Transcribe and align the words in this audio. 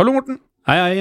Hallo, 0.00 0.14
Morten. 0.16 0.38
Hei, 0.64 0.78
hei. 0.80 1.00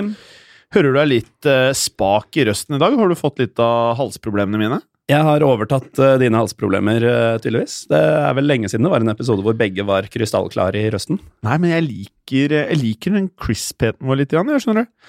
Hører 0.75 0.91
du 0.91 0.97
deg 0.97 1.05
litt 1.07 1.47
eh, 1.47 1.69
spak 1.71 2.35
i 2.35 2.43
røsten 2.49 2.75
i 2.75 2.79
dag? 2.81 2.97
Har 2.99 3.07
du 3.07 3.15
fått 3.15 3.37
litt 3.39 3.55
av 3.63 3.93
halsproblemene 3.95 4.59
mine? 4.59 4.79
Jeg 5.07 5.23
har 5.23 5.45
overtatt 5.47 6.01
uh, 6.03 6.17
dine 6.19 6.35
halsproblemer, 6.35 7.05
uh, 7.07 7.37
tydeligvis. 7.39 7.77
Det 7.87 7.95
er 7.95 8.35
vel 8.35 8.49
lenge 8.49 8.67
siden 8.67 8.83
det 8.83 8.91
var 8.91 9.05
en 9.05 9.13
episode 9.13 9.45
hvor 9.45 9.55
begge 9.55 9.85
var 9.87 10.09
krystallklare 10.11 10.81
i 10.81 10.89
røsten. 10.91 11.15
Nei, 11.47 11.55
men 11.63 11.71
jeg 11.71 11.85
liker, 11.85 12.57
eh, 12.57 12.73
jeg 12.73 12.81
liker 12.81 13.15
den 13.15 13.29
crispheten 13.39 14.03
vår 14.09 14.19
litt, 14.19 14.35
jeg 14.35 14.65
skjønner 14.65 14.89
du. 14.89 15.07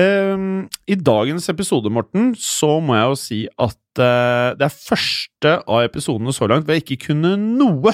Uh, 0.00 0.80
I 0.88 0.96
dagens 1.10 1.52
episode, 1.52 1.92
Morten, 1.92 2.32
så 2.40 2.78
må 2.80 2.96
jeg 2.96 3.10
jo 3.10 3.20
si 3.20 3.42
at 3.60 3.76
det 4.00 4.64
er 4.64 4.72
første 4.72 5.52
av 5.60 5.84
episodene 5.84 6.32
så 6.32 6.48
langt 6.48 6.64
hvor 6.64 6.78
jeg 6.78 6.86
ikke 6.86 7.10
kunne 7.10 7.34
noe 7.36 7.92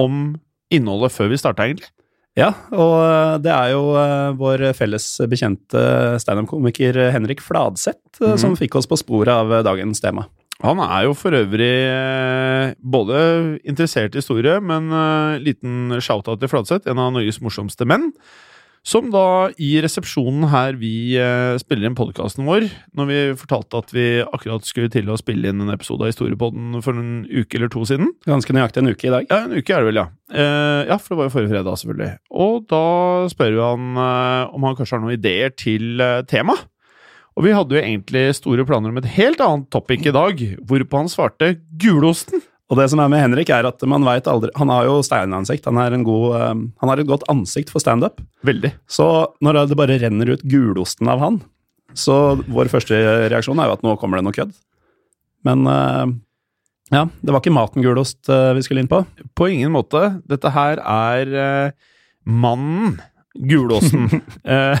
om 0.00 0.38
innholdet 0.72 1.12
før 1.12 1.34
vi 1.34 1.42
starta, 1.42 1.68
egentlig. 1.68 1.92
Ja, 2.38 2.50
og 2.74 2.94
eh, 2.98 3.34
det 3.44 3.52
er 3.54 3.74
jo 3.74 3.82
eh, 3.98 4.32
vår 4.38 4.66
felles 4.74 5.06
bekjente 5.30 5.82
standup-komiker 6.22 6.98
Henrik 7.14 7.42
Fladseth 7.44 8.22
mm. 8.22 8.38
som 8.42 8.56
fikk 8.58 8.74
oss 8.80 8.90
på 8.90 8.98
sporet 8.98 9.30
av 9.34 9.54
dagens 9.66 10.02
tema. 10.02 10.26
Han 10.64 10.80
er 10.80 11.08
jo 11.08 11.14
for 11.18 11.34
øvrig 11.34 11.74
både 12.78 13.18
interessert 13.66 14.14
i 14.14 14.20
historie, 14.22 14.54
men 14.62 14.86
liten 15.42 15.98
shout-out 15.98 16.40
til 16.40 16.48
Fladseth, 16.48 16.86
en 16.88 17.00
av 17.02 17.10
Norges 17.12 17.40
morsomste 17.42 17.84
menn. 17.90 18.12
Som 18.84 19.08
da 19.08 19.48
i 19.56 19.70
resepsjonen 19.80 20.44
her 20.52 20.76
vi 20.76 21.16
eh, 21.16 21.54
spiller 21.56 21.88
inn 21.88 21.96
podkasten 21.96 22.44
vår, 22.44 22.66
når 22.92 23.06
vi 23.08 23.20
fortalte 23.40 23.80
at 23.80 23.94
vi 23.96 24.04
akkurat 24.20 24.66
skulle 24.68 24.92
til 24.92 25.08
å 25.08 25.16
spille 25.16 25.48
inn 25.48 25.64
en 25.64 25.72
episode 25.72 26.04
av 26.04 26.12
Historiepodden 26.12 26.82
for 26.84 27.00
en 27.00 27.22
uke 27.24 27.56
eller 27.56 27.72
to 27.72 27.86
siden. 27.88 28.12
Ganske 28.28 28.52
nøyaktig 28.52 28.82
en 28.82 28.92
uke 28.92 29.08
i 29.08 29.14
dag. 29.14 29.32
Ja, 29.32 29.40
en 29.46 29.56
uke 29.56 29.72
er 29.72 29.80
det 29.80 29.88
vel, 29.88 30.02
ja. 30.02 30.06
Eh, 30.36 30.82
ja, 30.90 31.00
for 31.00 31.14
det 31.14 31.20
var 31.22 31.30
jo 31.30 31.34
forrige 31.38 31.54
fredag, 31.54 31.80
selvfølgelig. 31.80 32.10
Og 32.44 32.68
da 32.68 32.84
spør 33.32 33.56
vi 33.56 33.64
han 33.64 34.04
eh, 34.04 34.54
om 34.58 34.68
han 34.68 34.76
kanskje 34.76 34.98
har 34.98 35.04
noen 35.06 35.16
ideer 35.16 35.56
til 35.56 36.04
eh, 36.04 36.20
tema. 36.28 36.58
Og 37.34 37.48
vi 37.48 37.56
hadde 37.56 37.74
jo 37.74 37.80
egentlig 37.80 38.26
store 38.36 38.68
planer 38.68 38.92
om 38.92 39.00
et 39.00 39.14
helt 39.16 39.40
annet 39.42 39.70
topic 39.72 40.04
i 40.06 40.12
dag, 40.14 40.44
hvorpå 40.60 41.00
han 41.00 41.08
svarte 41.10 41.54
gulosten. 41.80 42.44
Og 42.72 42.78
det 42.80 42.86
som 42.90 43.00
er 43.02 43.10
med 43.12 43.20
Henrik, 43.20 43.50
er 43.52 43.66
at 43.68 43.82
man 43.88 44.06
vet 44.06 44.28
aldri 44.30 44.48
Han 44.56 44.70
har 44.72 44.86
jo 44.88 45.02
steinansikt. 45.04 45.66
Han, 45.68 45.80
er 45.82 45.96
god, 46.06 46.28
eh, 46.38 46.52
han 46.80 46.90
har 46.90 47.00
et 47.00 47.10
godt 47.10 47.26
ansikt 47.32 47.72
for 47.72 47.82
standup. 47.84 48.22
Så 48.88 49.08
når 49.44 49.64
det 49.68 49.78
bare 49.78 49.98
renner 50.00 50.32
ut 50.32 50.44
gulosten 50.48 51.10
av 51.12 51.20
han, 51.20 51.40
så 51.94 52.36
vår 52.48 52.72
første 52.72 52.96
reaksjon 53.30 53.60
er 53.60 53.68
jo 53.68 53.76
at 53.76 53.84
nå 53.86 53.96
kommer 54.00 54.18
det 54.18 54.26
noe 54.26 54.36
kødd. 54.36 54.54
Men 55.44 55.66
eh, 55.68 56.14
ja, 56.94 57.06
det 57.20 57.32
var 57.32 57.42
ikke 57.42 57.54
maten 57.54 57.84
gulost 57.84 58.32
eh, 58.32 58.52
vi 58.56 58.64
skulle 58.64 58.84
inn 58.84 58.90
på. 58.90 59.04
På 59.36 59.50
ingen 59.52 59.74
måte. 59.76 60.06
Dette 60.30 60.52
her 60.56 60.80
er 60.80 61.74
mannen 62.24 62.96
Gulåsen. 63.34 64.22
eh, 64.44 64.78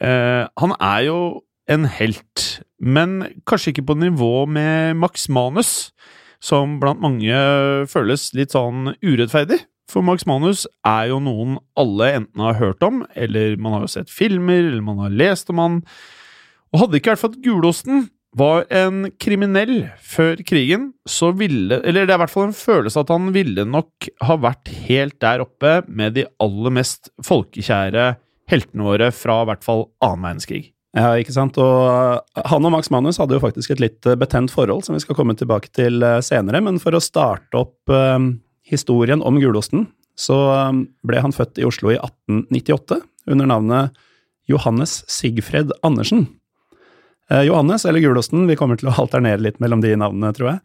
eh, 0.00 0.44
han 0.60 0.74
er 0.78 1.00
jo 1.06 1.18
en 1.70 1.86
helt, 1.88 2.46
men 2.82 3.22
kanskje 3.48 3.72
ikke 3.72 3.86
på 3.92 3.96
nivå 3.96 4.44
med 4.50 4.98
Max 5.00 5.28
Manus, 5.32 5.92
som 6.42 6.78
blant 6.82 7.02
mange 7.02 7.36
føles 7.90 8.30
litt 8.36 8.56
sånn 8.56 8.96
urettferdig. 9.02 9.62
For 9.90 10.04
Max 10.04 10.24
Manus 10.26 10.64
er 10.86 11.10
jo 11.10 11.20
noen 11.22 11.58
alle 11.78 12.08
enten 12.16 12.42
har 12.42 12.58
hørt 12.60 12.82
om, 12.86 13.02
eller 13.14 13.58
man 13.60 13.76
har 13.76 13.84
jo 13.84 13.92
sett 13.92 14.10
filmer, 14.10 14.62
eller 14.64 14.82
man 14.84 15.02
har 15.04 15.14
lest 15.14 15.52
om 15.52 15.60
han. 15.60 15.78
Og 16.72 16.84
hadde 16.84 16.98
ikke 16.98 17.12
vært 17.12 17.22
for 17.22 17.34
at 17.34 17.42
Gulosten 17.44 18.06
var 18.38 18.64
en 18.72 19.10
kriminell 19.20 19.90
før 20.00 20.40
krigen, 20.48 20.92
så 21.04 21.34
ville 21.36 21.82
Eller 21.84 22.06
det 22.06 22.14
er 22.14 22.16
i 22.16 22.22
hvert 22.22 22.32
fall 22.32 22.48
en 22.48 22.56
følelse 22.56 23.02
at 23.02 23.12
han 23.12 23.28
ville 23.34 23.66
nok 23.68 24.08
ha 24.24 24.38
vært 24.40 24.72
helt 24.88 25.18
der 25.20 25.44
oppe 25.44 25.82
med 25.86 26.16
de 26.16 26.24
aller 26.40 26.72
mest 26.80 27.12
folkekjære 27.26 28.14
heltene 28.48 28.88
våre 28.88 29.10
fra 29.12 29.42
i 29.42 29.50
hvert 29.50 29.66
fall 29.66 29.90
annen 30.00 30.24
verdenskrig. 30.24 30.71
Ja, 30.92 31.14
ikke 31.16 31.32
sant? 31.32 31.56
Og 31.56 32.42
han 32.50 32.68
og 32.68 32.72
Max 32.74 32.90
Manus 32.92 33.16
hadde 33.20 33.38
jo 33.38 33.42
faktisk 33.42 33.72
et 33.72 33.80
litt 33.80 34.08
eh, 34.08 34.18
betent 34.18 34.52
forhold, 34.52 34.84
som 34.84 34.96
vi 34.96 35.00
skal 35.00 35.16
komme 35.16 35.34
tilbake 35.38 35.72
til 35.72 36.04
eh, 36.04 36.20
senere. 36.24 36.60
Men 36.64 36.80
for 36.82 36.92
å 36.92 37.00
starte 37.00 37.62
opp 37.62 37.92
um, 37.92 38.34
historien 38.68 39.24
om 39.24 39.40
gulosten, 39.40 39.86
så 40.20 40.36
um, 40.68 40.84
ble 41.08 41.22
han 41.24 41.32
født 41.32 41.62
i 41.62 41.64
Oslo 41.64 41.94
i 41.94 41.96
1898 41.96 43.00
under 43.32 43.48
navnet 43.48 44.02
Johannes 44.50 45.00
Sigfred 45.08 45.72
Andersen. 45.80 46.26
Eh, 47.32 47.46
Johannes, 47.48 47.86
eller 47.88 48.04
gulosten, 48.04 48.44
vi 48.50 48.58
kommer 48.60 48.76
til 48.76 48.92
å 48.92 48.96
alternere 49.06 49.40
litt 49.40 49.62
mellom 49.64 49.80
de 49.80 49.94
navnene, 49.96 50.34
tror 50.36 50.54
jeg. 50.54 50.64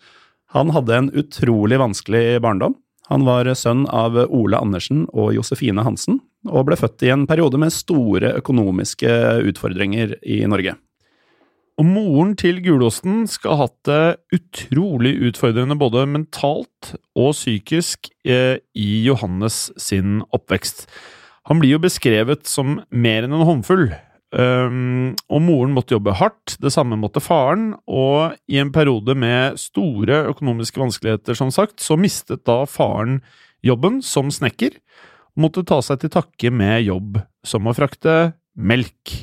Han 0.55 0.75
hadde 0.75 0.95
en 0.95 1.09
utrolig 1.15 1.79
vanskelig 1.79 2.41
barndom. 2.44 2.75
Han 3.07 3.23
var 3.23 3.47
sønn 3.55 3.85
av 3.95 4.19
Ole 4.27 4.59
Andersen 4.59 5.05
og 5.15 5.31
Josefine 5.38 5.88
Hansen, 5.88 6.19
og 6.47 6.67
ble 6.67 6.77
født 6.79 7.05
i 7.07 7.13
en 7.13 7.25
periode 7.29 7.59
med 7.61 7.73
store 7.73 8.35
økonomiske 8.39 9.09
utfordringer 9.49 10.17
i 10.21 10.43
Norge. 10.49 10.75
Og 11.77 11.85
moren 11.85 12.33
til 12.37 12.57
Gulosten 12.65 13.27
skal 13.29 13.53
ha 13.53 13.67
hatt 13.67 13.77
det 13.85 14.37
utrolig 14.39 15.13
utfordrende 15.29 15.77
både 15.77 16.07
mentalt 16.09 16.95
og 17.17 17.35
psykisk 17.37 18.09
eh, 18.25 18.57
i 18.73 18.89
Johannes 19.05 19.67
sin 19.77 20.23
oppvekst. 20.33 20.88
Han 21.47 21.62
blir 21.62 21.75
jo 21.75 21.83
beskrevet 21.83 22.50
som 22.50 22.79
mer 22.89 23.27
enn 23.27 23.35
en 23.38 23.45
håndfull. 23.47 23.91
Um, 24.35 25.13
og 25.31 25.39
moren 25.45 25.71
måtte 25.71 25.94
jobbe 25.95 26.17
hardt, 26.19 26.57
det 26.59 26.73
samme 26.75 26.97
måtte 27.00 27.21
faren, 27.23 27.69
og 27.88 28.35
i 28.51 28.57
en 28.59 28.73
periode 28.75 29.15
med 29.15 29.56
store 29.62 30.25
økonomiske 30.33 30.81
vanskeligheter, 30.81 31.38
som 31.38 31.53
sagt, 31.53 31.79
så 31.79 31.95
mistet 31.95 32.44
da 32.50 32.65
faren 32.67 33.21
jobben 33.63 34.01
som 34.03 34.27
snekker, 34.33 34.75
måtte 35.38 35.63
ta 35.68 35.80
seg 35.86 36.01
til 36.01 36.13
takke 36.13 36.51
med 36.54 36.86
jobb 36.88 37.19
som 37.45 37.68
å 37.69 37.75
frakte 37.78 38.18
melk. 38.57 39.13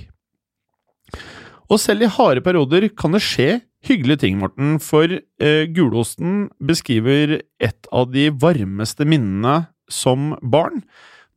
Og 1.72 1.80
selv 1.80 2.04
i 2.04 2.10
harde 2.12 2.42
perioder 2.44 2.88
kan 2.96 3.14
det 3.16 3.22
skje 3.24 3.48
hyggelige 3.84 4.22
ting, 4.24 4.38
Morten, 4.40 4.78
for 4.80 5.10
eh, 5.12 5.64
Gulosten 5.74 6.48
beskriver 6.64 7.40
et 7.60 7.88
av 7.92 8.08
de 8.14 8.30
varmeste 8.30 9.04
minnene 9.08 9.66
som 9.92 10.32
barn, 10.40 10.82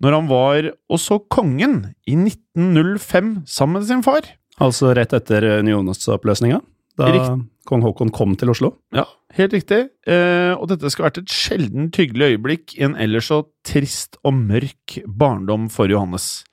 når 0.04 0.16
han 0.16 0.30
var 0.30 0.70
og 0.88 1.02
så 1.02 1.18
Kongen 1.34 1.80
i 2.08 2.16
1905 2.16 3.34
sammen 3.50 3.82
med 3.82 3.90
sin 3.90 4.06
far. 4.06 4.30
Altså 4.64 4.94
rett 4.98 5.14
etter 5.18 5.44
unionsoppløsninga? 5.62 6.62
da 6.98 7.12
Rikt- 7.14 7.44
kong 7.68 7.84
Haakon 7.86 8.12
kom 8.16 8.36
til 8.40 8.52
Oslo. 8.54 8.74
Ja, 8.96 9.06
helt 9.38 9.56
riktig. 9.56 9.84
Eh, 10.08 10.54
og 10.56 10.70
dette 10.72 10.92
skal 10.94 11.06
ha 11.06 11.12
vært 11.12 11.22
et 11.26 11.34
sjeldent 11.34 12.00
hyggelig 12.00 12.34
øyeblikk 12.34 12.78
i 12.78 12.86
en 12.88 12.98
ellers 13.00 13.30
så 13.32 13.44
trist 13.68 14.20
og 14.24 14.38
mørk 14.40 15.00
barndom 15.08 15.68
for 15.74 15.92
Johannes. 15.92 16.46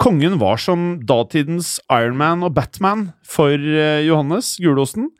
Kongen 0.00 0.38
var 0.40 0.56
som 0.56 0.94
datidens 1.04 1.74
Ironman 1.92 2.46
og 2.46 2.54
Batman 2.56 3.10
for 3.26 3.52
eh, 3.52 4.00
Johannes 4.06 4.54
Gulosten. 4.62 5.10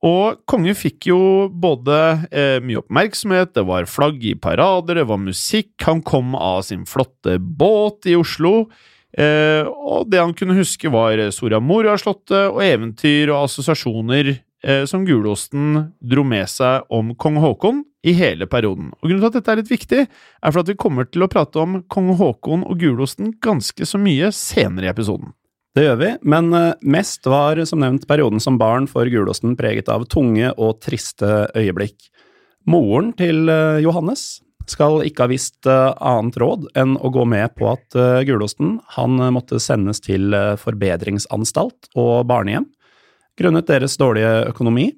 Og 0.00 0.38
kongen 0.48 0.76
fikk 0.76 1.10
jo 1.10 1.20
både 1.52 1.96
eh, 2.32 2.56
mye 2.64 2.80
oppmerksomhet, 2.80 3.52
det 3.52 3.66
var 3.68 3.88
flagg 3.90 4.22
i 4.24 4.32
parader, 4.32 4.96
det 4.96 5.04
var 5.10 5.20
musikk, 5.20 5.74
han 5.84 6.00
kom 6.00 6.32
av 6.32 6.62
sin 6.70 6.86
flotte 6.88 7.36
båt 7.36 8.08
i 8.08 8.16
Oslo. 8.16 8.70
Eh, 9.18 9.66
og 9.66 10.06
det 10.10 10.20
han 10.22 10.34
kunne 10.36 10.58
huske, 10.58 10.90
var 10.92 11.18
Soria 11.34 11.60
Moria-slottet 11.62 12.52
og 12.52 12.62
eventyr 12.62 13.32
og 13.32 13.48
assosiasjoner 13.48 14.34
eh, 14.36 14.84
som 14.86 15.06
gulosten 15.06 15.90
dro 15.98 16.24
med 16.26 16.50
seg 16.50 16.86
om 16.94 17.14
kong 17.18 17.40
Haakon 17.42 17.82
i 18.06 18.14
hele 18.16 18.46
perioden. 18.48 18.92
Og 19.00 19.10
Grunnen 19.10 19.24
til 19.24 19.30
at 19.32 19.38
dette 19.40 19.52
er 19.52 19.60
litt 19.60 19.72
viktig, 19.72 20.06
er 20.06 20.54
for 20.54 20.62
at 20.62 20.70
vi 20.70 20.78
kommer 20.80 21.08
til 21.08 21.26
å 21.26 21.30
prate 21.32 21.60
om 21.60 21.82
kong 21.90 22.14
Haakon 22.20 22.64
og 22.64 22.80
gulosten 22.80 23.34
ganske 23.42 23.86
så 23.86 24.00
mye 24.00 24.30
senere 24.36 24.88
i 24.88 24.92
episoden. 24.92 25.34
Det 25.76 25.84
gjør 25.84 25.98
vi, 26.00 26.12
men 26.26 26.54
eh, 26.56 26.72
mest 26.82 27.26
var 27.30 27.60
som 27.68 27.82
nevnt 27.82 28.08
perioden 28.10 28.42
som 28.42 28.58
barn 28.58 28.88
for 28.90 29.06
gulosten 29.10 29.54
preget 29.58 29.90
av 29.92 30.06
tunge 30.10 30.50
og 30.56 30.80
triste 30.82 31.46
øyeblikk. 31.54 32.10
Moren 32.70 33.12
til 33.18 33.48
eh, 33.50 33.82
Johannes 33.84 34.40
skal 34.70 35.02
ikke 35.06 35.26
ha 35.26 35.32
visst 35.32 35.68
eh, 35.68 35.90
annet 35.96 36.38
råd 36.40 36.68
enn 36.78 36.96
å 36.96 37.10
gå 37.12 37.26
med 37.28 37.56
på 37.58 37.68
at 37.72 37.98
gulosten 38.28 38.78
han 38.96 39.18
måtte 39.34 39.60
sendes 39.62 40.02
til 40.04 40.32
forbedringsanstalt 40.62 41.90
og 41.98 42.26
barnehjem, 42.30 42.68
grunnet 43.40 43.68
deres 43.70 43.98
dårlige 44.00 44.50
økonomi, 44.50 44.90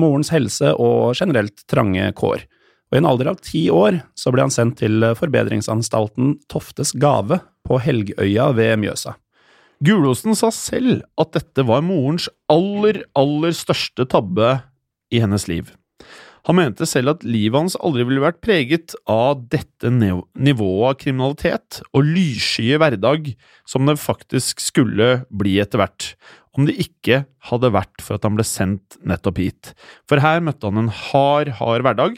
morens 0.00 0.30
helse 0.32 0.70
og 0.80 1.18
generelt 1.18 1.66
trange 1.68 2.06
kår. 2.16 2.46
Og 2.88 2.96
I 2.96 3.00
en 3.02 3.08
alder 3.10 3.28
av 3.34 3.40
ti 3.44 3.66
år 3.68 3.98
så 4.16 4.32
ble 4.32 4.46
han 4.46 4.54
sendt 4.54 4.78
til 4.80 5.04
forbedringsanstalten 5.18 6.38
Toftes 6.48 6.94
gave 6.96 7.42
på 7.68 7.80
Helgøya 7.84 8.48
ved 8.56 8.78
Mjøsa. 8.80 9.18
Gulosten 9.84 10.34
sa 10.34 10.50
selv 10.50 11.04
at 11.20 11.36
dette 11.36 11.62
var 11.68 11.84
morens 11.86 12.26
aller, 12.50 13.04
aller 13.14 13.54
største 13.54 14.08
tabbe 14.10 14.56
i 15.14 15.20
hennes 15.22 15.46
liv. 15.50 15.70
Han 16.48 16.56
mente 16.56 16.86
selv 16.88 17.12
at 17.12 17.24
livet 17.28 17.60
hans 17.60 17.76
aldri 17.84 18.06
ville 18.08 18.24
vært 18.24 18.40
preget 18.40 18.94
av 19.04 19.42
dette 19.52 19.90
nivået 19.92 20.86
av 20.88 20.94
kriminalitet 21.02 21.82
og 21.92 22.08
lysskye 22.08 22.78
hverdag 22.80 23.34
som 23.68 23.84
det 23.84 23.98
faktisk 24.00 24.64
skulle 24.64 25.10
bli 25.28 25.58
etter 25.60 25.82
hvert, 25.82 26.14
om 26.56 26.64
det 26.64 26.78
ikke 26.80 27.26
hadde 27.50 27.72
vært 27.76 28.00
for 28.00 28.16
at 28.16 28.24
han 28.24 28.38
ble 28.38 28.48
sendt 28.48 28.96
nettopp 29.04 29.42
hit. 29.44 29.74
For 30.08 30.24
her 30.24 30.40
møtte 30.40 30.70
han 30.70 30.86
en 30.86 30.92
hard, 31.10 31.52
hard 31.60 31.84
hverdag, 31.84 32.16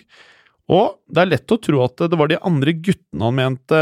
og 0.71 1.01
det 1.11 1.25
er 1.25 1.33
lett 1.33 1.51
å 1.51 1.59
tro 1.59 1.83
at 1.83 1.99
det 1.99 2.19
var 2.21 2.31
de 2.31 2.39
andre 2.47 2.77
guttene 2.79 3.27
han 3.27 3.35
mente 3.35 3.79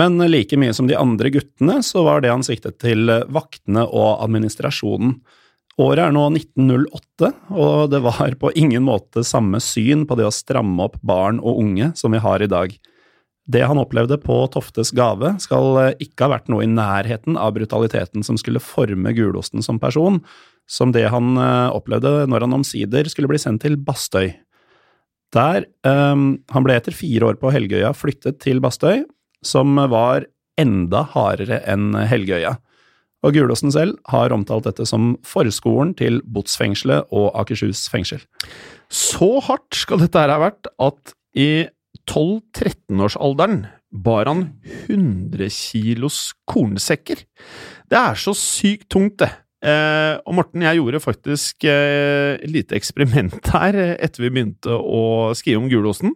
Men 0.00 0.16
like 0.32 0.56
mye 0.56 0.72
som 0.72 0.88
de 0.88 0.96
andre 0.96 1.28
guttene, 1.34 1.82
så 1.84 2.06
var 2.08 2.24
det 2.24 2.32
han 2.32 2.42
siktet 2.46 2.80
til 2.80 3.12
vaktene 3.28 3.84
og 3.84 4.24
administrasjonen. 4.24 5.18
Året 5.80 6.04
er 6.04 6.12
nå 6.14 6.28
1908, 6.30 7.30
og 7.50 7.88
det 7.90 7.98
var 8.04 8.36
på 8.38 8.52
ingen 8.54 8.84
måte 8.86 9.24
samme 9.26 9.58
syn 9.62 10.04
på 10.06 10.14
det 10.18 10.28
å 10.28 10.34
stramme 10.34 10.86
opp 10.86 11.00
barn 11.02 11.40
og 11.42 11.58
unge 11.64 11.90
som 11.98 12.14
vi 12.14 12.22
har 12.22 12.44
i 12.44 12.50
dag. 12.50 12.76
Det 13.44 13.64
han 13.66 13.80
opplevde 13.80 14.16
på 14.22 14.36
Toftes 14.54 14.92
gave, 14.94 15.34
skal 15.42 15.96
ikke 16.00 16.24
ha 16.24 16.36
vært 16.36 16.46
noe 16.52 16.62
i 16.64 16.70
nærheten 16.70 17.36
av 17.36 17.56
brutaliteten 17.58 18.22
som 18.24 18.38
skulle 18.40 18.62
forme 18.62 19.12
Gulosten 19.16 19.66
som 19.66 19.80
person, 19.82 20.22
som 20.70 20.94
det 20.94 21.08
han 21.12 21.34
eh, 21.36 21.74
opplevde 21.74 22.22
når 22.30 22.46
han 22.46 22.56
omsider 22.56 23.10
skulle 23.10 23.28
bli 23.28 23.40
sendt 23.42 23.66
til 23.66 23.76
Bastøy. 23.76 24.30
Der 25.34 25.66
um, 25.82 26.38
Han 26.54 26.62
ble 26.62 26.76
etter 26.78 26.94
fire 26.94 27.32
år 27.32 27.40
på 27.40 27.50
Helgøya 27.50 27.90
flyttet 27.96 28.38
til 28.44 28.62
Bastøy, 28.62 29.02
som 29.44 29.74
var 29.90 30.28
enda 30.60 31.02
hardere 31.10 31.58
enn 31.68 31.90
Helgøya. 32.06 32.54
Og 33.24 33.32
Gulåsen 33.32 33.72
selv 33.72 33.96
har 34.12 34.34
omtalt 34.36 34.66
dette 34.68 34.84
som 34.88 35.14
forskolen 35.24 35.94
til 35.96 36.20
Botsfengselet 36.28 37.08
og 37.14 37.30
Akershus 37.40 37.86
fengsel. 37.92 38.20
Så 38.92 39.38
hardt 39.46 39.78
skal 39.78 40.02
dette 40.02 40.20
her 40.20 40.32
ha 40.34 40.42
vært 40.42 40.68
at 40.82 41.14
i 41.34 41.66
12-13-årsalderen 42.10 43.64
bar 44.04 44.28
han 44.28 44.44
100 44.90 45.48
kilos 45.54 46.34
kornsekker. 46.50 47.22
Det 47.88 47.98
er 48.00 48.20
så 48.20 48.34
sykt 48.36 48.90
tungt, 48.92 49.22
det. 49.22 49.30
Eh, 49.64 50.18
og 50.28 50.34
Morten, 50.36 50.64
jeg 50.66 50.76
gjorde 50.76 51.00
faktisk 51.00 51.64
eh, 51.64 52.36
lite 52.44 52.76
eksperiment 52.76 53.48
her 53.54 53.78
eh, 53.80 53.94
etter 54.04 54.26
vi 54.26 54.32
begynte 54.34 54.76
å 54.76 55.32
skrive 55.38 55.62
om 55.62 55.70
Gulåsen. 55.72 56.12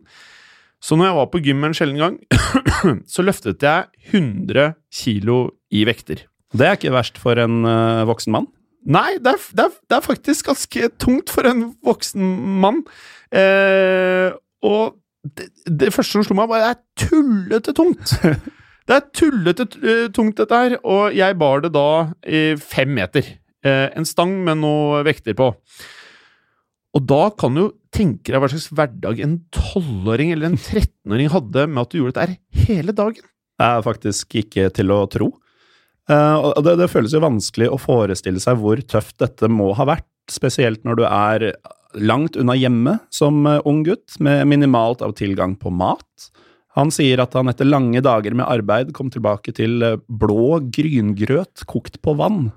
Så 0.85 0.99
når 0.99 1.09
jeg 1.09 1.17
var 1.17 1.31
på 1.33 1.41
gym 1.43 1.65
en 1.65 1.75
sjelden 1.75 2.03
gang, 2.03 2.19
så 3.15 3.25
løftet 3.25 3.65
jeg 3.65 4.11
100 4.13 4.75
kilo 4.93 5.39
i 5.73 5.87
vekter. 5.89 6.27
Det 6.57 6.65
er 6.65 6.79
ikke 6.79 6.95
verst 6.95 7.19
for 7.21 7.41
en 7.41 7.61
uh, 7.67 8.07
voksen 8.09 8.33
mann? 8.35 8.49
Nei, 8.89 9.19
det 9.21 9.35
er, 9.35 9.43
det, 9.53 9.65
er, 9.67 9.75
det 9.91 9.97
er, 9.99 10.05
faktisk 10.05 10.49
ganske 10.49 10.91
tungt 11.03 11.33
for 11.35 11.49
en 11.49 11.67
voksen 11.85 12.31
mann. 12.63 12.85
Eh, 13.35 14.31
og 14.65 14.95
det, 15.27 15.49
det, 15.67 15.91
første 15.93 16.15
som 16.15 16.25
slo 16.25 16.37
meg, 16.39 16.49
var 16.49 16.71
at 16.71 16.81
det 16.81 17.09
er 17.09 17.11
tullete 17.11 17.77
tungt! 17.77 18.17
Det 18.89 18.97
er 18.97 19.09
tullete 19.13 19.67
uh, 19.83 20.07
tungt, 20.17 20.39
dette 20.39 20.57
her, 20.57 20.75
og 20.81 21.13
jeg 21.13 21.35
bar 21.37 21.61
det 21.61 21.69
da 21.75 21.89
i 22.25 22.55
fem 22.57 22.95
meter. 22.97 23.27
Eh, 23.61 23.91
en 23.93 24.07
stang 24.09 24.31
med 24.47 24.63
noe 24.63 25.03
vekter 25.05 25.37
på. 25.37 25.51
Og 26.97 27.05
da 27.05 27.27
kan 27.37 27.59
du 27.59 27.67
tenke 27.93 28.33
deg 28.33 28.41
hva 28.41 28.49
slags 28.49 28.71
hverdag 28.73 29.21
en 29.21 29.35
tolvåring 29.53 30.33
eller 30.33 30.49
en 30.49 30.57
13-åring 30.57 31.29
hadde 31.35 31.67
med 31.69 31.83
at 31.83 31.93
du 31.93 31.99
gjorde 31.99 32.17
dette 32.17 32.65
hele 32.65 32.97
dagen. 32.97 33.29
Det 33.61 33.69
er 33.69 33.85
faktisk 33.85 34.39
ikke 34.41 34.71
til 34.73 34.95
å 34.95 35.03
tro. 35.13 35.35
Uh, 36.09 36.55
og 36.57 36.63
det, 36.65 36.79
det, 36.81 36.89
føles 36.89 37.13
jo 37.13 37.21
vanskelig 37.21 37.69
å 37.69 37.81
forestille 37.81 38.41
seg 38.41 38.61
hvor 38.63 38.81
tøft 38.89 39.19
dette 39.21 39.51
må 39.53 39.75
ha 39.77 39.85
vært, 39.89 40.09
spesielt 40.33 40.85
når 40.85 41.01
du 41.01 41.05
er 41.09 41.45
langt 42.01 42.37
unna 42.37 42.57
hjemme 42.57 42.99
som 43.13 43.47
ung 43.47 43.83
gutt, 43.85 44.17
med 44.21 44.47
minimalt 44.49 45.05
av 45.05 45.15
tilgang 45.19 45.57
på 45.61 45.73
mat. 45.73 46.31
Han 46.79 46.93
sier 46.95 47.19
at 47.23 47.35
han 47.35 47.51
etter 47.51 47.67
lange 47.67 48.01
dager 48.05 48.37
med 48.39 48.47
arbeid 48.47 48.93
kom 48.97 49.11
tilbake 49.11 49.55
til 49.57 49.83
eh, 49.83 49.99
blå 50.07 50.61
gryngrøt 50.75 51.65
kokt 51.71 51.99
på 52.05 52.15
vann. 52.21 52.53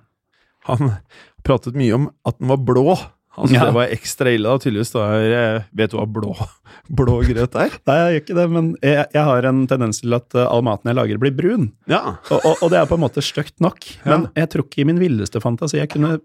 Han 0.70 0.98
pratet 1.46 1.78
mye 1.80 1.96
om 1.98 2.10
at 2.28 2.38
den 2.38 2.52
var 2.52 2.62
blå. 2.62 2.98
Syntes 3.36 3.54
ja. 3.56 3.68
det 3.70 3.76
var 3.78 3.94
ekstra 3.96 4.32
ille. 4.34 4.50
da, 4.50 4.60
tydeligvis. 4.60 4.92
Da 4.96 5.06
jeg 5.24 5.62
vet 5.80 5.94
du 5.94 5.98
hva 6.00 6.08
blå, 6.20 6.34
blå 7.00 7.20
grøt 7.28 7.56
er? 7.60 7.78
Nei, 7.88 7.96
jeg 8.00 8.16
gjør 8.16 8.24
ikke 8.24 8.40
det, 8.40 8.48
men 8.58 8.74
jeg, 8.82 9.06
jeg, 9.06 9.24
har 9.30 9.48
en 9.52 9.62
tendens 9.72 10.02
til 10.04 10.18
at 10.18 10.36
eh, 10.36 10.48
all 10.48 10.66
maten 10.68 10.92
jeg 10.92 11.00
lager, 11.00 11.22
blir 11.22 11.38
brun. 11.38 11.70
Ja. 11.92 12.18
Og, 12.30 12.40
og, 12.40 12.52
og, 12.58 12.68
det 12.74 12.82
er 12.82 12.90
på 12.90 13.00
en 13.00 13.06
måte 13.06 13.24
stygt 13.26 13.58
nok. 13.64 13.88
Men 14.08 14.28
jeg 14.38 14.52
tror 14.52 14.68
ikke 14.68 14.84
i 14.84 14.90
min 14.92 15.02
villeste 15.02 15.44
fantasi 15.44 15.80
jeg 15.80 15.94
kunne 15.94 16.18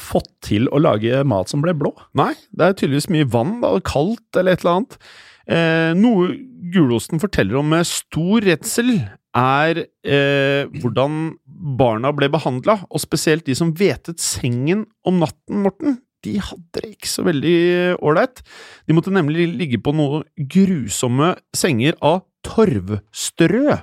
fått 0.00 0.30
til 0.42 0.66
å 0.74 0.80
lage 0.82 1.20
mat 1.28 1.52
som 1.52 1.62
ble 1.62 1.74
blå. 1.78 1.92
Nei, 2.18 2.32
det 2.56 2.66
er 2.66 2.80
tydeligvis 2.80 3.12
mye 3.14 3.28
vann, 3.30 3.60
da, 3.62 3.76
kaldt 3.86 4.40
eller 4.40 4.56
et 4.56 4.64
eller 4.64 4.80
annet. 4.80 4.98
Eh, 5.44 5.92
noe 5.98 6.32
gulosten 6.74 7.20
forteller 7.22 7.60
om 7.60 7.68
med 7.74 7.86
stor 7.86 8.44
redsel, 8.48 8.96
er 9.34 9.80
eh, 10.06 10.70
hvordan 10.78 11.34
barna 11.78 12.12
ble 12.14 12.28
behandla, 12.30 12.78
og 12.86 13.02
spesielt 13.02 13.46
de 13.48 13.56
som 13.58 13.72
hvetet 13.74 14.22
sengen 14.22 14.84
om 15.06 15.18
natten, 15.22 15.64
Morten. 15.66 15.98
De 16.24 16.38
hadde 16.40 16.80
det 16.80 16.94
ikke 16.94 17.10
så 17.10 17.24
veldig 17.26 17.56
ålreit. 18.04 18.40
De 18.88 18.96
måtte 18.96 19.12
nemlig 19.14 19.48
ligge 19.52 19.80
på 19.84 19.94
noen 19.96 20.24
grusomme 20.50 21.34
senger 21.56 21.98
av 22.04 22.22
torvstrø. 22.46 23.78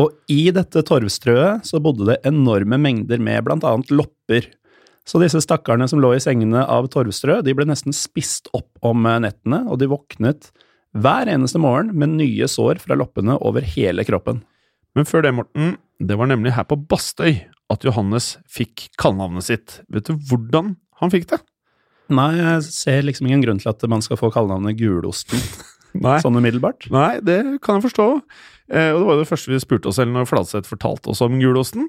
Og 0.00 0.14
i 0.32 0.46
dette 0.54 0.84
torvstrøet 0.86 1.66
så 1.66 1.80
bodde 1.82 2.06
det 2.08 2.20
enorme 2.28 2.78
mengder 2.80 3.20
med 3.22 3.50
annet 3.50 3.92
lopper. 3.92 4.46
Så 5.08 5.18
disse 5.20 5.40
stakkarene 5.42 5.88
som 5.90 6.00
lå 6.02 6.12
i 6.14 6.22
sengene 6.22 6.62
av 6.62 6.86
torvstrø, 6.92 7.40
de 7.42 7.54
ble 7.56 7.66
nesten 7.66 7.94
spist 7.96 8.50
opp 8.56 8.70
om 8.86 9.02
nettene, 9.02 9.64
og 9.66 9.80
de 9.80 9.90
våknet 9.90 10.52
hver 10.94 11.30
eneste 11.30 11.60
morgen 11.62 11.92
med 11.98 12.16
nye 12.18 12.48
sår 12.50 12.80
fra 12.82 12.96
loppene 12.98 13.36
over 13.46 13.66
hele 13.66 14.04
kroppen. 14.06 14.42
Men 14.98 15.06
før 15.06 15.24
det, 15.26 15.34
Morten, 15.36 15.76
det 16.02 16.16
var 16.18 16.30
nemlig 16.30 16.54
her 16.56 16.66
på 16.66 16.78
Bastøy 16.90 17.44
at 17.70 17.86
Johannes 17.86 18.34
fikk 18.50 18.88
kallenavnet 18.98 19.46
sitt. 19.46 19.78
Vet 19.92 20.10
du 20.10 20.16
hvordan 20.30 20.74
han 21.00 21.12
fikk 21.12 21.28
det? 21.30 21.40
Nei, 22.10 22.30
jeg 22.38 22.62
ser 22.68 23.04
liksom 23.06 23.28
ingen 23.28 23.44
grunn 23.44 23.60
til 23.62 23.70
at 23.72 23.84
man 23.90 24.02
skal 24.04 24.18
få 24.20 24.32
kallenavnet 24.34 24.78
Gulosten. 24.80 25.42
Nei. 26.04 26.20
Sånn 26.22 26.38
umiddelbart. 26.38 26.86
Nei, 26.94 27.18
det 27.24 27.40
kan 27.64 27.78
jeg 27.78 27.88
forstå. 27.88 28.08
Eh, 28.70 28.90
og 28.94 29.00
det 29.00 29.06
var 29.06 29.16
jo 29.16 29.22
det 29.24 29.30
første 29.30 29.50
vi 29.50 29.62
spurte 29.62 29.90
oss 29.90 29.98
selv 29.98 30.14
når 30.14 30.28
Fladseth 30.30 30.70
fortalte 30.70 31.10
oss 31.10 31.22
om 31.24 31.38
gulosten. 31.40 31.88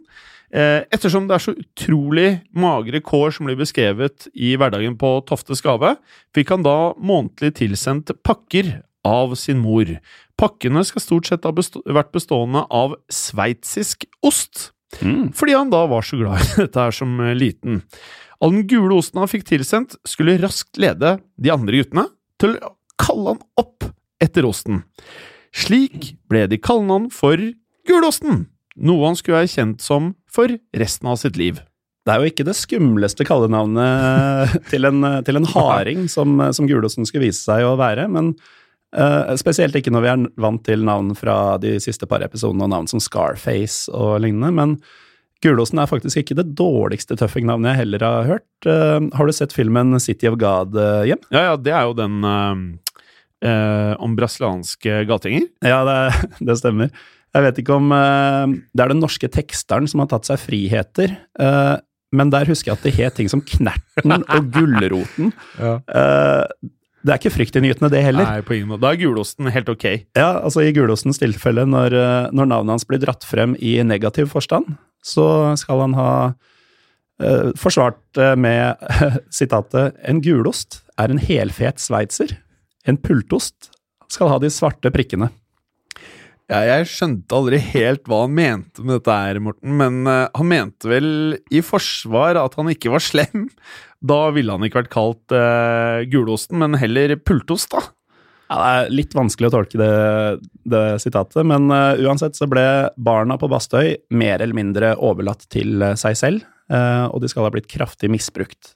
Eh, 0.51 0.81
ettersom 0.91 1.29
det 1.29 1.37
er 1.37 1.43
så 1.45 1.53
utrolig 1.55 2.29
magre 2.57 2.99
kår 3.05 3.37
som 3.37 3.47
blir 3.47 3.59
beskrevet 3.59 4.27
i 4.33 4.55
hverdagen 4.59 4.97
på 4.99 5.13
Toftes 5.29 5.63
gave, 5.63 5.93
fikk 6.35 6.55
han 6.55 6.65
da 6.65 6.91
månedlig 6.99 7.53
tilsendt 7.61 8.11
pakker 8.25 8.81
av 9.07 9.37
sin 9.39 9.61
mor. 9.61 9.93
Pakkene 10.41 10.83
skal 10.87 11.05
stort 11.05 11.29
sett 11.29 11.45
ha 11.47 11.53
bestå 11.55 11.83
vært 11.85 12.11
bestående 12.15 12.65
av 12.73 12.97
sveitsisk 13.13 14.07
ost, 14.25 14.71
mm. 14.99 15.31
fordi 15.37 15.55
han 15.55 15.71
da 15.71 15.85
var 15.89 16.05
så 16.05 16.19
glad 16.19 16.41
i 16.41 16.51
dette 16.65 16.89
her 16.89 16.97
som 16.99 17.15
liten. 17.37 17.83
All 18.41 18.55
den 18.55 18.67
gule 18.69 18.97
osten 18.97 19.21
han 19.21 19.29
fikk 19.29 19.45
tilsendt, 19.49 19.97
skulle 20.07 20.39
raskt 20.41 20.79
lede 20.81 21.19
de 21.37 21.51
andre 21.53 21.81
guttene 21.83 22.07
til 22.41 22.57
å 22.57 22.73
kalle 23.01 23.35
han 23.35 23.43
opp 23.61 23.85
etter 24.21 24.47
osten. 24.47 24.81
Slik 25.53 26.15
ble 26.31 26.47
de 26.49 26.59
kallenavn 26.61 27.09
for 27.13 27.39
Gulosten, 27.89 28.45
noe 28.77 29.09
han 29.09 29.17
skulle 29.17 29.41
være 29.41 29.51
kjent 29.51 29.83
som 29.83 30.13
for 30.31 30.53
resten 30.77 31.09
av 31.11 31.19
sitt 31.21 31.37
liv. 31.39 31.59
Det 32.01 32.13
er 32.13 32.21
jo 32.21 32.31
ikke 32.31 32.45
det 32.47 32.57
skumleste 32.57 33.25
kallenavnet 33.27 34.55
til 34.71 34.89
en, 34.89 35.05
til 35.25 35.37
en 35.37 35.49
harding 35.53 36.07
som, 36.09 36.39
som 36.55 36.69
Gulosten 36.69 37.05
skulle 37.05 37.27
vise 37.27 37.43
seg 37.43 37.65
å 37.67 37.75
være, 37.77 38.07
men 38.09 38.33
uh, 38.97 39.33
spesielt 39.37 39.77
ikke 39.77 39.93
når 39.93 40.05
vi 40.05 40.11
er 40.13 40.25
vant 40.45 40.63
til 40.65 40.85
navn 40.87 41.13
fra 41.17 41.59
de 41.61 41.75
siste 41.83 42.09
par 42.09 42.25
episodene, 42.25 42.65
og 42.65 42.73
navn 42.73 42.89
som 42.89 43.03
Scarface 43.03 43.91
og 43.93 44.21
lignende. 44.25 44.53
Men 44.57 44.77
Gulosten 45.41 45.81
er 45.81 45.89
faktisk 45.89 46.21
ikke 46.21 46.37
det 46.37 46.51
dårligste 46.59 47.17
tøffing-navnet 47.17 47.71
jeg 47.71 47.81
heller 47.83 48.05
har 48.05 48.29
hørt. 48.29 48.49
Uh, 48.67 49.07
har 49.17 49.25
du 49.25 49.33
sett 49.33 49.55
filmen 49.55 49.97
City 50.03 50.29
of 50.29 50.37
God 50.41 50.77
uh, 50.77 51.01
hjem? 51.09 51.21
Ja, 51.33 51.51
ja, 51.51 51.55
det 51.57 51.75
er 51.75 51.89
jo 51.89 51.97
den 51.97 52.21
om 53.41 54.11
brasilianske 54.13 54.99
gategjenger. 55.09 55.47
Ja, 55.65 55.79
det, 55.81 55.95
det 56.45 56.59
stemmer. 56.59 56.91
Jeg 57.31 57.45
vet 57.45 57.61
ikke 57.61 57.77
om 57.79 57.93
uh, 57.95 58.51
Det 58.75 58.83
er 58.83 58.91
den 58.91 59.01
norske 59.03 59.29
teksteren 59.31 59.87
som 59.89 60.03
har 60.03 60.11
tatt 60.11 60.27
seg 60.27 60.41
friheter. 60.41 61.15
Uh, 61.39 61.79
men 62.11 62.31
der 62.33 62.49
husker 62.49 62.73
jeg 62.73 62.79
at 62.79 62.85
det 62.85 62.93
het 62.97 63.17
ting 63.19 63.31
som 63.31 63.43
Knerten 63.45 64.17
og 64.35 64.51
Gulroten. 64.51 65.31
Ja. 65.59 65.79
Uh, 65.87 66.71
det 67.01 67.15
er 67.15 67.17
ikke 67.17 67.33
fryktinngytende, 67.33 67.89
det 67.89 68.03
heller. 68.05 68.27
Nei, 68.27 68.43
på 68.45 68.53
ingen 68.53 68.69
måte. 68.69 68.83
Da 68.83 68.91
er 68.93 68.99
gulosten 69.01 69.47
helt 69.49 69.69
ok. 69.73 69.85
Ja, 70.13 70.35
altså 70.43 70.61
I 70.61 70.73
gulostens 70.75 71.17
tilfelle, 71.17 71.63
når, 71.65 71.95
når 72.29 72.49
navnet 72.51 72.75
hans 72.75 72.85
blir 72.85 73.01
dratt 73.01 73.25
frem 73.25 73.55
i 73.57 73.71
negativ 73.81 74.29
forstand, 74.29 74.75
så 75.05 75.25
skal 75.59 75.85
han 75.87 75.97
ha 75.97 76.13
forsvart 77.59 78.17
med 78.39 78.81
sitatet 79.37 79.99
En 80.09 80.23
gulost 80.25 80.79
er 80.97 81.11
en 81.13 81.21
helfet 81.21 81.77
sveitser. 81.77 82.33
En 82.89 82.97
pultost 82.97 83.69
skal 84.09 84.31
ha 84.31 84.39
de 84.41 84.49
svarte 84.53 84.89
prikkene. 84.93 85.29
Ja, 86.51 86.65
jeg 86.67 86.89
skjønte 86.91 87.37
aldri 87.37 87.61
helt 87.63 88.09
hva 88.11 88.25
han 88.25 88.33
mente 88.35 88.83
med 88.83 88.97
dette 88.97 89.13
her, 89.15 89.37
Morten, 89.39 89.77
men 89.79 90.01
uh, 90.03 90.27
han 90.35 90.49
mente 90.49 90.89
vel 90.91 91.37
i 91.47 91.61
forsvar 91.63 92.35
at 92.41 92.57
han 92.59 92.67
ikke 92.73 92.91
var 92.91 93.03
slem. 93.03 93.45
Da 94.03 94.25
ville 94.35 94.51
han 94.51 94.65
ikke 94.67 94.81
vært 94.81 94.91
kalt 94.91 95.35
uh, 95.35 96.03
gulosten, 96.11 96.59
men 96.59 96.75
heller 96.81 97.15
pultost, 97.23 97.71
da. 97.71 97.85
Ja, 98.51 98.57
Det 98.59 98.71
er 98.71 98.89
litt 98.91 99.13
vanskelig 99.15 99.47
å 99.47 99.53
tolke 99.53 99.79
det, 99.79 99.91
det 100.67 100.83
sitatet, 100.99 101.39
men 101.47 101.71
uh, 101.71 101.95
uansett 102.03 102.35
så 102.35 102.49
ble 102.51 102.65
barna 102.99 103.37
på 103.39 103.47
Bastøy 103.51 103.95
mer 104.11 104.43
eller 104.43 104.57
mindre 104.57 104.91
overlatt 104.99 105.47
til 105.53 105.79
seg 105.95 106.19
selv, 106.19 106.47
og 106.71 107.17
de 107.19 107.27
skal 107.27 107.43
ha 107.43 107.51
blitt 107.51 107.67
kraftig 107.67 108.07
misbrukt. 108.07 108.69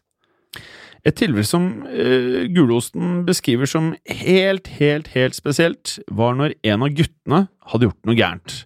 Et 1.06 1.14
tilfelle 1.14 1.46
som 1.46 1.68
uh, 1.86 2.46
Gulosten 2.50 3.22
beskriver 3.28 3.70
som 3.70 3.92
helt, 4.10 4.72
helt, 4.80 5.12
helt 5.14 5.38
spesielt, 5.38 6.00
var 6.10 6.34
når 6.40 6.56
en 6.66 6.88
av 6.88 6.96
guttene 6.98 7.42
hadde 7.70 7.90
gjort 7.90 8.10
noe 8.10 8.18
gærent. 8.18 8.58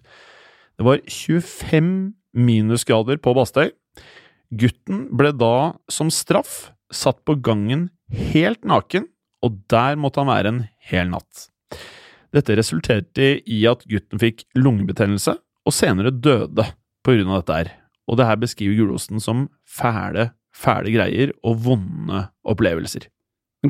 Det 0.80 0.86
var 0.86 1.02
25 1.04 1.90
minusgrader 2.32 3.20
på 3.20 3.34
Bastøy. 3.36 3.68
Gutten 4.56 5.04
ble 5.14 5.34
da 5.36 5.74
som 5.92 6.08
straff 6.10 6.70
satt 6.90 7.20
på 7.28 7.36
gangen 7.44 7.90
helt 8.32 8.64
naken, 8.66 9.04
og 9.44 9.60
der 9.72 9.98
måtte 10.00 10.22
han 10.22 10.30
være 10.30 10.52
en 10.52 10.64
hel 10.90 11.10
natt. 11.12 11.46
Dette 12.34 12.54
resulterte 12.58 13.32
i 13.42 13.62
at 13.66 13.82
gutten 13.90 14.20
fikk 14.22 14.44
lungebetennelse, 14.58 15.34
og 15.66 15.74
senere 15.74 16.12
døde 16.14 16.66
på 17.04 17.14
grunn 17.16 17.32
av 17.32 17.42
dette 17.42 17.56
her. 17.56 17.72
Og 18.10 18.18
det 18.18 18.26
her 18.26 18.38
beskriver 18.40 18.78
Gulosten 18.78 19.22
som 19.22 19.48
fæle 19.68 20.30
fæle 20.56 20.92
greier 20.94 21.32
og 21.46 21.62
vonde 21.64 22.24
opplevelser. 22.48 23.06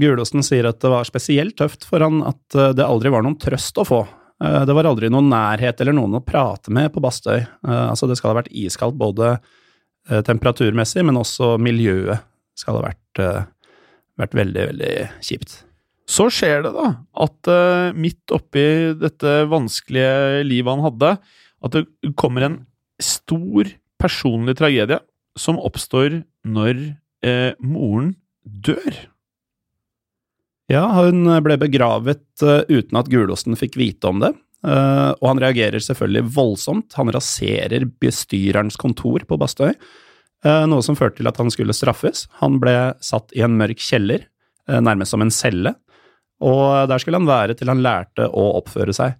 Gulosten 0.00 0.44
sier 0.46 0.68
at 0.70 0.78
det 0.82 0.90
var 0.92 1.08
spesielt 1.08 1.56
tøft 1.58 1.84
for 1.88 2.02
han 2.04 2.22
at 2.26 2.56
eh, 2.56 2.72
det 2.78 2.86
aldri 2.86 3.12
var 3.12 3.24
noen 3.26 3.38
trøst 3.40 3.80
å 3.82 3.86
få. 3.86 4.00
Eh, 4.42 4.60
det 4.68 4.76
var 4.76 4.88
aldri 4.90 5.10
noen 5.10 5.30
nærhet 5.32 5.82
eller 5.82 5.96
noen 5.96 6.20
å 6.20 6.24
prate 6.24 6.72
med 6.74 6.92
på 6.94 7.02
Bastøy. 7.02 7.40
Eh, 7.40 7.86
altså, 7.88 8.08
det 8.10 8.18
skal 8.20 8.32
ha 8.32 8.40
vært 8.42 8.52
iskaldt 8.54 8.98
både 9.00 9.38
temperaturmessig, 10.10 11.02
men 11.06 11.18
også 11.20 11.52
miljøet 11.60 12.24
skal 12.58 12.78
ha 12.78 12.86
vært, 12.86 13.18
vært 14.20 14.38
veldig, 14.38 14.64
veldig 14.72 14.94
kjipt. 15.26 15.58
Så 16.10 16.26
skjer 16.34 16.64
det, 16.64 16.72
da, 16.74 16.88
at 17.22 17.50
midt 17.94 18.32
oppi 18.34 18.64
dette 18.98 19.34
vanskelige 19.50 20.40
livet 20.42 20.74
han 20.74 20.82
hadde, 20.88 21.10
at 21.62 21.76
det 21.76 22.12
kommer 22.18 22.46
en 22.48 22.56
stor 23.00 23.70
personlig 24.00 24.56
tragedie 24.58 24.98
som 25.38 25.60
oppstår 25.60 26.22
når 26.48 26.82
uh, 27.26 27.52
moren 27.62 28.14
dør. 28.42 28.96
Ja, 30.70 30.84
hun 31.02 31.26
ble 31.44 31.56
begravet 31.60 32.24
uh, 32.44 32.62
uten 32.70 33.00
at 33.00 33.10
gulosten 33.10 33.58
fikk 33.58 33.78
vite 33.80 34.10
om 34.10 34.22
det. 34.22 34.32
Uh, 34.60 35.16
og 35.18 35.26
han 35.32 35.40
reagerer 35.42 35.82
selvfølgelig 35.82 36.34
voldsomt. 36.36 36.94
Han 36.98 37.12
raserer 37.14 37.86
bestyrerens 38.02 38.78
kontor 38.80 39.24
på 39.26 39.38
Bastøy, 39.40 39.72
uh, 39.72 39.80
noe 40.44 40.80
som 40.84 40.96
førte 40.96 41.18
til 41.18 41.28
at 41.28 41.36
han 41.36 41.50
skulle 41.52 41.74
straffes. 41.76 42.24
Han 42.40 42.56
ble 42.62 42.94
satt 43.04 43.34
i 43.36 43.42
en 43.44 43.58
mørk 43.60 43.82
kjeller, 43.84 44.22
nærmest 44.70 45.12
som 45.12 45.20
en 45.24 45.32
celle, 45.34 45.74
og 46.40 46.88
der 46.88 47.02
skulle 47.02 47.20
han 47.20 47.28
være 47.28 47.56
til 47.58 47.68
han 47.68 47.82
lærte 47.84 48.24
å 48.24 48.46
oppføre 48.62 48.94
seg. 48.96 49.18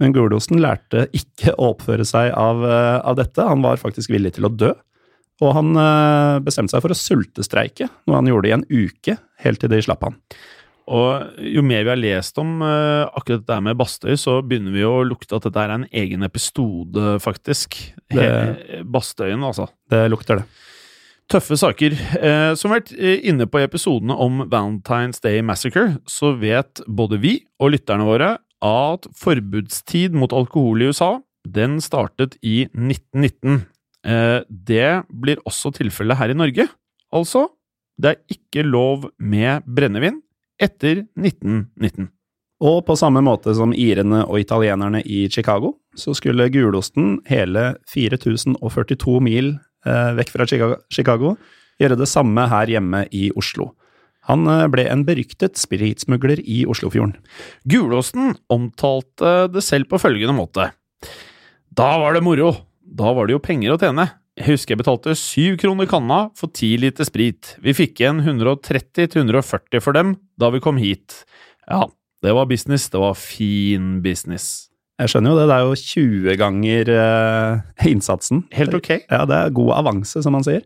Men 0.00 0.14
Gulosen 0.16 0.60
lærte 0.64 1.06
ikke 1.16 1.52
å 1.56 1.74
oppføre 1.74 2.04
seg 2.08 2.30
av, 2.32 2.64
av 2.64 3.18
dette, 3.20 3.44
han 3.44 3.64
var 3.64 3.80
faktisk 3.80 4.12
villig 4.12 4.34
til 4.36 4.48
å 4.48 4.52
dø. 4.52 4.72
Og 5.44 5.52
han 5.52 5.76
eh, 5.76 6.38
bestemte 6.44 6.72
seg 6.72 6.84
for 6.84 6.94
å 6.94 6.98
sultestreike, 6.98 7.90
noe 8.08 8.20
han 8.20 8.30
gjorde 8.30 8.48
i 8.48 8.54
en 8.56 8.66
uke, 8.70 9.18
helt 9.44 9.60
til 9.60 9.72
de 9.72 9.82
slapp 9.84 10.06
han. 10.06 10.16
Og 10.86 11.42
jo 11.42 11.64
mer 11.66 11.82
vi 11.82 11.90
har 11.90 11.98
lest 11.98 12.38
om 12.38 12.60
uh, 12.62 13.10
akkurat 13.10 13.42
det 13.42 13.50
der 13.50 13.64
med 13.64 13.78
Bastøy, 13.78 14.14
så 14.20 14.38
begynner 14.46 14.74
vi 14.74 14.84
å 14.86 15.00
lukte 15.06 15.34
at 15.34 15.48
dette 15.48 15.64
er 15.64 15.74
en 15.74 15.88
egen 15.90 16.22
episode, 16.26 17.16
faktisk. 17.24 17.78
Det, 18.12 18.30
Bastøyen, 18.86 19.42
altså. 19.46 19.66
Det 19.90 20.04
lukter 20.12 20.42
det. 20.42 20.46
Tøffe 21.26 21.56
saker. 21.58 21.94
Eh, 22.22 22.52
som 22.54 22.70
vært 22.70 22.92
inne 22.94 23.48
på 23.50 23.58
episodene 23.58 24.14
om 24.14 24.44
Valentine's 24.46 25.18
Day 25.24 25.40
Massacre, 25.42 25.96
så 26.06 26.30
vet 26.38 26.84
både 26.86 27.18
vi 27.18 27.40
og 27.58 27.72
lytterne 27.74 28.06
våre 28.06 28.36
at 28.62 29.08
forbudstid 29.18 30.14
mot 30.14 30.30
alkohol 30.30 30.84
i 30.84 30.92
USA, 30.92 31.16
den 31.42 31.80
startet 31.82 32.38
i 32.46 32.68
1919. 32.70 33.64
Eh, 34.06 34.40
det 34.46 34.90
blir 35.10 35.42
også 35.42 35.74
tilfellet 35.74 36.18
her 36.20 36.30
i 36.30 36.38
Norge. 36.38 36.68
Altså, 37.14 37.48
det 37.98 38.12
er 38.12 38.36
ikke 38.38 38.62
lov 38.66 39.08
med 39.18 39.66
brennevin 39.66 40.20
etter 40.62 41.04
1919. 41.18 42.10
Og 42.64 42.78
på 42.88 42.96
samme 42.96 43.20
måte 43.24 43.52
som 43.56 43.74
irene 43.76 44.22
og 44.24 44.40
italienerne 44.40 45.02
i 45.04 45.26
Chicago, 45.32 45.74
så 45.96 46.14
skulle 46.16 46.48
gulosten 46.52 47.18
hele 47.28 47.74
4042 47.92 49.18
mil 49.24 49.50
eh, 49.84 50.12
vekk 50.16 50.32
fra 50.32 50.46
Chicago 50.48 51.34
gjøre 51.80 51.98
det 52.00 52.08
samme 52.08 52.46
her 52.48 52.72
hjemme 52.72 53.04
i 53.12 53.28
Oslo. 53.36 53.74
Han 54.30 54.48
eh, 54.48 54.64
ble 54.72 54.86
en 54.88 55.04
beryktet 55.06 55.60
spritsmugler 55.60 56.40
i 56.42 56.62
Oslofjorden. 56.68 57.18
Gulosten 57.68 58.34
omtalte 58.52 59.50
det 59.52 59.64
selv 59.66 59.90
på 59.92 60.00
følgende 60.00 60.36
måte. 60.36 60.70
Da 61.76 61.96
var 62.00 62.16
det 62.16 62.24
moro! 62.24 62.54
Da 62.86 63.10
var 63.12 63.26
det 63.26 63.34
jo 63.34 63.42
penger 63.42 63.74
å 63.74 63.80
tjene. 63.82 64.06
Jeg 64.36 64.50
husker 64.52 64.74
jeg 64.74 64.82
betalte 64.82 65.14
syv 65.16 65.54
kroner 65.62 65.88
kanna 65.88 66.26
for 66.36 66.52
ti 66.52 66.74
liter 66.76 67.08
sprit. 67.08 67.54
Vi 67.64 67.72
fikk 67.76 68.02
igjen 68.02 68.20
130-140 68.20 69.80
for 69.80 69.96
dem 69.96 70.16
da 70.36 70.50
vi 70.52 70.60
kom 70.60 70.76
hit. 70.76 71.22
Ja, 71.64 71.86
det 72.24 72.34
var 72.36 72.48
business. 72.50 72.90
Det 72.92 73.00
var 73.00 73.16
fin 73.16 74.02
business. 74.04 74.68
Jeg 75.00 75.12
skjønner 75.12 75.32
jo 75.32 75.38
det. 75.38 75.46
Det 75.48 75.56
er 75.56 75.64
jo 75.64 75.78
20 75.80 76.36
ganger 76.40 76.90
uh, 76.92 77.88
innsatsen. 77.88 78.44
Helt 78.56 78.76
ok. 78.76 78.90
Ja, 79.08 79.24
det 79.28 79.40
er 79.40 79.56
god 79.56 79.72
avanse, 79.80 80.20
som 80.24 80.36
man 80.36 80.44
sier. 80.44 80.64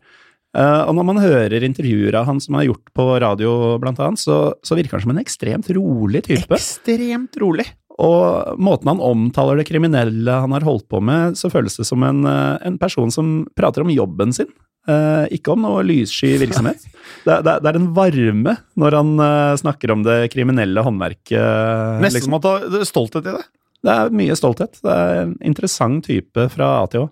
Uh, 0.50 0.82
og 0.88 0.96
når 0.98 1.06
man 1.06 1.22
hører 1.22 1.62
intervjuer 1.62 2.16
av 2.18 2.26
han 2.26 2.42
som 2.42 2.58
er 2.58 2.66
gjort 2.66 2.90
på 2.94 3.06
radio, 3.22 3.52
blant 3.82 4.02
annet, 4.02 4.22
så, 4.22 4.40
så 4.66 4.78
virker 4.78 4.98
han 4.98 5.06
som 5.06 5.14
en 5.14 5.22
ekstremt 5.22 5.70
rolig 5.78 6.24
type. 6.26 6.58
Ekstremt 6.58 7.38
rolig. 7.42 7.68
Og 8.00 8.56
måten 8.62 8.88
han 8.88 9.02
omtaler 9.04 9.60
det 9.60 9.68
kriminelle 9.68 10.40
han 10.42 10.54
har 10.56 10.64
holdt 10.64 10.88
på 10.90 11.02
med, 11.04 11.36
så 11.36 11.50
føles 11.52 11.76
det 11.76 11.86
som 11.88 12.02
en, 12.06 12.24
eh, 12.28 12.56
en 12.66 12.78
person 12.80 13.12
som 13.12 13.44
prater 13.58 13.84
om 13.84 13.92
jobben 13.92 14.32
sin. 14.32 14.48
Eh, 14.88 15.36
ikke 15.36 15.52
om 15.52 15.66
noe 15.66 15.84
lyssky 15.84 16.32
virksomhet. 16.42 16.82
Det, 17.26 17.40
det, 17.44 17.58
det, 17.60 17.68
er 17.68 17.78
en 17.78 17.90
varme 17.96 18.56
når 18.80 18.96
han 18.96 19.14
eh, 19.26 19.54
snakker 19.60 19.92
om 19.94 20.04
det 20.06 20.18
kriminelle 20.32 20.84
håndverket. 20.86 22.00
Nesten 22.00 22.22
liksom. 22.22 22.38
som 22.40 22.40
at 22.40 22.70
det 22.72 22.82
er 22.82 22.88
stolthet 22.88 23.28
i 23.28 23.36
det. 23.36 23.46
Det 23.80 23.96
er 23.96 24.12
mye 24.16 24.36
stolthet. 24.36 24.80
Det 24.84 24.92
er 24.92 25.22
en 25.24 25.34
interessant 25.52 26.04
type 26.04 26.48
fra 26.52 26.74
A 26.82 26.86
til 26.92 27.06
Å. 27.06 27.10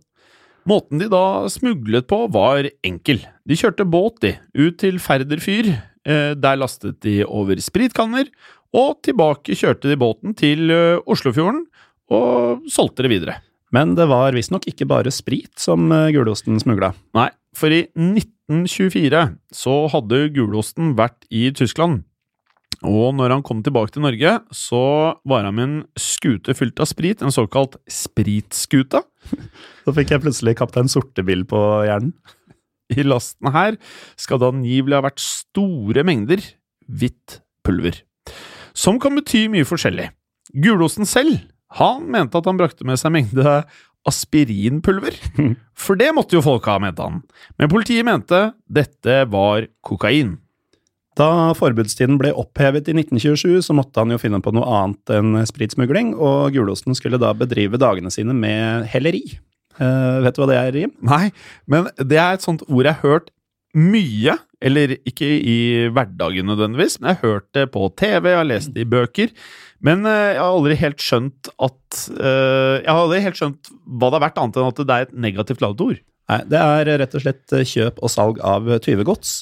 Måten 0.68 1.00
de 1.00 1.07
da 1.09 1.49
smuglet 1.49 2.09
på, 2.11 2.26
var 2.33 2.66
enkel. 2.85 3.23
De 3.49 3.57
kjørte 3.57 3.87
båt, 3.88 4.18
de, 4.25 4.35
ut 4.59 4.76
til 4.80 4.99
Færder 5.00 5.40
fyr. 5.40 5.71
Eh, 6.09 6.35
der 6.37 6.59
lastet 6.61 7.00
de 7.04 7.23
over 7.25 7.59
spritkanner 7.61 8.28
og 8.76 8.98
tilbake 9.06 9.56
kjørte 9.56 9.90
de 9.90 9.98
båten 10.00 10.34
til 10.37 10.72
eh, 10.72 11.00
Oslofjorden 11.08 11.64
og 12.12 12.66
solgte 12.72 13.06
det 13.06 13.12
videre. 13.12 13.38
Men 13.75 13.94
det 13.96 14.08
var 14.08 14.37
visstnok 14.37 14.66
ikke 14.70 14.88
bare 14.88 15.12
sprit 15.12 15.52
som 15.60 15.90
eh, 15.92 16.10
gulosten 16.16 16.60
smugla. 16.60 16.92
Nei, 17.16 17.30
for 17.56 17.72
i 17.72 17.87
1924 17.96 19.25
så 19.54 19.75
hadde 19.92 20.28
gulosten 20.37 20.94
vært 20.98 21.28
i 21.32 21.48
Tyskland. 21.56 22.02
Og 22.87 23.10
når 23.18 23.32
han 23.34 23.42
kom 23.42 23.60
tilbake 23.66 23.90
til 23.90 24.04
Norge, 24.04 24.37
så 24.54 24.82
var 25.26 25.46
han 25.48 25.56
med 25.56 25.64
en 25.64 25.78
skute 25.98 26.54
fylt 26.54 26.78
av 26.78 26.87
sprit, 26.87 27.25
en 27.25 27.34
såkalt 27.34 27.75
spritskuta. 27.90 29.02
Så 29.84 29.94
fikk 29.96 30.12
jeg 30.12 30.22
plutselig 30.22 30.54
Kaptein 30.60 30.90
Sortebil 30.92 31.42
på 31.48 31.58
hjernen. 31.88 32.12
I 32.88 33.02
lasten 33.04 33.50
her 33.52 33.76
skal 34.16 34.38
det 34.40 34.52
angivelig 34.52 34.96
ha 34.96 35.04
vært 35.04 35.20
store 35.20 36.04
mengder 36.06 36.44
hvitt 36.87 37.40
pulver. 37.66 37.98
Som 38.78 39.00
kan 39.02 39.16
bety 39.18 39.47
mye 39.50 39.66
forskjellig. 39.66 40.11
Gulosten 40.62 41.08
selv, 41.08 41.40
han 41.76 42.06
mente 42.12 42.38
at 42.38 42.47
han 42.49 42.58
brakte 42.61 42.87
med 42.88 43.00
seg 43.00 43.12
mengde 43.14 43.62
aspirinpulver. 44.08 45.16
For 45.76 45.99
det 45.99 46.12
måtte 46.16 46.38
jo 46.38 46.44
folk 46.44 46.66
ha, 46.70 46.78
mente 46.82 47.04
han. 47.04 47.23
Men 47.58 47.73
politiet 47.73 48.06
mente 48.06 48.52
dette 48.70 49.25
var 49.32 49.66
kokain. 49.85 50.37
Da 51.18 51.50
forbudstiden 51.58 52.18
ble 52.20 52.30
opphevet 52.38 52.87
i 52.88 52.94
1927, 52.94 53.66
så 53.66 53.75
måtte 53.75 53.99
han 53.99 54.14
jo 54.14 54.20
finne 54.23 54.38
på 54.42 54.52
noe 54.54 54.68
annet 54.78 55.14
enn 55.16 55.40
spritsmugling, 55.50 56.12
og 56.14 56.54
Gulosten 56.54 56.94
skulle 56.94 57.18
da 57.18 57.32
bedrive 57.35 57.80
dagene 57.80 58.12
sine 58.14 58.37
med 58.37 58.87
helleri. 58.92 59.25
Uh, 59.78 60.23
vet 60.23 60.37
du 60.37 60.42
hva 60.42 60.49
det 60.50 60.61
er, 60.61 60.70
Rim? 60.75 60.94
Nei, 61.06 61.28
men 61.70 61.90
det 61.99 62.20
er 62.23 62.38
et 62.38 62.47
sånt 62.47 62.62
ord 62.68 62.87
jeg 62.87 62.94
har 63.00 63.02
hørt 63.02 63.32
mye, 63.75 64.38
eller 64.65 64.97
ikke 65.07 65.27
i 65.27 65.59
hverdagen 65.95 66.49
nødvendigvis, 66.50 66.99
men 66.99 67.12
jeg 67.12 67.21
har 67.21 67.35
hørt 67.35 67.49
det 67.55 67.67
på 67.75 67.88
TV, 67.99 68.31
jeg 68.33 68.41
har 68.41 68.49
lest 68.49 68.73
det 68.75 68.85
i 68.85 68.91
bøker. 68.91 69.35
Men 69.85 70.03
eh, 70.09 70.35
jeg 70.35 70.41
har 70.43 70.55
aldri 70.57 70.79
helt 70.81 71.03
skjønt 71.05 71.50
at 71.55 71.99
eh, 72.11 72.75
Jeg 72.83 72.88
har 72.91 73.03
aldri 73.05 73.21
helt 73.23 73.38
skjønt 73.38 73.71
hva 73.87 74.09
det 74.09 74.19
har 74.19 74.25
vært, 74.27 74.41
annet 74.43 74.59
enn 74.59 74.73
at 74.73 74.81
det 74.81 74.97
er 74.97 75.07
et 75.07 75.21
negativt 75.29 75.62
ladet 75.62 75.87
ord. 75.87 76.00
Nei, 76.29 76.41
det 76.50 76.65
er 76.65 76.91
rett 77.00 77.15
og 77.15 77.25
slett 77.25 77.55
kjøp 77.71 78.03
og 78.03 78.12
salg 78.12 78.43
av 78.45 78.67
tyvegods. 78.85 79.38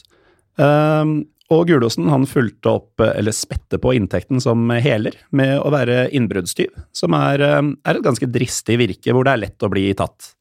Um, 0.61 1.25
og 1.53 1.65
Gulosen 1.71 2.07
han 2.11 2.29
fulgte 2.31 2.71
opp, 2.77 3.03
eller 3.03 3.35
spette 3.35 3.79
på 3.83 3.93
inntekten 3.97 4.39
som 4.43 4.69
heler, 4.83 5.17
med 5.35 5.57
å 5.59 5.73
være 5.75 6.09
innbruddstyv, 6.15 6.73
som 6.95 7.15
er, 7.19 7.43
er, 7.43 7.93
et 7.93 8.05
ganske 8.07 8.29
dristig 8.31 8.79
virke 8.81 9.15
hvor 9.15 9.27
det 9.27 9.35
er 9.35 9.43
lett 9.45 9.67
å 9.67 9.71
bli 9.71 9.89
tatt. 9.99 10.33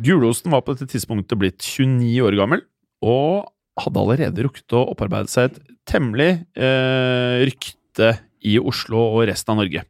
Gulosen 0.00 0.54
var 0.54 0.62
på 0.64 0.74
dette 0.74 0.90
tidspunktet 0.92 1.38
blitt 1.38 1.62
29 1.66 2.12
år 2.26 2.38
gammel, 2.38 2.62
og 3.02 3.50
hadde 3.80 4.02
allerede 4.02 4.44
rukket 4.46 4.76
å 4.76 4.86
opparbeide 4.92 5.30
seg 5.30 5.50
et 5.50 5.60
temmelig 5.88 6.32
eh, 6.58 7.46
rykte 7.46 8.14
i 8.46 8.56
Oslo 8.60 9.02
og 9.14 9.26
resten 9.30 9.54
av 9.54 9.62
Norge. 9.62 9.84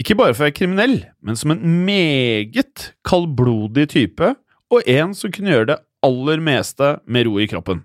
Ikke 0.00 0.16
bare 0.18 0.34
for 0.34 0.44
å 0.44 0.48
være 0.48 0.56
kriminell, 0.56 0.96
men 1.22 1.38
som 1.38 1.52
en 1.54 1.62
meget 1.86 2.92
kaldblodig 3.06 3.88
type, 3.92 4.32
og 4.72 4.88
en 4.88 5.12
som 5.16 5.32
kunne 5.34 5.52
gjøre 5.52 5.70
det 5.74 5.80
aller 6.02 6.42
meste 6.42 6.96
med 7.06 7.28
ro 7.28 7.38
i 7.38 7.48
kroppen. 7.50 7.84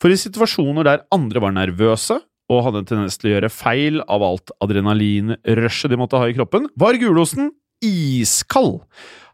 For 0.00 0.12
i 0.12 0.18
situasjoner 0.20 0.86
der 0.86 1.06
andre 1.12 1.42
var 1.42 1.56
nervøse 1.56 2.20
og 2.50 2.64
hadde 2.66 2.82
en 2.82 2.88
tendens 2.88 3.18
til 3.20 3.30
å 3.30 3.34
gjøre 3.34 3.52
feil 3.52 4.00
av 4.10 4.24
alt 4.26 4.52
adrenalinrushet 4.64 5.92
de 5.92 5.98
måtte 6.00 6.18
ha 6.18 6.30
i 6.30 6.36
kroppen, 6.36 6.66
var 6.78 6.98
gulosten 6.98 7.52
iskald. 7.84 8.80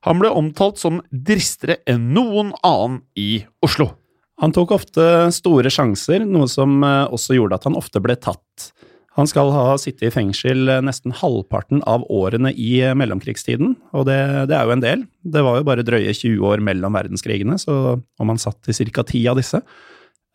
Han 0.06 0.20
ble 0.20 0.30
omtalt 0.30 0.80
som 0.80 1.00
dristere 1.10 1.80
enn 1.88 2.10
noen 2.14 2.52
annen 2.66 3.00
i 3.18 3.44
Oslo. 3.64 3.94
Han 4.42 4.52
tok 4.52 4.74
ofte 4.76 5.04
store 5.32 5.70
sjanser, 5.72 6.26
noe 6.28 6.48
som 6.50 6.82
eh, 6.84 7.06
også 7.12 7.38
gjorde 7.38 7.56
at 7.56 7.66
han 7.68 7.78
ofte 7.78 8.02
ble 8.04 8.18
tatt. 8.20 8.70
Han 9.16 9.28
skal 9.28 9.48
ha 9.54 9.78
sittet 9.80 10.10
i 10.10 10.12
fengsel 10.12 10.68
eh, 10.68 10.82
nesten 10.84 11.14
halvparten 11.16 11.80
av 11.88 12.04
årene 12.12 12.52
i 12.52 12.82
eh, 12.84 12.96
mellomkrigstiden, 12.98 13.72
og 13.96 14.08
det, 14.10 14.18
det, 14.50 14.58
er 14.58 14.68
jo 14.68 14.74
en 14.74 14.84
del. 14.84 15.04
Det 15.24 15.44
var 15.46 15.60
jo 15.60 15.68
bare 15.68 15.86
drøye 15.88 16.12
20 16.12 16.44
år 16.50 16.64
mellom 16.64 16.98
verdenskrigene, 16.98 17.56
så 17.60 17.96
om 17.96 18.32
han 18.32 18.40
satt 18.42 18.68
i 18.68 18.90
ca. 18.92 19.06
ti 19.08 19.24
av 19.30 19.40
disse. 19.40 19.62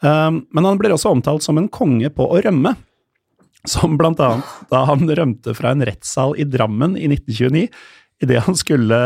Um, 0.01 0.47
men 0.49 0.65
han 0.65 0.79
blir 0.81 0.95
også 0.95 1.11
omtalt 1.13 1.45
som 1.45 1.59
en 1.61 1.69
konge 1.69 2.09
på 2.09 2.25
å 2.25 2.39
rømme. 2.41 2.73
Som 3.69 3.99
blant 4.01 4.17
annet 4.25 4.47
da 4.71 4.79
han 4.89 5.05
rømte 5.05 5.53
fra 5.53 5.75
en 5.75 5.85
rettssal 5.85 6.33
i 6.41 6.47
Drammen 6.49 6.95
i 6.97 7.05
1929 7.05 7.67
idet 8.21 8.41
han 8.47 8.57
skulle 8.57 8.97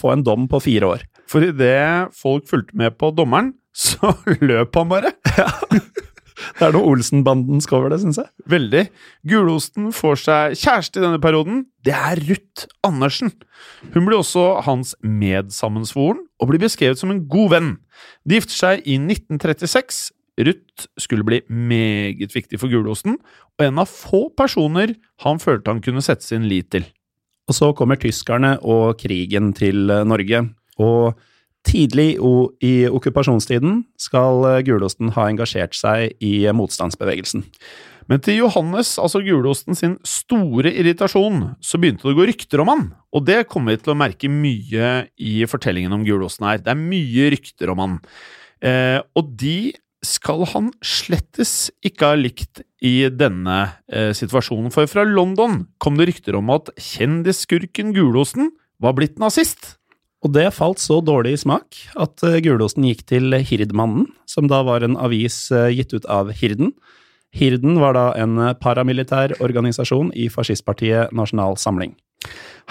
få 0.00 0.14
en 0.14 0.24
dom 0.24 0.46
på 0.48 0.62
fire 0.64 0.88
år. 0.94 1.04
For 1.28 1.44
idet 1.44 2.14
folk 2.16 2.48
fulgte 2.48 2.76
med 2.80 2.96
på 3.00 3.12
dommeren, 3.16 3.52
så 3.74 4.14
løp 4.48 4.80
han 4.80 4.90
bare. 4.92 5.14
Ja. 5.38 5.50
Det 6.58 6.66
er 6.66 6.74
noe 6.74 6.90
Olsenbandens 6.90 7.68
over 7.72 7.92
det, 7.92 8.00
syns 8.02 8.18
jeg. 8.18 8.26
Veldig. 8.50 8.82
Gulosten 9.30 9.92
får 9.94 10.18
seg 10.24 10.56
kjæreste 10.58 10.98
i 10.98 11.04
denne 11.04 11.20
perioden. 11.22 11.60
Det 11.86 11.94
er 11.94 12.20
Ruth 12.26 12.66
Andersen. 12.86 13.30
Hun 13.94 14.08
blir 14.08 14.18
også 14.18 14.60
hans 14.66 14.94
medsammensvoren, 15.00 16.24
og 16.42 16.50
blir 16.50 16.62
beskrevet 16.62 17.00
som 17.00 17.14
en 17.14 17.22
god 17.30 17.54
venn. 17.54 17.70
De 18.26 18.38
gifter 18.38 18.58
seg 18.58 18.82
i 18.82 18.98
1936. 18.98 20.10
Ruth 20.44 20.88
skulle 20.98 21.26
bli 21.26 21.40
meget 21.46 22.34
viktig 22.34 22.58
for 22.58 22.72
gulosten, 22.72 23.20
og 23.54 23.66
en 23.68 23.78
av 23.78 23.90
få 23.90 24.26
personer 24.36 24.96
han 25.22 25.38
følte 25.42 25.70
han 25.70 25.82
kunne 25.84 26.02
sette 26.02 26.26
sin 26.26 26.48
lit 26.50 26.72
til. 26.74 26.88
Og 27.46 27.54
så 27.54 27.70
kommer 27.76 28.00
tyskerne 28.00 28.56
og 28.64 28.98
krigen 28.98 29.52
til 29.54 29.86
Norge. 30.08 30.46
Og 30.82 31.14
Tidlig 31.64 32.18
i 32.64 32.74
okkupasjonstiden 32.90 33.82
skal 34.00 34.44
eh, 34.50 34.60
gulosten 34.66 35.14
ha 35.16 35.26
engasjert 35.30 35.76
seg 35.78 36.14
i 36.24 36.36
motstandsbevegelsen. 36.52 37.46
Men 38.10 38.20
til 38.20 38.42
Johannes, 38.42 38.98
altså 39.00 39.22
gulosten 39.24 39.76
sin 39.78 39.94
store 40.04 40.68
irritasjon, 40.76 41.54
så 41.64 41.80
begynte 41.80 42.04
det 42.04 42.12
å 42.12 42.18
gå 42.18 42.26
rykter 42.28 42.60
om 42.60 42.72
han. 42.72 42.82
Og 43.16 43.24
det 43.24 43.46
kommer 43.48 43.72
vi 43.72 43.84
til 43.84 43.94
å 43.94 43.96
merke 43.96 44.28
mye 44.28 44.90
i 45.16 45.38
fortellingen 45.48 45.94
om 45.96 46.04
gulosten 46.04 46.44
her. 46.50 46.60
Det 46.60 46.74
er 46.74 46.82
mye 46.82 47.30
rykter 47.32 47.72
om 47.72 47.80
han. 47.80 47.96
Eh, 48.60 49.00
og 49.16 49.32
de 49.40 49.72
skal 50.04 50.44
han 50.52 50.68
slettes 50.84 51.70
ikke 51.84 52.10
ha 52.12 52.18
likt 52.18 52.60
i 52.84 53.08
denne 53.08 53.60
eh, 53.88 54.12
situasjonen, 54.16 54.68
for 54.74 54.88
fra 54.90 55.06
London 55.08 55.62
kom 55.80 55.96
det 55.96 56.10
rykter 56.10 56.36
om 56.36 56.52
at 56.52 56.68
kjendisskurken 56.76 57.94
Gulosten 57.96 58.52
var 58.84 58.96
blitt 58.98 59.16
nazist. 59.22 59.78
Og 60.24 60.32
det 60.32 60.46
falt 60.56 60.80
så 60.80 61.02
dårlig 61.04 61.34
i 61.36 61.40
smak 61.42 61.78
at 62.00 62.22
eh, 62.24 62.40
Gulosten 62.44 62.86
gikk 62.88 63.04
til 63.10 63.34
Hirdmannen, 63.44 64.06
som 64.24 64.48
da 64.48 64.62
var 64.64 64.84
en 64.84 64.96
avis 64.96 65.36
eh, 65.52 65.68
gitt 65.76 65.92
ut 65.92 66.08
av 66.08 66.32
Hirden. 66.32 66.72
Hirden 67.36 67.76
var 67.82 67.96
da 67.98 68.06
en 68.16 68.38
eh, 68.40 68.54
paramilitær 68.56 69.36
organisasjon 69.44 70.14
i 70.16 70.30
fascistpartiet 70.32 71.12
Nasjonal 71.12 71.58
Samling. 71.60 71.92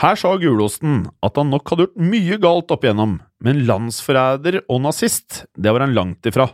Her 0.01 0.17
sa 0.17 0.33
Gulosten 0.41 1.03
at 1.21 1.37
han 1.37 1.53
nok 1.53 1.69
hadde 1.69 1.85
gjort 1.85 2.05
mye 2.09 2.41
galt 2.41 2.73
opp 2.73 2.87
igjennom, 2.87 3.19
men 3.45 3.65
landsforræder 3.69 4.63
og 4.65 4.81
nazist, 4.87 5.43
det 5.53 5.75
var 5.75 5.85
han 5.85 5.93
langt 5.93 6.25
ifra. 6.25 6.49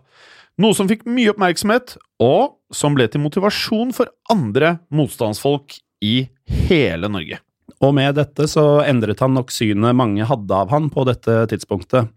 Noe 0.59 0.75
som 0.75 0.89
fikk 0.91 1.07
mye 1.07 1.31
oppmerksomhet, 1.31 1.95
og 2.19 2.57
som 2.75 2.97
ble 2.97 3.07
til 3.07 3.23
motivasjon 3.23 3.95
for 3.95 4.11
andre 4.27 4.81
motstandsfolk 4.91 5.79
i 6.03 6.25
hele 6.67 7.07
Norge. 7.07 7.39
Og 7.79 7.93
med 7.97 8.17
dette 8.17 8.47
så 8.49 8.81
endret 8.83 9.21
han 9.23 9.35
nok 9.37 9.53
synet 9.53 9.97
mange 9.97 10.25
hadde 10.27 10.55
av 10.55 10.71
han 10.73 10.89
på 10.93 11.05
dette 11.09 11.43
tidspunktet. 11.51 12.09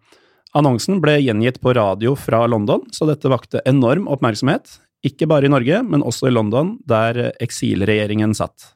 Annonsen 0.56 1.00
ble 1.00 1.16
gjengitt 1.22 1.62
på 1.64 1.72
radio 1.76 2.12
fra 2.18 2.44
London, 2.50 2.84
så 2.92 3.08
dette 3.08 3.30
vakte 3.32 3.62
enorm 3.68 4.08
oppmerksomhet. 4.12 4.78
Ikke 5.06 5.26
bare 5.30 5.48
i 5.48 5.52
Norge, 5.52 5.80
men 5.82 6.04
også 6.04 6.28
i 6.28 6.34
London, 6.34 6.76
der 6.86 7.32
eksilregjeringen 7.42 8.36
satt. 8.36 8.74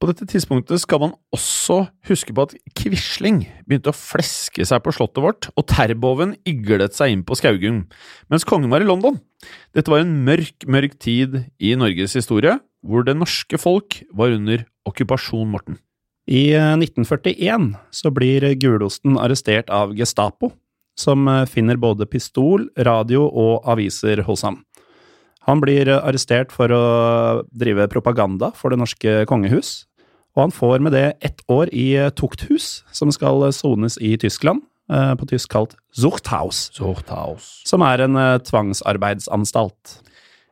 På 0.00 0.08
dette 0.08 0.24
tidspunktet 0.24 0.80
skal 0.80 1.02
man 1.02 1.10
også 1.36 1.82
huske 2.08 2.32
på 2.32 2.46
at 2.46 2.54
Quisling 2.78 3.42
begynte 3.68 3.92
å 3.92 3.96
fleske 3.96 4.64
seg 4.64 4.80
på 4.80 4.94
slottet 4.96 5.20
vårt, 5.20 5.48
og 5.60 5.66
Terboven 5.68 6.32
iglet 6.48 6.96
seg 6.96 7.12
inn 7.12 7.24
på 7.28 7.36
Skaugum, 7.36 7.82
mens 8.32 8.48
kongen 8.48 8.72
var 8.72 8.80
i 8.80 8.88
London. 8.88 9.18
Dette 9.76 9.92
var 9.92 10.00
en 10.00 10.14
mørk, 10.24 10.64
mørk 10.64 10.96
tid 11.04 11.42
i 11.60 11.74
Norges 11.76 12.16
historie, 12.16 12.56
hvor 12.80 13.04
det 13.04 13.18
norske 13.18 13.60
folk 13.60 13.98
var 14.16 14.32
under 14.38 14.64
okkupasjon, 14.88 15.52
Morten. 15.52 15.76
I 16.30 16.48
1941 16.56 17.36
eh, 17.36 17.68
så 17.92 18.12
blir 18.14 18.48
Gulosten 18.60 19.20
arrestert 19.20 19.68
av 19.68 19.92
Gestapo, 19.98 20.54
som 20.96 21.28
eh, 21.28 21.44
finner 21.44 21.76
både 21.76 22.08
pistol, 22.08 22.70
radio 22.88 23.26
og 23.28 23.68
aviser 23.68 24.24
hos 24.24 24.48
ham. 24.48 24.62
Han 25.48 25.60
blir 25.60 25.88
arrestert 25.92 26.52
for 26.52 26.72
å 26.72 26.82
drive 27.52 27.88
propaganda 27.92 28.52
for 28.56 28.72
det 28.72 28.80
norske 28.80 29.22
kongehus, 29.28 29.89
og 30.36 30.44
han 30.44 30.54
får 30.54 30.82
med 30.84 30.94
det 30.94 31.06
ett 31.26 31.42
år 31.50 31.70
i 31.74 31.92
eh, 31.98 32.12
tukthus, 32.14 32.84
som 32.94 33.10
skal 33.14 33.48
eh, 33.48 33.54
sones 33.54 33.98
i 33.98 34.14
Tyskland, 34.20 34.62
eh, 34.92 35.14
på 35.18 35.26
tysk 35.30 35.50
kalt 35.50 35.74
Zuchthaus, 35.96 36.68
Zuchthaus. 36.76 37.50
som 37.66 37.82
er 37.86 38.06
en 38.06 38.18
tvangsarbeidsanstalt. 38.46 39.98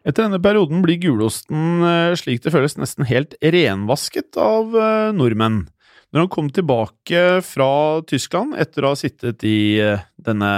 Etter 0.09 0.25
denne 0.25 0.41
perioden 0.43 0.81
blir 0.83 0.99
gulosten, 1.03 1.83
slik 2.17 2.41
det 2.41 2.53
føles, 2.55 2.79
nesten 2.79 3.05
helt 3.05 3.35
renvasket 3.43 4.39
av 4.41 4.73
nordmenn. 5.13 5.67
Når 6.15 6.23
han 6.23 6.31
kom 6.33 6.49
tilbake 6.55 7.43
fra 7.45 8.01
Tyskland 8.09 8.57
etter 8.57 8.87
å 8.87 8.95
ha 8.95 8.99
sittet 8.99 9.45
i 9.45 9.77
denne 10.17 10.53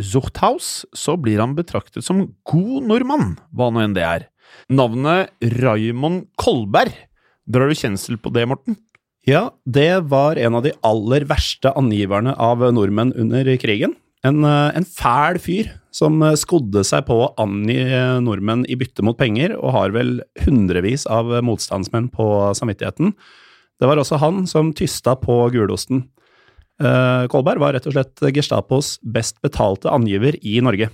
Zuchthaus, 0.00 0.86
så 0.96 1.18
blir 1.20 1.42
han 1.42 1.52
betraktet 1.58 2.06
som 2.06 2.24
god 2.48 2.88
nordmann, 2.88 3.36
hva 3.52 3.68
nå 3.74 3.84
enn 3.84 3.98
det 3.98 4.06
er. 4.06 4.26
Navnet 4.72 5.34
Raymond 5.60 6.30
Kolberg 6.40 6.94
Drar 7.46 7.70
du 7.70 7.78
kjensel 7.78 8.18
på 8.18 8.32
det, 8.34 8.46
Morten? 8.50 8.78
Ja, 9.26 9.50
det 9.66 10.06
var 10.10 10.38
en 10.38 10.54
av 10.58 10.62
de 10.66 10.74
aller 10.86 11.26
verste 11.26 11.72
angiverne 11.78 12.34
av 12.38 12.62
nordmenn 12.74 13.14
under 13.18 13.48
krigen. 13.58 13.96
En, 14.26 14.44
eh, 14.44 14.76
en 14.76 14.86
fæl 14.86 15.38
fyr 15.42 15.70
som 15.94 16.18
eh, 16.22 16.36
skodde 16.38 16.82
seg 16.86 17.04
på 17.06 17.18
å 17.20 17.32
angi 17.42 17.78
eh, 17.84 18.18
nordmenn 18.22 18.64
i 18.70 18.78
bytte 18.78 19.04
mot 19.06 19.18
penger, 19.18 19.54
og 19.58 19.74
har 19.76 19.94
vel 19.94 20.20
hundrevis 20.46 21.06
av 21.06 21.30
motstandsmenn 21.46 22.08
på 22.14 22.26
samvittigheten. 22.58 23.14
Det 23.76 23.90
var 23.90 24.00
også 24.00 24.18
han 24.22 24.46
som 24.50 24.72
tysta 24.72 25.16
på 25.20 25.44
gulosten. 25.52 26.06
Kolberg 26.76 27.60
var 27.60 27.72
rett 27.72 27.86
og 27.88 27.94
slett 27.94 28.20
Gestapos 28.36 28.98
best 29.00 29.38
betalte 29.44 29.88
angiver 29.88 30.36
i 30.44 30.58
Norge. 30.64 30.90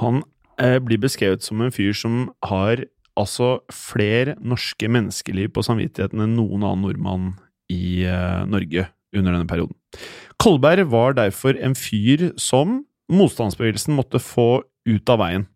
Han 0.00 0.22
blir 0.56 1.00
beskrevet 1.00 1.44
som 1.44 1.60
en 1.60 1.72
fyr 1.72 1.92
som 1.96 2.30
har 2.48 2.80
altså 3.16 3.60
flere 3.72 4.34
norske 4.44 4.88
menneskeliv 4.92 5.52
på 5.56 5.64
samvittigheten 5.64 6.20
enn 6.24 6.36
noen 6.38 6.62
annen 6.66 6.84
nordmann 6.84 7.28
i 7.72 8.04
eh, 8.06 8.42
Norge 8.48 8.86
under 9.16 9.32
denne 9.32 9.48
perioden. 9.48 9.74
Kolberg 10.42 10.84
var 10.92 11.16
derfor 11.16 11.56
en 11.56 11.74
fyr 11.78 12.30
som 12.40 12.82
motstandsbevegelsen 13.12 13.94
måtte 13.96 14.20
få 14.20 14.62
ut 14.86 15.12
av 15.12 15.20
veien. 15.22 15.46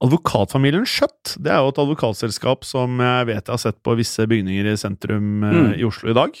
Advokatfamilien 0.00 0.86
Skjøtt 0.88 1.34
det 1.44 1.50
er 1.52 1.60
jo 1.60 1.72
et 1.74 1.80
advokatselskap 1.82 2.64
som 2.64 3.00
jeg 3.02 3.26
vet 3.28 3.42
jeg 3.42 3.52
har 3.52 3.60
sett 3.60 3.80
på 3.84 3.96
visse 3.98 4.24
bygninger 4.30 4.70
i 4.72 4.78
sentrum 4.80 5.42
eh, 5.44 5.58
Mm. 5.60 5.72
i 5.80 5.84
Oslo 5.88 6.12
i 6.12 6.16
dag. 6.16 6.38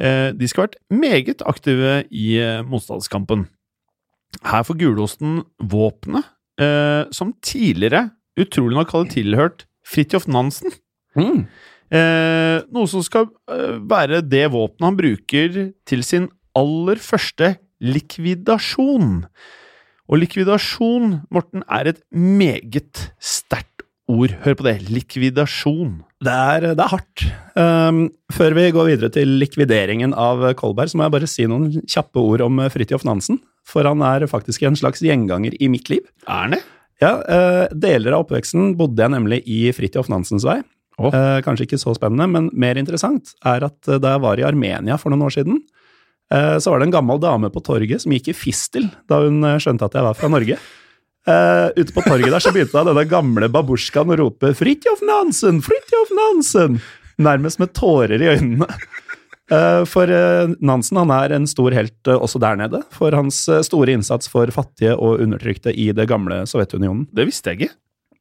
Eh, 0.00 0.30
de 0.34 0.48
skal 0.48 0.64
ha 0.64 0.68
vært 0.70 0.80
meget 1.04 1.44
aktive 1.46 1.94
i 2.10 2.28
motstandskampen. 2.66 3.46
Her 4.46 4.62
får 4.66 4.78
gulosten 4.80 5.42
våpenet 5.58 6.24
som 7.16 7.30
tidligere 7.40 8.10
utrolig 8.44 8.78
nok 8.78 8.94
hadde 8.94 9.14
tilhørt 9.16 9.66
Fridtjof 9.86 10.28
Nansen. 10.30 10.74
Mm. 11.18 11.46
Eh, 11.90 12.58
noe 12.70 12.90
som 12.90 13.02
skal 13.02 13.26
eh, 13.50 13.80
være 13.90 14.20
det 14.22 14.46
våpenet 14.54 14.86
han 14.86 14.98
bruker 14.98 15.56
til 15.88 16.04
sin 16.06 16.28
aller 16.58 17.00
første 17.02 17.56
likvidasjon. 17.82 19.24
Og 20.10 20.22
likvidasjon, 20.22 21.20
Morten, 21.30 21.64
er 21.70 21.92
et 21.92 22.00
meget 22.10 23.10
sterkt 23.22 23.84
ord. 24.10 24.34
Hør 24.42 24.56
på 24.58 24.66
det. 24.66 24.76
Likvidasjon. 24.90 26.00
Det 26.22 26.34
er, 26.34 26.66
det 26.74 26.82
er 26.82 26.90
hardt. 26.90 27.26
Um, 27.54 28.00
før 28.34 28.56
vi 28.58 28.66
går 28.74 28.88
videre 28.90 29.12
til 29.14 29.36
likvideringen 29.38 30.14
av 30.18 30.42
Kolberg, 30.58 30.90
så 30.90 30.98
må 30.98 31.06
jeg 31.06 31.14
bare 31.14 31.30
si 31.30 31.46
noen 31.50 31.70
kjappe 31.86 32.22
ord 32.22 32.42
om 32.44 32.58
Fridtjof 32.74 33.06
Nansen. 33.06 33.38
For 33.66 33.86
han 33.86 34.02
er 34.02 34.26
faktisk 34.30 34.66
en 34.66 34.78
slags 34.78 35.02
gjenganger 35.04 35.54
i 35.62 35.70
mitt 35.70 35.90
liv. 35.92 36.02
Er 36.26 36.46
han 36.48 36.58
det? 36.58 36.64
Ja, 37.00 37.14
eh, 37.24 37.66
Deler 37.72 38.16
av 38.16 38.26
oppveksten 38.26 38.74
bodde 38.78 39.02
jeg 39.02 39.14
nemlig 39.14 39.40
i 39.48 39.62
Fridtjof 39.76 40.10
Nansens 40.12 40.44
vei. 40.44 40.60
Oh. 41.00 41.14
Kanskje 41.40 41.64
ikke 41.64 41.80
så 41.80 41.94
spennende, 41.96 42.26
men 42.28 42.50
mer 42.52 42.76
interessant 42.76 43.32
er 43.48 43.64
at 43.70 43.88
eh, 43.88 44.00
da 44.02 44.16
jeg 44.16 44.24
var 44.26 44.40
i 44.40 44.44
Armenia 44.44 44.98
for 45.00 45.12
noen 45.12 45.24
år 45.28 45.38
siden, 45.38 45.62
så 46.30 46.70
var 46.70 46.78
det 46.78 46.84
en 46.86 46.92
gammel 46.94 47.18
dame 47.18 47.48
på 47.50 47.58
torget 47.66 48.04
som 48.04 48.12
gikk 48.14 48.28
i 48.30 48.34
fistel 48.38 48.84
da 49.10 49.16
hun 49.24 49.42
skjønte 49.58 49.88
at 49.88 49.96
jeg 49.98 50.04
var 50.06 50.14
fra 50.14 50.28
Norge. 50.30 50.60
Uh, 51.28 51.68
ute 51.76 51.92
på 51.92 52.04
torget 52.06 52.32
der 52.32 52.40
så 52.40 52.52
begynte 52.54 52.78
da 52.78 52.92
denne 52.92 53.02
gamle 53.10 53.48
babusjkaen 53.52 54.14
å 54.14 54.16
rope 54.22 54.52
'Fridtjof 54.56 55.02
Nansen! 55.04 55.58
Fridtjof 55.66 56.14
Nansen!' 56.16 56.78
Nærmest 57.20 57.60
med 57.60 57.74
tårer 57.76 58.22
i 58.22 58.30
øynene. 58.30 58.68
Eh, 59.50 59.82
For 59.90 60.10
eh, 60.14 60.54
Nansen 60.62 61.00
han 61.00 61.12
er 61.14 61.34
en 61.34 61.48
stor 61.50 61.74
helt 61.74 62.10
eh, 62.10 62.18
også 62.18 62.40
der 62.42 62.58
nede, 62.60 62.82
for 62.94 63.14
hans 63.16 63.42
store 63.66 63.96
innsats 63.96 64.30
for 64.30 64.50
fattige 64.54 64.96
og 64.96 65.22
undertrykte 65.24 65.74
i 65.74 65.90
det 65.96 66.06
gamle 66.10 66.44
Sovjetunionen. 66.50 67.08
Det 67.14 67.26
visste 67.28 67.52
jeg 67.52 67.60
ikke. 67.60 67.76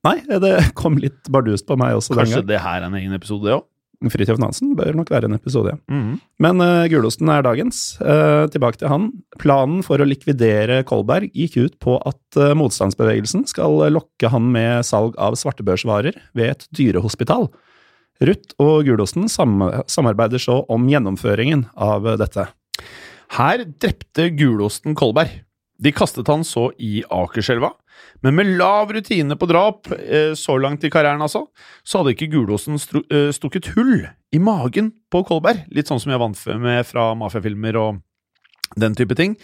Nei, 0.08 0.20
det 0.42 0.56
kom 0.80 0.98
litt 1.02 1.30
bardust 1.32 1.68
på 1.70 1.78
meg 1.80 1.98
også 2.00 2.18
Kanskje 2.18 2.46
det 2.48 2.64
her 2.64 2.82
er 2.82 2.90
en 2.90 2.98
egen 3.00 3.16
episode, 3.18 3.46
det 3.48 3.60
òg? 3.60 3.68
Fridtjof 4.08 4.38
Nansen 4.40 4.78
bør 4.80 4.96
nok 4.96 5.10
være 5.12 5.28
en 5.28 5.36
episode, 5.36 5.74
ja. 5.74 5.80
Mm. 5.92 6.14
Men 6.40 6.64
uh, 6.64 6.86
gulosten 6.88 7.28
er 7.34 7.44
dagens. 7.44 7.98
Uh, 8.00 8.48
tilbake 8.48 8.80
til 8.80 8.88
han. 8.88 9.10
Planen 9.44 9.82
for 9.84 10.00
å 10.00 10.08
likvidere 10.08 10.86
Kolberg 10.88 11.34
gikk 11.36 11.58
ut 11.60 11.76
på 11.84 11.98
at 12.08 12.40
uh, 12.40 12.54
motstandsbevegelsen 12.56 13.44
skal 13.52 13.76
lokke 13.92 14.32
han 14.32 14.48
med 14.56 14.88
salg 14.88 15.20
av 15.20 15.36
svartebørsvarer 15.42 16.16
ved 16.32 16.54
et 16.54 16.64
dyrehospital. 16.80 17.50
Ruth 18.20 18.56
og 18.60 18.84
gulosten 18.88 19.30
samarbeider 19.32 20.42
så 20.42 20.62
om 20.72 20.88
gjennomføringen 20.92 21.68
av 21.80 22.08
dette. 22.20 22.50
Her 23.38 23.64
drepte 23.80 24.30
gulosten 24.36 24.98
Kolberg. 24.98 25.32
De 25.80 25.94
kastet 25.96 26.28
han 26.28 26.44
så 26.44 26.70
i 26.76 27.00
Akerselva, 27.08 27.72
men 28.20 28.36
med 28.36 28.50
lav 28.60 28.92
rutine 28.92 29.38
på 29.40 29.48
drap, 29.48 29.88
eh, 29.92 30.34
så 30.36 30.58
langt 30.60 30.84
i 30.84 30.92
karrieren 30.92 31.24
altså, 31.24 31.46
så 31.84 32.02
hadde 32.02 32.16
ikke 32.16 32.32
Gulosen 32.34 32.76
eh, 32.76 33.30
stukket 33.36 33.72
hull 33.78 34.04
i 34.36 34.42
magen 34.44 34.92
på 35.12 35.24
Kolberg, 35.28 35.64
litt 35.72 35.88
sånn 35.88 36.02
som 36.04 36.12
jeg 36.12 36.22
vant 36.22 36.44
med 36.60 36.84
fra 36.88 37.14
mafiafilmer 37.16 37.80
og 37.80 38.02
den 38.80 38.98
type 38.98 39.16
ting. 39.16 39.38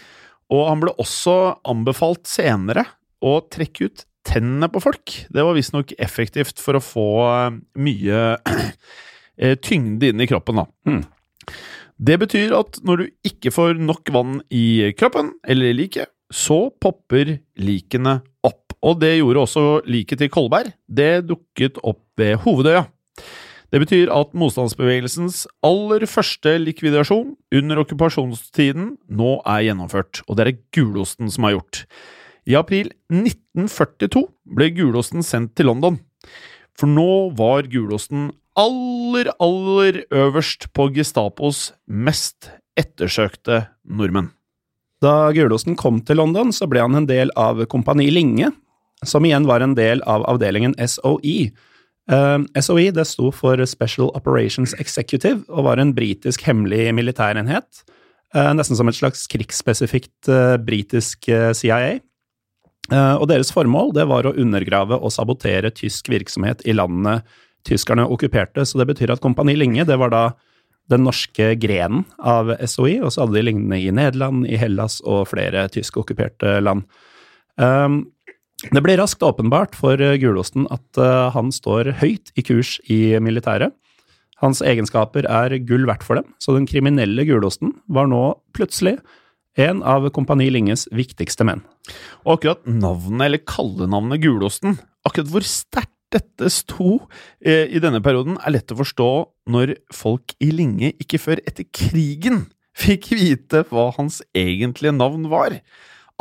Og 0.52 0.68
han 0.68 0.82
ble 0.82 0.92
også 1.00 1.56
anbefalt 1.66 2.28
senere 2.28 2.84
å 3.24 3.38
trekke 3.50 3.88
ut 3.88 4.04
tennene 4.26 4.68
på 4.72 4.82
folk. 4.82 5.14
Det 5.32 5.44
var 5.44 5.56
visstnok 5.56 5.94
effektivt 6.02 6.60
for 6.62 6.78
å 6.78 6.84
få 6.84 7.08
eh, 7.26 7.58
mye 7.78 8.24
eh, 9.40 9.56
tyngde 9.62 10.12
inn 10.12 10.22
i 10.22 10.28
kroppen, 10.30 10.62
da. 10.62 10.66
Mm. 10.88 11.02
Det 11.96 12.18
betyr 12.20 12.52
at 12.58 12.80
når 12.84 13.00
du 13.00 13.30
ikke 13.30 13.52
får 13.54 13.80
nok 13.80 14.12
vann 14.12 14.40
i 14.52 14.92
kroppen, 14.98 15.32
eller 15.48 15.70
i 15.70 15.78
liket, 15.78 16.12
så 16.32 16.66
popper 16.82 17.38
likene 17.62 18.18
opp. 18.44 18.74
Og 18.84 18.98
det 19.00 19.16
gjorde 19.16 19.46
også 19.46 19.64
liket 19.88 20.20
til 20.20 20.30
Kolberg. 20.32 20.74
Det 20.86 21.24
dukket 21.30 21.80
opp 21.86 22.02
ved 22.18 22.36
Hovedøya. 22.44 22.84
Det 23.72 23.80
betyr 23.82 24.12
at 24.14 24.34
motstandsbevegelsens 24.38 25.42
aller 25.66 26.04
første 26.08 26.52
likvidasjon 26.62 27.32
under 27.58 27.80
okkupasjonstiden 27.82 28.92
nå 29.10 29.32
er 29.42 29.64
gjennomført, 29.66 30.22
og 30.26 30.36
det 30.36 30.44
er 30.44 30.50
det 30.52 30.60
gulosten 30.76 31.32
som 31.32 31.48
har 31.48 31.56
gjort. 31.56 31.82
I 32.46 32.54
april 32.58 32.92
1942 33.10 34.22
ble 34.56 34.70
gulosten 34.76 35.24
sendt 35.26 35.56
til 35.58 35.66
London, 35.66 35.98
for 36.78 36.90
nå 36.90 37.32
var 37.38 37.66
gulosten 37.72 38.30
aller, 38.56 39.32
aller 39.42 40.04
øverst 40.14 40.68
på 40.76 40.88
Gestapos 40.94 41.72
mest 41.86 42.50
ettersøkte 42.78 43.64
nordmenn. 43.84 44.30
Da 45.04 45.32
gulosten 45.36 45.76
kom 45.76 46.00
til 46.06 46.20
London, 46.22 46.54
så 46.54 46.68
ble 46.70 46.84
han 46.84 46.96
en 46.96 47.08
del 47.08 47.32
av 47.36 47.60
Kompani 47.72 48.08
Linge, 48.14 48.52
som 49.04 49.26
igjen 49.28 49.48
var 49.48 49.60
en 49.60 49.74
del 49.76 50.00
av 50.08 50.24
avdelingen 50.30 50.76
SOE. 50.78 51.50
Uh, 52.06 52.46
SOE 52.62 52.92
det 52.94 53.04
sto 53.10 53.32
for 53.34 53.60
Special 53.66 54.12
Operations 54.16 54.72
Executive 54.80 55.42
og 55.50 55.66
var 55.66 55.82
en 55.82 55.92
britisk 55.96 56.46
hemmelig 56.46 56.94
militærenhet. 56.96 57.82
Uh, 58.34 58.54
nesten 58.56 58.78
som 58.78 58.88
et 58.88 58.96
slags 58.96 59.26
krigsspesifikt 59.30 60.30
uh, 60.30 60.56
britisk 60.62 61.28
eh, 61.28 61.52
CIA. 61.56 61.98
Eh, 62.92 63.14
og 63.18 63.26
deres 63.30 63.52
formål 63.54 63.92
det 63.96 64.06
var 64.10 64.28
å 64.28 64.34
undergrave 64.38 64.98
og 64.98 65.14
sabotere 65.14 65.72
tysk 65.74 66.10
virksomhet 66.12 66.62
i 66.66 66.76
landene 66.76 67.20
tyskerne 67.66 68.06
okkuperte. 68.06 68.66
Så 68.66 68.78
det 68.78 68.88
betyr 68.92 69.14
at 69.14 69.22
Kompani 69.24 69.56
Linge 69.58 69.86
det 69.88 69.98
var 70.00 70.12
da 70.14 70.24
den 70.90 71.02
norske 71.02 71.54
grenen 71.58 72.04
av 72.22 72.52
SOI, 72.62 73.00
og 73.02 73.10
så 73.10 73.24
hadde 73.24 73.40
de 73.40 73.46
lignende 73.48 73.78
i 73.82 73.90
Nederland, 73.90 74.44
i 74.46 74.58
Hellas 74.60 75.00
og 75.02 75.24
flere 75.32 75.64
tyskokkuperte 75.74 76.60
land. 76.62 76.84
Um, 77.58 78.04
det 78.70 78.80
ble 78.84 78.94
raskt 78.96 79.24
åpenbart 79.26 79.74
for 79.76 80.00
eh, 80.00 80.16
gulosten 80.20 80.64
at 80.72 81.00
eh, 81.00 81.26
han 81.34 81.50
står 81.52 81.90
høyt 82.00 82.30
i 82.38 82.44
kurs 82.46 82.76
i 82.88 83.18
militæret. 83.20 83.74
Hans 84.40 84.62
egenskaper 84.64 85.28
er 85.28 85.58
gull 85.68 85.84
verdt 85.88 86.04
for 86.06 86.20
dem, 86.20 86.30
så 86.40 86.54
den 86.56 86.68
kriminelle 86.68 87.24
gulosten 87.28 87.74
var 87.88 88.08
nå 88.08 88.22
plutselig 88.56 88.96
en 89.56 89.82
av 89.82 90.06
Kompani 90.14 90.48
Linges 90.52 90.86
viktigste 90.94 91.46
menn. 91.48 91.62
Og 92.24 92.36
akkurat 92.36 92.64
navnet, 92.68 93.26
eller 93.28 93.44
kallenavnet 93.48 94.22
Gulosten, 94.24 94.76
akkurat 95.06 95.30
hvor 95.32 95.46
sterkt 95.48 95.92
dette 96.14 96.50
sto 96.54 97.00
eh, 97.40 97.66
i 97.66 97.80
denne 97.82 98.02
perioden, 98.04 98.36
er 98.44 98.54
lett 98.54 98.72
å 98.72 98.78
forstå 98.78 99.08
når 99.50 99.74
folk 99.94 100.36
i 100.44 100.52
Linge 100.54 100.92
ikke 101.02 101.20
før 101.20 101.42
etter 101.48 101.66
krigen 101.66 102.44
fikk 102.76 103.10
vite 103.16 103.64
hva 103.70 103.88
hans 103.96 104.20
egentlige 104.36 104.94
navn 104.94 105.26
var. 105.32 105.58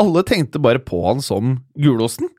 Alle 0.01 0.25
tenkte 0.27 0.61
bare 0.63 0.81
på 0.83 1.03
han 1.05 1.21
som 1.23 1.59
Gulosten. 1.79 2.31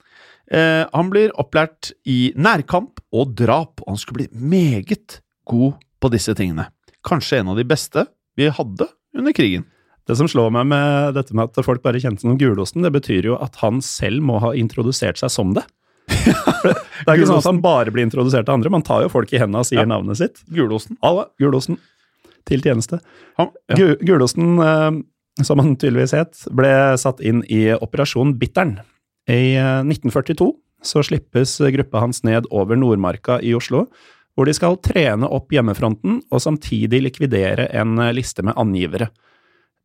Eh, 0.51 0.85
han 0.91 1.13
blir 1.13 1.35
opplært 1.41 1.93
i 2.09 2.33
nærkamp 2.37 3.01
og 3.15 3.37
drap, 3.39 3.83
og 3.85 3.95
han 3.95 4.01
skulle 4.01 4.25
bli 4.25 4.51
meget 4.57 5.21
god 5.49 5.79
på 6.01 6.13
disse 6.13 6.35
tingene. 6.39 6.69
Kanskje 7.07 7.41
en 7.41 7.53
av 7.53 7.61
de 7.61 7.67
beste 7.69 8.07
vi 8.37 8.51
hadde 8.53 8.89
under 9.17 9.35
krigen. 9.37 9.67
Det 10.07 10.17
som 10.19 10.29
slår 10.31 10.53
meg 10.55 10.69
med 10.71 11.17
dette 11.17 11.35
med 11.35 11.51
at 11.51 11.67
folk 11.67 11.83
bare 11.83 11.99
kjente 12.03 12.23
som 12.23 12.37
Gulosten, 12.39 12.85
det 12.87 12.93
betyr 12.95 13.27
jo 13.33 13.39
at 13.43 13.59
han 13.63 13.81
selv 13.83 14.23
må 14.23 14.39
ha 14.45 14.53
introdusert 14.55 15.19
seg 15.19 15.33
som 15.35 15.55
det. 15.57 15.65
det 16.07 17.09
er 17.11 17.17
ikke 17.17 17.27
sånn 17.27 17.41
at 17.43 17.49
han 17.51 17.61
bare 17.65 17.91
blir 17.95 18.07
introdusert 18.07 18.47
av 18.49 18.59
andre, 18.61 18.71
man 18.71 18.85
tar 18.87 19.03
jo 19.07 19.11
folk 19.13 19.33
i 19.35 19.41
hendene 19.43 19.65
og 19.65 19.69
sier 19.69 19.83
Ja. 19.83 19.91
navnet 19.91 20.21
sitt. 20.21 20.43
Gulosten. 20.55 20.97
Alla, 21.03 21.27
Gulosten. 21.43 21.81
Til 22.47 22.63
tjeneste. 22.63 23.01
Han, 23.41 23.51
ja. 23.75 23.95
Gulosten, 24.07 24.53
eh, 24.63 25.43
som 25.43 25.59
han 25.59 25.75
tydeligvis 25.75 26.15
het, 26.15 26.45
ble 26.55 26.71
satt 27.03 27.21
inn 27.21 27.43
i 27.51 27.73
Operasjon 27.75 28.37
Bittern. 28.39 28.79
I 29.27 29.57
eh, 29.59 29.83
1942 29.83 30.53
så 30.87 31.03
slippes 31.03 31.59
gruppa 31.75 32.05
hans 32.05 32.23
ned 32.23 32.47
over 32.55 32.79
Nordmarka 32.79 33.41
i 33.43 33.51
Oslo, 33.59 33.89
hvor 34.37 34.47
de 34.47 34.55
skal 34.55 34.77
trene 34.85 35.27
opp 35.27 35.51
hjemmefronten 35.51 36.21
og 36.31 36.43
samtidig 36.45 37.03
likvidere 37.03 37.67
en 37.75 37.99
eh, 37.99 38.15
liste 38.15 38.47
med 38.47 38.55
angivere. 38.55 39.11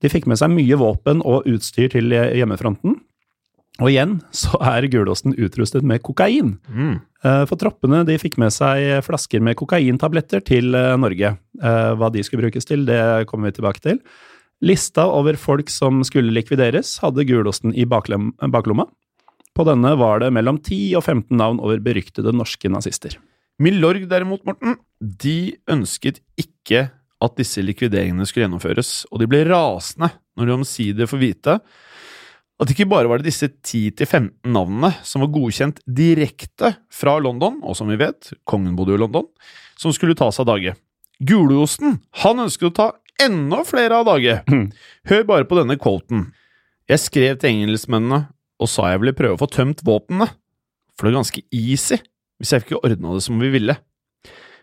De 0.02 0.10
fikk 0.10 0.28
med 0.30 0.40
seg 0.42 0.52
mye 0.54 0.78
våpen 0.82 1.22
og 1.22 1.48
utstyr 1.50 1.92
til 1.94 2.10
hjemmefronten. 2.12 2.98
Og 3.82 3.90
igjen 3.90 4.18
så 4.36 4.60
er 4.74 4.90
Gulåsen 4.92 5.36
utrustet 5.40 5.86
med 5.88 6.04
kokain. 6.06 6.58
Mm. 6.68 7.00
Eh, 7.24 7.44
For 7.50 7.58
troppene 7.62 8.04
de 8.08 8.18
fikk 8.22 8.38
med 8.42 8.54
seg 8.54 9.02
flasker 9.06 9.44
med 9.44 9.58
kokaintabletter 9.60 10.44
til 10.46 10.76
eh, 10.78 10.98
Norge. 11.00 11.36
Eh, 11.62 11.92
Hva 11.98 12.12
de 12.14 12.24
skulle 12.26 12.46
brukes 12.46 12.68
til, 12.68 12.86
det 12.90 13.00
kommer 13.30 13.50
vi 13.50 13.58
tilbake 13.58 13.84
til. 13.86 14.02
Lista 14.62 15.08
over 15.10 15.40
folk 15.42 15.72
som 15.74 16.04
skulle 16.06 16.34
likvideres, 16.36 17.00
hadde 17.02 17.26
gulosten 17.26 17.74
i 17.74 17.88
baklomma. 17.90 18.86
På 19.58 19.66
denne 19.68 19.96
var 20.00 20.22
det 20.22 20.30
mellom 20.36 20.60
10 20.62 21.00
og 21.00 21.04
15 21.04 21.34
navn 21.40 21.60
over 21.64 21.82
beryktede 21.84 22.34
norske 22.36 22.70
nazister. 22.72 23.18
Milorg 23.62 24.06
derimot, 24.10 24.46
Morten, 24.46 24.78
de 25.02 25.56
ønsket 25.70 26.22
ikke 26.40 26.90
at 27.22 27.38
disse 27.38 27.62
likvideringene 27.64 28.26
skulle 28.28 28.48
gjennomføres, 28.48 29.06
og 29.12 29.22
de 29.22 29.30
ble 29.30 29.44
rasende 29.50 30.10
når 30.38 30.48
de 30.48 30.58
omsider 30.58 31.10
får 31.10 31.22
vite 31.22 31.58
at 32.62 32.70
ikke 32.70 32.86
bare 32.90 33.10
var 33.10 33.20
det 33.20 33.32
disse 33.32 33.48
10-15 33.50 34.52
navnene 34.54 34.92
som 35.08 35.24
var 35.24 35.32
godkjent 35.34 35.80
direkte 35.90 36.76
fra 36.94 37.16
London, 37.18 37.58
og 37.66 37.74
som 37.78 37.90
vi 37.90 37.98
vet, 37.98 38.36
kongen 38.46 38.76
bodde 38.78 38.94
jo 38.94 39.00
i 39.00 39.02
London, 39.02 39.26
som 39.80 39.94
skulle 39.96 40.18
tas 40.18 40.38
av 40.42 40.46
dage. 40.52 40.76
Gulosten, 41.26 41.98
han 42.22 42.44
ønsket 42.44 42.70
å 42.70 42.76
ta 42.78 42.88
enda 43.22 43.64
flere 43.66 44.02
av 44.02 44.12
dage. 44.12 44.38
Hør 45.10 45.26
bare 45.30 45.50
på 45.50 45.58
denne 45.58 45.78
quoten. 45.82 46.28
Jeg 46.90 47.02
skrev 47.02 47.42
til 47.42 47.56
engelskmennene 47.56 48.28
og 48.62 48.70
sa 48.70 48.92
jeg 48.92 49.02
ville 49.02 49.18
prøve 49.18 49.40
å 49.40 49.42
få 49.42 49.50
tømt 49.50 49.82
våpnene, 49.88 50.30
for 50.94 51.08
det 51.08 51.14
er 51.14 51.20
ganske 51.22 51.46
easy 51.50 51.98
hvis 52.42 52.54
jeg 52.54 52.66
ikke 52.66 52.82
ordna 52.86 53.16
det 53.18 53.26
som 53.26 53.42
vi 53.42 53.50
ville. 53.54 53.74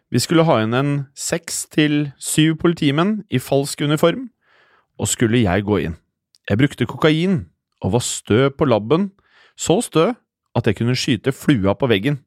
Vi 0.09 0.21
skulle 0.25 0.47
ha 0.49 0.55
inn 0.64 0.73
en 0.73 0.92
seks 1.12 1.66
til 1.68 2.14
syv 2.16 2.57
politimenn 2.62 3.27
i 3.29 3.40
falsk 3.42 3.83
uniform, 3.85 4.31
og 4.97 5.11
skulle 5.11 5.42
jeg 5.42 5.66
gå 5.68 5.83
inn. 5.85 5.99
Jeg 6.49 6.61
brukte 6.62 6.88
kokain 6.88 7.42
og 7.85 7.92
var 7.92 8.05
stø 8.07 8.49
på 8.49 8.64
labben, 8.64 9.11
så 9.53 9.83
stø 9.85 10.07
at 10.57 10.66
jeg 10.66 10.79
kunne 10.79 10.97
skyte 10.97 11.35
flua 11.37 11.75
på 11.77 11.90
veggen. 11.92 12.23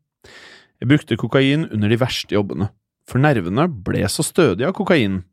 Jeg 0.78 0.92
brukte 0.92 1.18
kokain 1.18 1.66
under 1.72 1.90
de 1.90 1.98
verste 2.00 2.38
jobbene, 2.38 2.70
for 3.10 3.22
nervene 3.24 3.66
ble 3.66 4.06
så 4.14 4.24
stødige 4.26 4.70
av 4.70 4.78
kokainen. 4.78 5.24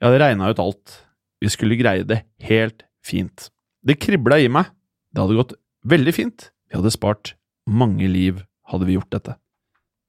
Jeg 0.00 0.08
hadde 0.08 0.22
regna 0.24 0.50
ut 0.50 0.62
alt, 0.62 0.96
vi 1.38 1.52
skulle 1.54 1.78
greie 1.78 2.02
det 2.02 2.24
helt 2.48 2.82
fint. 3.06 3.46
Det 3.86 4.00
kribla 4.02 4.40
i 4.42 4.50
meg, 4.50 4.72
det 5.14 5.22
hadde 5.22 5.38
gått 5.38 5.54
veldig 5.86 6.16
fint, 6.18 6.50
vi 6.66 6.80
hadde 6.80 6.92
spart 6.98 7.36
mange 7.70 8.10
liv 8.10 8.42
hadde 8.72 8.90
vi 8.90 8.98
gjort 8.98 9.14
dette. 9.14 9.38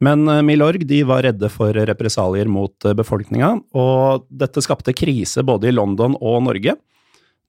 Men 0.02 0.26
eh, 0.28 0.42
Milorg 0.46 0.86
de 0.90 1.02
var 1.08 1.26
redde 1.28 1.50
for 1.54 1.76
represalier 1.76 2.50
mot 2.50 2.88
eh, 2.88 2.96
befolkninga, 2.98 3.54
og 3.78 4.26
dette 4.30 4.64
skapte 4.66 4.96
krise 4.98 5.46
både 5.46 5.70
i 5.70 5.76
London 5.76 6.18
og 6.20 6.42
Norge. 6.48 6.76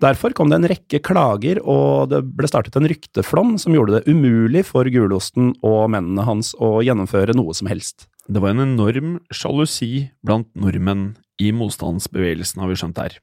Derfor 0.03 0.35
kom 0.35 0.51
det 0.51 0.59
en 0.59 0.69
rekke 0.73 0.99
klager, 1.05 1.61
og 1.63 2.11
det 2.11 2.25
ble 2.35 2.49
startet 2.51 2.75
en 2.79 2.89
rykteflom 2.91 3.55
som 3.63 3.75
gjorde 3.77 4.01
det 4.01 4.11
umulig 4.11 4.65
for 4.67 4.89
gulosten 4.91 5.53
og 5.63 5.93
mennene 5.95 6.25
hans 6.27 6.57
å 6.59 6.81
gjennomføre 6.83 7.37
noe 7.39 7.55
som 7.55 7.71
helst. 7.71 8.09
Det 8.27 8.43
var 8.43 8.55
en 8.55 8.65
enorm 8.65 9.15
sjalusi 9.35 10.09
blant 10.27 10.51
nordmenn 10.59 11.13
i 11.43 11.53
motstandsbevegelsen, 11.55 12.63
har 12.63 12.71
vi 12.71 12.79
skjønt 12.79 12.99
her. 12.99 13.17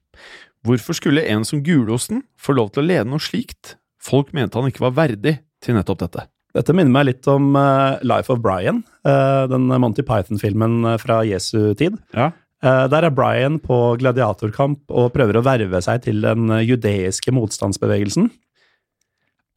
Hvorfor 0.67 0.97
skulle 0.97 1.23
en 1.31 1.45
som 1.47 1.61
Gulosten 1.63 2.25
få 2.39 2.55
lov 2.57 2.73
til 2.73 2.83
å 2.83 2.89
lede 2.89 3.07
noe 3.07 3.23
slikt? 3.23 3.77
Folk 4.03 4.33
mente 4.35 4.59
han 4.59 4.67
ikke 4.71 4.83
var 4.87 4.97
verdig 4.97 5.37
til 5.63 5.77
nettopp 5.77 6.03
dette. 6.03 6.25
Dette 6.57 6.73
minner 6.73 6.93
meg 6.93 7.07
litt 7.11 7.29
om 7.29 7.53
eh, 7.59 8.01
Life 8.07 8.33
of 8.33 8.41
Brian, 8.41 8.81
eh, 9.05 9.43
den 9.51 9.69
Monty 9.69 10.05
Python-filmen 10.05 10.81
eh, 10.93 10.99
fra 11.01 11.21
Jesu 11.27 11.75
tid. 11.77 11.99
Ja. 12.15 12.31
Der 12.59 13.05
er 13.07 13.13
Brian 13.15 13.55
på 13.63 13.75
gladiatorkamp 14.01 14.91
og 14.91 15.13
prøver 15.13 15.37
å 15.39 15.43
verve 15.45 15.79
seg 15.79 16.01
til 16.03 16.17
den 16.25 16.51
judeiske 16.67 17.31
motstandsbevegelsen. 17.31 18.25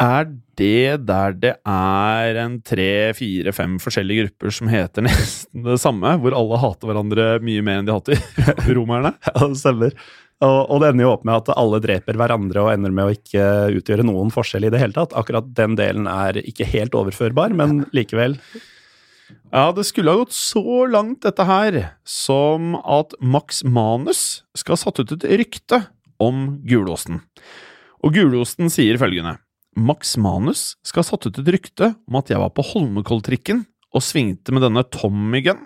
Er 0.02 0.28
det 0.58 1.02
der 1.08 1.34
det 1.34 1.52
er 1.66 2.38
en 2.44 2.60
tre, 2.62 3.10
fire, 3.18 3.50
fem 3.56 3.74
forskjellige 3.82 4.28
grupper 4.28 4.54
som 4.54 4.70
heter 4.70 5.02
nesten 5.08 5.66
det 5.66 5.80
samme, 5.82 6.14
hvor 6.22 6.38
alle 6.38 6.60
hater 6.62 6.92
hverandre 6.92 7.26
mye 7.42 7.66
mer 7.66 7.82
enn 7.82 7.90
de 7.90 7.96
hater 7.96 8.22
romerne? 8.78 9.16
Ja, 9.26 9.48
det 9.48 9.58
stemmer. 9.58 9.98
Og, 10.42 10.58
og 10.74 10.82
det 10.82 10.90
ender 10.90 11.06
jo 11.06 11.12
opp 11.14 11.24
med 11.28 11.38
at 11.38 11.52
alle 11.54 11.78
dreper 11.84 12.18
hverandre 12.18 12.64
og 12.64 12.72
ender 12.72 12.94
med 12.94 13.06
å 13.06 13.14
ikke 13.14 13.46
utgjøre 13.78 14.06
noen 14.06 14.32
forskjell 14.34 14.66
i 14.66 14.72
det 14.74 14.80
hele 14.82 14.96
tatt. 14.96 15.14
Akkurat 15.18 15.46
den 15.54 15.76
delen 15.78 16.08
er 16.10 16.40
ikke 16.42 16.66
helt 16.66 16.96
overførbar, 16.98 17.54
men 17.54 17.84
likevel. 17.94 18.34
Ja, 19.52 19.70
det 19.76 19.84
skulle 19.88 20.12
ha 20.12 20.22
gått 20.22 20.34
så 20.36 20.84
langt, 20.90 21.22
dette 21.24 21.46
her, 21.46 21.78
som 22.08 22.74
at 22.82 23.14
Max 23.20 23.62
Manus 23.64 24.42
skal 24.58 24.74
ha 24.74 24.82
satt 24.82 25.00
ut 25.02 25.14
et 25.14 25.28
rykte 25.42 25.84
om 26.22 26.58
Gulosten. 26.66 27.22
Og 28.02 28.16
Gulosten 28.16 28.72
sier 28.72 28.98
følgende 29.00 29.36
Max 29.78 30.16
Manus 30.20 30.74
skal 30.84 31.04
ha 31.04 31.08
satt 31.08 31.28
ut 31.28 31.38
et 31.40 31.52
rykte 31.54 31.92
om 32.08 32.18
at 32.20 32.32
jeg 32.32 32.40
var 32.42 32.52
på 32.52 32.64
Holmenkolltrikken 32.72 33.64
og 33.92 34.04
svingte 34.04 34.52
med 34.52 34.64
denne 34.64 34.84
Tommy-gun, 34.88 35.62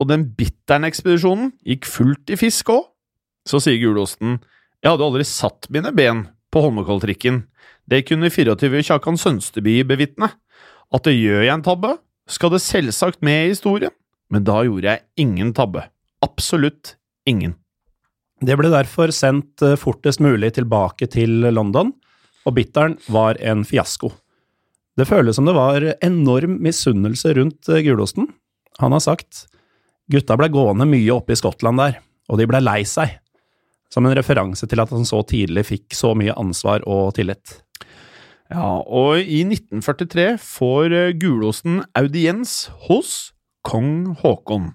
og 0.00 0.08
den 0.08 0.30
Bittern-ekspedisjonen 0.38 1.52
gikk 1.66 1.86
fullt 1.90 2.32
i 2.32 2.38
fisk 2.40 2.72
òg. 2.72 2.86
Så 3.48 3.60
sier 3.62 3.80
Gulosten 3.82 4.38
jeg 4.80 4.94
hadde 4.94 5.04
aldri 5.04 5.26
satt 5.28 5.68
mine 5.68 5.90
ben 5.92 6.22
på 6.48 6.62
Holmenkolltrikken. 6.64 7.42
Det 7.84 8.06
kunne 8.08 8.30
24 8.32 8.80
Kjakan 8.88 9.18
Sønsteby 9.20 9.82
bevitne. 9.84 10.30
At 10.90 11.04
det 11.04 11.18
gjør 11.18 11.44
jeg 11.44 11.52
en 11.52 11.64
tabbe, 11.66 11.94
skal 12.30 12.54
det 12.54 12.62
selvsagt 12.64 13.20
med 13.26 13.44
i 13.44 13.50
historien, 13.52 13.92
men 14.32 14.46
da 14.46 14.62
gjorde 14.66 14.88
jeg 14.88 15.04
ingen 15.22 15.52
tabbe. 15.54 15.84
Absolutt 16.24 16.96
ingen. 17.28 17.54
Det 18.40 18.56
ble 18.56 18.70
derfor 18.72 19.12
sendt 19.12 19.62
eh, 19.62 19.76
fortest 19.78 20.22
mulig 20.24 20.54
tilbake 20.56 21.10
til 21.12 21.44
London, 21.52 21.92
og 22.48 22.56
Bitteren 22.56 22.96
var 23.12 23.38
en 23.44 23.66
fiasko. 23.68 24.10
Det 24.96 25.06
føles 25.06 25.36
som 25.36 25.46
det 25.46 25.54
var 25.54 25.84
enorm 26.00 26.56
misunnelse 26.64 27.36
rundt 27.36 27.68
eh, 27.68 27.84
gulosten. 27.84 28.30
Han 28.80 28.96
har 28.96 29.04
sagt 29.04 29.44
gutta 30.10 30.40
ble 30.40 30.48
gående 30.50 30.88
mye 30.88 31.12
oppe 31.14 31.36
i 31.36 31.38
Skottland 31.38 31.78
der, 31.84 32.00
og 32.32 32.40
de 32.40 32.48
ble 32.48 32.64
lei 32.64 32.80
seg. 32.88 33.19
Som 33.90 34.06
en 34.06 34.14
referanse 34.14 34.68
til 34.70 34.82
at 34.82 34.92
han 34.94 35.06
så 35.08 35.22
tidlig 35.26 35.66
fikk 35.66 35.96
så 35.98 36.14
mye 36.18 36.36
ansvar 36.38 36.84
og 36.86 37.14
tillit. 37.18 37.58
Ja, 38.50 38.80
og 38.82 39.22
i 39.22 39.42
1943 39.46 40.34
får 40.42 40.94
eh, 40.94 41.12
Gulosten 41.18 41.84
audiens 41.98 42.64
hos 42.88 43.32
kong 43.66 44.16
Haakon. 44.22 44.72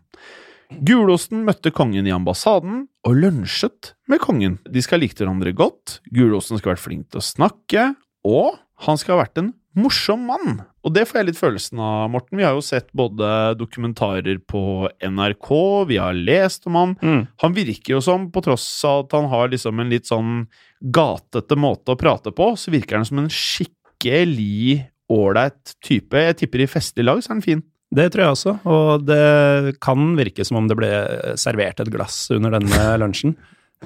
Gulosten 0.85 1.43
møtte 1.47 1.71
kongen 1.75 2.07
i 2.07 2.13
ambassaden 2.15 2.85
og 3.05 3.19
lunsjet 3.19 3.93
med 4.09 4.21
kongen. 4.23 4.57
De 4.67 4.81
skal 4.83 4.99
ha 4.99 5.05
likt 5.05 5.19
hverandre 5.21 5.53
godt, 5.55 5.99
Gulosten 6.15 6.59
skal 6.59 6.71
ha 6.71 6.75
vært 6.75 6.85
flink 6.85 7.09
til 7.11 7.21
å 7.21 7.27
snakke, 7.27 7.89
og 8.25 8.55
han 8.87 8.99
skal 8.99 9.15
ha 9.15 9.25
vært 9.25 9.43
en 9.43 9.51
morsom 9.77 10.25
mann. 10.31 10.63
Og 10.85 10.93
det 10.93 11.07
får 11.09 11.17
jeg 11.17 11.27
litt 11.31 11.39
følelsen 11.39 11.79
av, 11.81 12.09
Morten. 12.13 12.37
Vi 12.37 12.45
har 12.45 12.53
jo 12.53 12.61
sett 12.61 12.91
både 12.93 13.27
dokumentarer 13.57 14.37
på 14.45 14.85
NRK, 15.01 15.49
vi 15.89 15.97
har 15.97 16.13
lest 16.13 16.67
om 16.69 16.77
han. 16.77 16.91
Mm. 17.01 17.21
Han 17.41 17.55
virker 17.57 17.95
jo 17.95 18.01
som, 18.05 18.27
på 18.31 18.43
tross 18.45 18.67
av 18.85 19.07
at 19.07 19.15
han 19.17 19.29
har 19.31 19.49
liksom 19.49 19.81
en 19.81 19.89
litt 19.89 20.05
sånn 20.11 20.43
gatete 20.85 21.57
måte 21.57 21.95
å 21.95 21.97
prate 21.97 22.33
på, 22.35 22.51
så 22.59 22.73
virker 22.73 22.99
han 22.99 23.07
som 23.09 23.23
en 23.23 23.31
skikkelig 23.33 24.83
ålreit 25.09 25.73
type. 25.85 26.21
Jeg 26.21 26.37
tipper 26.43 26.65
i 26.65 26.69
festlig 26.69 27.07
lag 27.07 27.23
så 27.23 27.31
er 27.31 27.35
han 27.39 27.45
fin. 27.45 27.65
Det 27.95 28.05
tror 28.11 28.25
jeg 28.25 28.35
også, 28.35 28.53
og 28.69 29.03
det 29.07 29.75
kan 29.83 30.13
virke 30.17 30.45
som 30.45 30.59
om 30.59 30.69
det 30.69 30.77
ble 30.77 30.91
servert 31.39 31.81
et 31.81 31.91
glass 31.93 32.27
under 32.35 32.57
denne 32.59 32.85
lunsjen. 33.01 33.33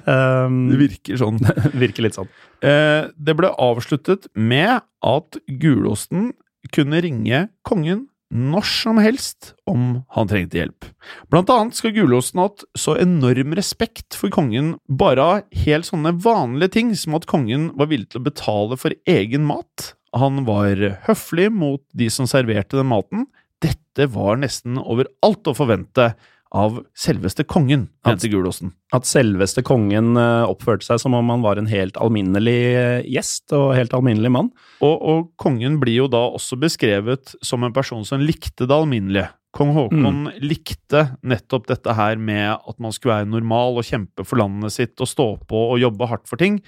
Um, 0.04 0.68
Det 0.70 0.78
virker 0.84 1.20
sånn. 1.20 1.40
virker 1.84 2.06
litt 2.06 2.20
sånn. 2.20 2.30
Eh, 2.66 3.08
det 3.16 3.36
ble 3.40 3.52
avsluttet 3.56 4.28
med 4.36 4.84
at 5.06 5.40
Gulosten 5.64 6.32
kunne 6.75 7.01
ringe 7.03 7.47
kongen 7.67 8.08
når 8.29 8.65
som 8.69 8.99
helst 9.01 9.53
om 9.69 10.03
han 10.13 10.29
trengte 10.29 10.60
hjelp. 10.60 10.86
Blant 11.34 11.49
annet 11.49 11.77
skal 11.77 11.95
Gulosten 11.95 12.41
ha 12.41 12.49
hatt 12.51 12.65
så 12.77 12.93
enorm 13.01 13.55
respekt 13.58 14.17
for 14.17 14.29
kongen 14.34 14.75
bare 14.86 15.25
av 15.25 15.63
helt 15.65 15.89
sånne 15.89 16.13
vanlige 16.21 16.75
ting 16.77 16.91
som 16.97 17.17
at 17.17 17.25
kongen 17.29 17.71
var 17.79 17.89
villig 17.89 18.12
til 18.12 18.21
å 18.21 18.27
betale 18.29 18.77
for 18.77 18.93
egen 19.10 19.47
mat. 19.49 19.93
Han 20.17 20.43
var 20.45 21.01
høflig 21.08 21.49
mot 21.53 21.82
de 21.97 22.10
som 22.13 22.29
serverte 22.29 22.77
den 22.77 22.91
maten. 22.91 23.25
Dette 23.65 24.05
var 24.13 24.38
nesten 24.41 24.77
over 24.79 25.10
alt 25.25 25.49
å 25.49 25.58
forvente 25.58 26.13
av 26.53 26.84
selveste 26.97 27.45
kongen, 27.49 27.89
mente 28.05 28.29
Gulosten. 28.29 28.73
At 28.95 29.06
selveste 29.06 29.62
kongen 29.65 30.17
eh, 30.17 30.49
oppførte 30.49 30.88
seg 30.88 31.02
som 31.04 31.13
om 31.17 31.30
han 31.30 31.43
var 31.45 31.60
en 31.62 31.69
helt 31.69 31.97
alminnelig 32.02 32.60
eh, 32.73 33.02
gjest 33.06 33.54
og 33.54 33.75
helt 33.78 33.93
alminnelig 33.93 34.32
mann. 34.34 34.49
Og, 34.82 34.95
og 34.95 35.28
kongen 35.41 35.78
blir 35.82 35.99
jo 35.99 36.08
da 36.10 36.23
også 36.34 36.58
beskrevet 36.62 37.36
som 37.45 37.65
en 37.65 37.75
person 37.75 38.02
som 38.08 38.23
likte 38.23 38.65
det 38.65 38.73
alminnelige. 38.75 39.30
Kong 39.56 39.71
Haakon 39.73 40.28
likte 40.45 41.08
nettopp 41.25 41.65
dette 41.71 41.93
her 41.97 42.19
med 42.21 42.52
at 42.54 42.78
man 42.78 42.93
skulle 42.93 43.15
være 43.17 43.32
normal 43.32 43.80
og 43.82 43.88
kjempe 43.88 44.21
for 44.28 44.38
landet 44.38 44.75
sitt 44.75 45.02
og 45.02 45.10
stå 45.10 45.25
på 45.49 45.62
og 45.71 45.82
jobbe 45.82 46.10
hardt 46.12 46.30
for 46.30 46.38
ting. 46.38 46.60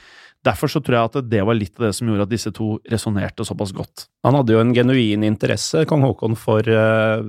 Derfor 0.41 0.71
så 0.73 0.81
tror 0.81 0.97
jeg 0.97 1.09
at 1.11 1.29
det 1.29 1.43
var 1.45 1.53
litt 1.53 1.75
av 1.77 1.85
det 1.85 1.91
som 1.93 2.09
gjorde 2.09 2.25
at 2.25 2.31
disse 2.31 2.49
to 2.57 2.71
resonnerte 2.89 3.45
såpass 3.45 3.73
godt. 3.77 4.07
Han 4.25 4.39
hadde 4.39 4.55
jo 4.55 4.61
en 4.63 4.73
genuin 4.73 5.25
interesse, 5.27 5.83
kong 5.89 6.01
Haakon, 6.07 6.33
for 6.39 6.65
uh, 6.65 7.21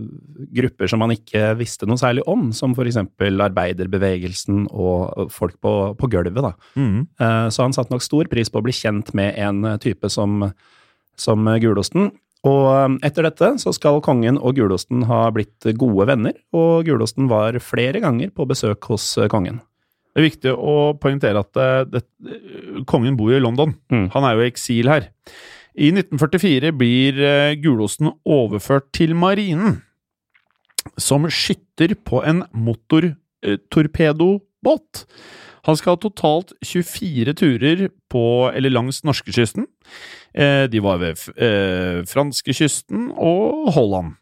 grupper 0.56 0.88
som 0.88 1.04
han 1.04 1.12
ikke 1.12 1.50
visste 1.60 1.88
noe 1.88 2.00
særlig 2.00 2.24
om, 2.30 2.48
som 2.56 2.72
for 2.78 2.88
eksempel 2.88 3.44
arbeiderbevegelsen 3.44 4.64
og 4.72 4.81
folk 5.32 5.58
på, 5.62 5.72
på 5.98 6.10
gulvet. 6.12 6.42
da. 6.44 6.52
Mm. 6.78 7.06
Uh, 7.20 7.48
så 7.52 7.66
han 7.66 7.76
satte 7.76 7.94
nok 7.94 8.04
stor 8.04 8.30
pris 8.32 8.52
på 8.52 8.62
å 8.62 8.66
bli 8.66 8.74
kjent 8.76 9.14
med 9.18 9.38
en 9.40 9.74
type 9.82 10.10
som, 10.12 10.50
som 11.18 11.52
Gulosten. 11.62 12.10
Og 12.42 12.64
um, 12.74 12.96
etter 13.06 13.26
dette 13.28 13.52
så 13.62 13.70
skal 13.74 14.02
kongen 14.02 14.40
og 14.40 14.56
Gulosten 14.58 15.04
ha 15.06 15.24
blitt 15.34 15.68
gode 15.78 16.08
venner, 16.10 16.34
og 16.56 16.88
Gulosten 16.88 17.28
var 17.30 17.58
flere 17.62 18.02
ganger 18.02 18.32
på 18.34 18.48
besøk 18.50 18.90
hos 18.90 19.12
uh, 19.20 19.28
kongen. 19.30 19.60
Det 20.12 20.20
er 20.20 20.28
viktig 20.28 20.52
å 20.52 20.92
poengtere 21.00 21.40
at 21.40 21.56
eh, 21.56 21.84
det, 21.88 22.02
kongen 22.88 23.16
bor 23.16 23.32
jo 23.32 23.38
i 23.38 23.42
London. 23.42 23.72
Mm. 23.92 24.10
Han 24.12 24.26
er 24.28 24.36
jo 24.36 24.44
i 24.44 24.50
eksil 24.50 24.90
her. 24.92 25.08
I 25.72 25.88
1944 25.94 26.72
blir 26.76 27.20
eh, 27.24 27.54
Gulosten 27.62 28.10
overført 28.28 28.90
til 28.92 29.14
marinen 29.16 29.80
som 31.00 31.24
skytter 31.32 31.94
på 32.04 32.20
en 32.28 32.44
motortorpedobåt. 34.62 35.06
Han 35.64 35.76
skal 35.76 35.94
ha 35.94 36.00
totalt 36.02 36.52
24 36.64 37.34
turer 37.34 37.88
på 38.10 38.50
eller 38.54 38.70
langs 38.70 39.04
norskekysten. 39.04 39.66
Eh, 40.34 40.64
de 40.68 40.80
var 40.80 40.98
ved 40.98 41.18
eh, 41.36 42.02
franskekysten 42.04 43.12
og 43.14 43.70
Holland. 43.76 44.16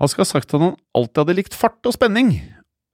Han 0.00 0.08
skal 0.08 0.24
ha 0.24 0.30
sagt 0.32 0.54
at 0.54 0.60
han 0.60 0.76
alltid 0.96 1.22
hadde 1.22 1.36
likt 1.38 1.54
fart 1.54 1.86
og 1.86 1.94
spenning, 1.94 2.40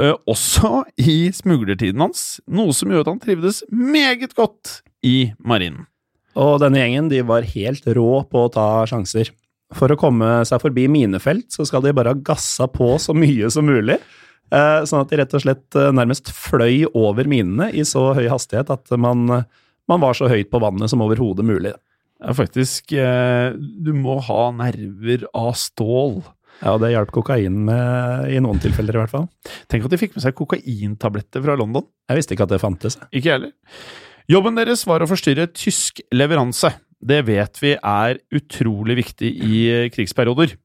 eh, 0.03 0.13
også 0.29 0.85
i 0.99 1.31
smuglertiden 1.33 2.03
hans, 2.03 2.41
noe 2.47 2.75
som 2.75 2.91
gjorde 2.91 3.07
at 3.07 3.15
han 3.15 3.23
trivdes 3.25 3.63
meget 3.71 4.35
godt 4.37 4.83
i 5.07 5.33
marinen. 5.39 5.87
Og 6.37 6.61
denne 6.61 6.83
gjengen 6.83 7.09
de 7.09 7.23
var 7.25 7.49
helt 7.49 7.87
rå 7.97 8.27
på 8.29 8.45
å 8.45 8.53
ta 8.53 8.85
sjanser. 8.85 9.31
For 9.75 9.89
å 9.89 9.97
komme 9.99 10.45
seg 10.47 10.61
forbi 10.61 10.85
minefelt, 10.91 11.49
så 11.49 11.65
skal 11.67 11.81
de 11.83 11.95
bare 11.97 12.13
ha 12.13 12.21
gassa 12.29 12.69
på 12.69 12.93
så 13.01 13.17
mye 13.17 13.49
som 13.51 13.65
mulig. 13.67 13.97
Eh, 14.55 14.85
sånn 14.87 15.03
at 15.03 15.11
de 15.11 15.19
rett 15.19 15.35
og 15.35 15.43
slett 15.43 15.79
eh, 15.79 15.93
nærmest 15.95 16.31
fløy 16.35 16.87
over 16.93 17.27
minene 17.31 17.73
i 17.75 17.83
så 17.89 18.13
høy 18.15 18.29
hastighet 18.31 18.71
at 18.71 18.95
man, 19.01 19.27
man 19.91 20.03
var 20.03 20.15
så 20.19 20.31
høyt 20.31 20.53
på 20.53 20.61
vannet 20.63 20.93
som 20.93 21.03
overhodet 21.03 21.47
mulig. 21.47 21.75
Er 22.23 22.37
faktisk 22.37 22.95
eh, 22.97 23.53
Du 23.57 23.93
må 23.97 24.21
ha 24.25 24.49
nerver 24.57 25.27
av 25.37 25.53
stål. 25.61 26.21
Ja, 26.63 26.73
og 26.73 26.81
det 26.81 26.95
hjalp 26.95 27.13
kokain 27.13 27.59
med 27.67 28.31
i 28.33 28.39
noen 28.41 28.61
tilfeller, 28.63 28.97
i 28.97 29.03
hvert 29.03 29.13
fall. 29.13 29.27
Tenk 29.69 29.85
at 29.85 29.93
de 29.93 30.01
fikk 30.01 30.15
med 30.17 30.25
seg 30.25 30.37
kokaintabletter 30.39 31.45
fra 31.45 31.57
London. 31.61 31.85
Jeg 32.09 32.23
visste 32.23 32.37
ikke 32.37 32.47
at 32.47 32.55
det 32.55 32.63
fantes. 32.63 32.97
Ikke 33.11 33.29
jeg 33.29 33.35
heller. 33.35 33.53
Jobben 34.33 34.57
deres 34.59 34.87
var 34.89 35.05
å 35.05 35.11
forstyrre 35.11 35.51
tysk 35.53 36.01
leveranse. 36.17 36.73
Det 36.97 37.21
vet 37.29 37.61
vi 37.61 37.75
er 37.77 38.17
utrolig 38.35 38.97
viktig 39.03 39.29
i 39.45 39.59
krigsperioder. 39.93 40.57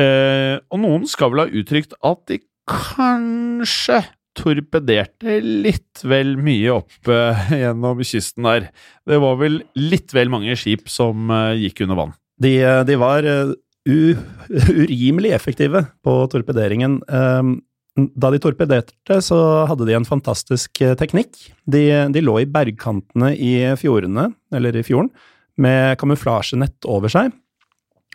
Eh, 0.00 0.56
og 0.72 0.80
noen 0.80 1.04
skal 1.10 1.34
vel 1.34 1.44
ha 1.44 1.60
uttrykt 1.60 1.92
at 2.00 2.24
de 2.32 2.40
kanskje 2.70 4.02
torpederte 4.36 5.38
litt 5.40 6.02
vel 6.06 6.34
mye 6.40 6.72
opp 6.74 7.10
eh, 7.10 7.52
gjennom 7.62 8.02
kysten 8.04 8.48
der. 8.48 8.68
Det 9.08 9.20
var 9.22 9.38
vel 9.40 9.62
litt 9.78 10.12
vel 10.16 10.32
mange 10.32 10.56
skip 10.60 10.90
som 10.92 11.30
eh, 11.32 11.54
gikk 11.64 11.84
under 11.86 12.00
vann. 12.02 12.16
De, 12.42 12.52
eh, 12.60 12.82
de 12.88 12.98
var 13.00 13.24
u, 13.26 13.96
urimelig 14.82 15.32
effektive 15.38 15.86
på 16.04 16.18
torpederingen. 16.32 17.00
Um, 17.08 17.56
Da 17.96 18.28
de 18.28 18.36
torpederte, 18.36 19.16
så 19.24 19.36
hadde 19.70 19.86
de 19.88 19.94
en 19.96 20.04
fantastisk 20.04 20.82
teknikk. 21.00 21.30
De, 21.64 21.80
de 22.12 22.20
lå 22.20 22.34
i 22.42 22.44
bergkantene 22.44 23.30
i 23.32 23.54
fjordene, 23.80 24.26
eller 24.52 24.76
i 24.76 24.82
fjorden, 24.84 25.08
med 25.56 25.96
kamuflasjenett 25.96 26.84
over 26.84 27.08
seg. 27.08 27.32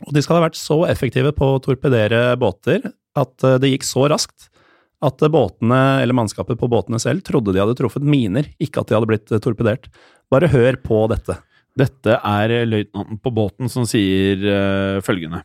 Og 0.07 0.15
de 0.15 0.23
skal 0.23 0.39
ha 0.39 0.45
vært 0.47 0.59
så 0.59 0.81
effektive 0.89 1.33
på 1.35 1.53
å 1.55 1.61
torpedere 1.63 2.31
båter 2.41 2.89
at 3.17 3.45
eh, 3.47 3.59
det 3.61 3.73
gikk 3.73 3.87
så 3.87 4.07
raskt 4.11 4.49
at 5.01 5.23
båtene, 5.33 6.01
eller 6.03 6.13
mannskapet 6.13 6.59
på 6.61 6.69
båtene 6.69 6.99
selv, 7.01 7.23
trodde 7.25 7.55
de 7.55 7.61
hadde 7.61 7.77
truffet 7.79 8.05
miner, 8.05 8.51
ikke 8.61 8.83
at 8.83 8.91
de 8.91 8.97
hadde 8.97 9.09
blitt 9.09 9.33
eh, 9.33 9.41
torpedert. 9.41 9.89
Bare 10.31 10.51
hør 10.51 10.77
på 10.83 11.05
dette. 11.11 11.39
Dette 11.77 12.17
er 12.17 12.53
løytnanten 12.67 13.21
på 13.23 13.31
båten 13.33 13.71
som 13.71 13.85
sier 13.87 14.41
uh, 14.43 14.97
følgende. 15.05 15.39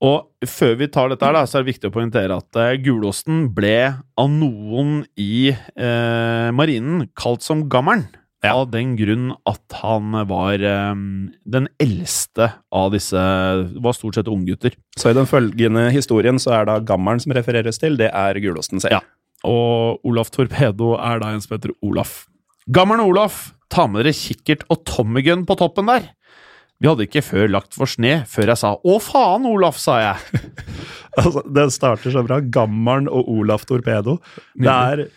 Og 0.00 0.48
før 0.48 0.78
vi 0.80 0.88
tar 0.88 1.10
dette 1.12 1.26
her, 1.26 1.36
da, 1.36 1.44
så 1.44 1.58
er 1.58 1.64
det 1.64 1.74
viktig 1.74 1.90
å 1.90 1.92
poengtere 1.92 2.38
at 2.40 2.56
eh, 2.56 2.78
gulosten 2.80 3.50
ble 3.52 3.92
av 4.16 4.30
noen 4.32 5.02
i 5.20 5.50
eh, 5.52 6.48
marinen 6.56 7.04
kalt 7.18 7.44
som 7.44 7.66
gammelen. 7.72 8.06
Ja. 8.40 8.54
Av 8.56 8.70
den 8.72 8.94
grunn 8.96 9.34
at 9.48 9.74
han 9.82 10.14
var 10.30 10.62
um, 10.94 11.28
den 11.44 11.66
eldste 11.82 12.46
av 12.72 12.94
disse 12.94 13.20
Var 13.20 13.96
stort 13.96 14.16
sett 14.16 14.30
unggutter. 14.32 14.72
Så 14.96 15.12
i 15.12 15.16
den 15.16 15.28
følgende 15.28 15.90
historien 15.92 16.40
så 16.40 16.54
er 16.56 16.70
da 16.70 16.78
gammelen 16.80 17.20
som 17.20 17.34
refereres 17.36 17.76
til, 17.82 17.98
det 18.00 18.08
er 18.08 18.40
gulosten 18.40 18.80
selv. 18.80 18.96
Ja. 18.96 19.02
Og 19.44 20.00
Olaf 20.08 20.32
Torpedo 20.32 20.94
er 20.96 21.20
da 21.20 21.34
en 21.34 21.44
som 21.44 21.56
heter 21.56 21.74
Olaf. 21.84 22.24
Gammelen 22.72 23.04
Olaf, 23.04 23.50
ta 23.72 23.86
med 23.88 24.04
dere 24.04 24.16
kikkert 24.16 24.64
og 24.72 24.86
tommygun 24.88 25.44
på 25.48 25.56
toppen 25.60 25.88
der. 25.92 26.10
Vi 26.80 26.88
hadde 26.88 27.04
ikke 27.04 27.22
før 27.24 27.50
lagt 27.52 27.76
for 27.76 27.90
sne, 27.90 28.22
før 28.24 28.54
jeg 28.54 28.60
sa 28.62 28.72
'Å 28.80 28.94
faen, 29.04 29.44
Olaf', 29.44 29.80
sa 29.80 30.00
jeg. 30.00 30.40
Altså, 31.18 31.42
det 31.42 31.72
starter 31.74 32.12
så 32.14 32.22
bra. 32.22 32.38
Gammelen 32.38 33.08
og 33.10 33.26
Olaf 33.28 33.64
Torpedo. 33.66 34.20
Det 34.54 34.70
er, 34.70 35.08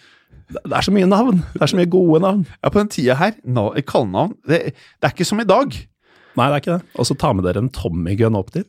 det 0.52 0.74
er 0.76 0.86
så 0.86 0.92
mye 0.94 1.08
navn. 1.10 1.40
Det 1.54 1.62
er 1.64 1.72
så 1.72 1.78
mye 1.80 1.90
gode 1.92 2.20
navn. 2.24 2.44
Ja, 2.64 2.70
På 2.70 2.80
den 2.82 2.92
tida 2.94 3.16
her, 3.20 3.34
na- 3.46 3.72
kallenavn 3.88 4.36
det, 4.48 4.60
det 4.74 5.08
er 5.08 5.14
ikke 5.16 5.26
som 5.28 5.40
i 5.44 5.48
dag. 5.48 5.74
Nei, 6.36 6.48
det 6.50 6.54
er 6.56 6.62
ikke 6.64 6.78
det. 6.80 6.88
Og 7.00 7.06
så 7.08 7.18
ta 7.20 7.32
med 7.34 7.46
dere 7.46 7.62
en 7.64 7.70
Tommy 7.74 8.16
Gun 8.20 8.36
opp 8.40 8.52
dit. 8.56 8.68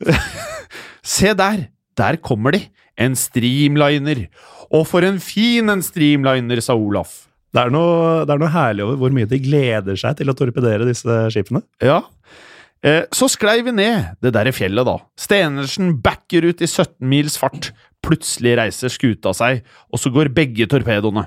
Se 1.14 1.32
der! 1.36 1.68
Der 1.96 2.16
kommer 2.22 2.52
de! 2.56 2.64
En 3.00 3.14
streamliner! 3.18 4.26
Og 4.74 4.86
for 4.90 5.04
en 5.06 5.20
fin 5.22 5.68
en 5.70 5.82
streamliner, 5.84 6.60
sa 6.64 6.74
Olaf. 6.74 7.24
Det 7.54 7.62
er, 7.62 7.70
noe, 7.70 8.24
det 8.26 8.34
er 8.34 8.40
noe 8.42 8.50
herlig 8.50 8.82
over 8.82 8.96
hvor 8.98 9.12
mye 9.14 9.28
de 9.30 9.38
gleder 9.38 9.94
seg 10.00 10.16
til 10.18 10.30
å 10.32 10.34
torpedere 10.34 10.88
disse 10.88 11.18
skipene. 11.30 11.60
Ja. 11.84 12.00
Eh, 12.84 13.04
så 13.14 13.28
sklei 13.30 13.60
vi 13.64 13.70
ned 13.72 14.16
det 14.24 14.32
derre 14.34 14.50
fjellet, 14.52 14.84
da. 14.88 14.96
Stenersen 15.20 15.94
backer 16.02 16.48
ut 16.50 16.64
i 16.64 16.66
17 16.66 16.98
mils 17.08 17.38
fart. 17.40 17.70
Plutselig 18.04 18.56
reiser 18.60 18.92
skuta 18.92 19.32
seg, 19.36 19.62
og 19.90 19.98
så 20.02 20.12
går 20.12 20.28
begge 20.36 20.66
torpedoene. 20.70 21.26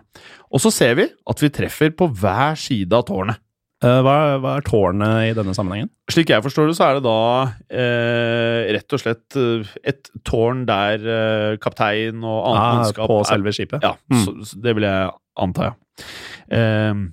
Og 0.54 0.62
så 0.64 0.72
ser 0.72 0.96
vi 1.00 1.08
at 1.10 1.42
vi 1.44 1.50
treffer 1.54 1.92
på 1.98 2.08
hver 2.14 2.56
side 2.60 2.94
av 2.94 3.06
tårnet. 3.10 3.40
Eh, 3.84 4.00
Hva, 4.02 4.14
er- 4.34 4.40
hva 4.42 4.52
er 4.58 4.64
tårnet 4.66 5.28
i 5.30 5.34
denne 5.38 5.54
sammenhengen? 5.54 5.90
Slik 6.10 6.32
jeg 6.34 6.42
forstår 6.42 6.70
det, 6.72 6.78
så 6.80 6.86
er 6.88 6.94
det 6.98 7.04
da 7.06 7.18
eh, 7.70 8.72
rett 8.74 8.96
og 8.96 9.02
slett 9.04 9.38
eh, 9.38 9.68
et 9.92 10.10
tårn 10.26 10.64
der 10.66 11.04
eh, 11.04 11.58
kaptein 11.62 12.24
og 12.26 12.40
annet 12.48 12.64
Ah, 12.64 12.72
mannskap 12.80 13.12
på 13.12 13.20
selve 13.30 13.54
skipet? 13.54 13.84
Ja, 13.86 13.94
Mm. 14.10 14.24
så, 14.26 14.34
så 14.50 14.62
det 14.64 14.74
vil 14.80 14.88
jeg 14.88 15.12
anta, 15.38 15.70
ja. 15.70 15.76
Eh, 16.58 17.04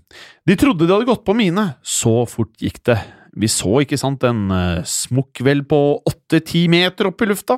de 0.48 0.56
trodde 0.60 0.86
de 0.86 0.92
hadde 0.94 1.08
gått 1.10 1.24
på 1.26 1.36
mine. 1.36 1.66
Så 1.84 2.22
fort 2.32 2.54
gikk 2.60 2.80
det. 2.88 2.98
Vi 3.36 3.48
så, 3.50 3.80
ikke 3.82 3.98
sant, 3.98 4.22
en 4.24 4.46
smukk 4.86 5.40
vel 5.42 5.64
på 5.68 5.78
åtte-ti 6.06 6.68
meter 6.70 7.08
opp 7.10 7.20
i 7.20 7.26
lufta. 7.26 7.56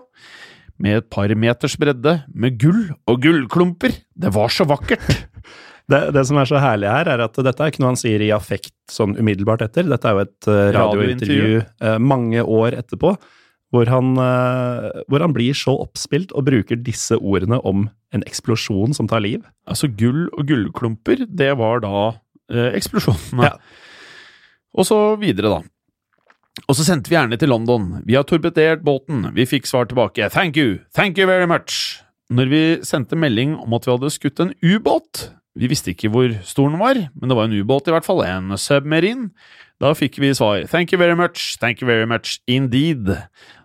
Med 0.82 1.00
et 1.00 1.08
par 1.12 1.32
meters 1.38 1.76
bredde, 1.80 2.18
med 2.34 2.58
gull 2.60 2.90
og 3.08 3.22
gullklumper. 3.24 3.94
Det 4.16 4.32
var 4.34 4.52
så 4.52 4.68
vakkert! 4.68 5.06
Det, 5.86 6.00
det 6.16 6.24
som 6.26 6.38
er 6.40 6.48
så 6.50 6.58
herlig 6.58 6.88
her, 6.90 7.06
er 7.12 7.20
at 7.22 7.36
dette 7.46 7.62
er 7.62 7.70
ikke 7.70 7.78
noe 7.84 7.92
han 7.92 8.00
sier 8.00 8.22
i 8.24 8.32
affekt 8.34 8.74
sånn 8.90 9.12
umiddelbart 9.20 9.62
etter. 9.68 9.86
Dette 9.86 10.08
er 10.10 10.16
jo 10.16 10.24
et 10.24 10.48
uh, 10.50 10.62
radiointervju 10.74 11.60
uh, 11.62 11.92
mange 12.02 12.42
år 12.42 12.74
etterpå, 12.80 13.12
hvor 13.70 13.90
han, 13.92 14.16
uh, 14.18 14.88
hvor 15.06 15.22
han 15.22 15.36
blir 15.36 15.54
så 15.54 15.76
oppspilt 15.84 16.34
og 16.34 16.48
bruker 16.48 16.80
disse 16.82 17.14
ordene 17.14 17.60
om 17.62 17.86
en 18.10 18.26
eksplosjon 18.26 18.98
som 18.98 19.06
tar 19.10 19.22
liv. 19.22 19.46
Altså, 19.70 19.86
gull 19.86 20.26
og 20.32 20.50
gullklumper, 20.50 21.22
det 21.30 21.52
var 21.62 21.86
da 21.86 22.08
eksplosjonene. 22.74 23.46
Ja. 23.46 23.54
Og 24.74 24.90
så 24.90 24.98
videre, 25.22 25.54
da. 25.54 25.75
Og 26.64 26.76
så 26.78 26.86
sendte 26.86 27.12
vi 27.12 27.18
gjerne 27.18 27.36
til 27.38 27.52
London. 27.52 28.00
Vi 28.08 28.16
har 28.16 28.24
torpedert 28.26 28.82
båten. 28.86 29.28
Vi 29.36 29.44
fikk 29.48 29.68
svar 29.68 29.88
tilbake. 29.90 30.30
Thank 30.32 30.56
you. 30.56 30.80
Thank 30.96 31.20
you 31.20 31.28
very 31.28 31.46
much. 31.46 32.00
Når 32.32 32.48
vi 32.50 32.62
sendte 32.82 33.18
melding 33.18 33.54
om 33.60 33.76
at 33.76 33.86
vi 33.86 33.92
hadde 33.92 34.10
skutt 34.10 34.40
en 34.42 34.54
ubåt 34.64 35.28
Vi 35.56 35.68
visste 35.70 35.92
ikke 35.94 36.10
hvor 36.12 36.32
stor 36.44 36.68
den 36.68 36.80
var, 36.80 36.98
men 37.14 37.30
det 37.30 37.36
var 37.38 37.46
en 37.46 37.54
ubåt 37.56 37.86
i 37.88 37.92
hvert 37.94 38.04
fall. 38.04 38.20
En 38.26 38.56
submarine. 38.60 39.30
Da 39.80 39.94
fikk 39.96 40.18
vi 40.20 40.34
svar. 40.36 40.66
Thank 40.68 40.92
you 40.92 40.98
very 41.00 41.16
much. 41.16 41.56
Thank 41.60 41.80
you 41.80 41.88
very 41.88 42.04
much 42.04 42.40
indeed. 42.46 43.08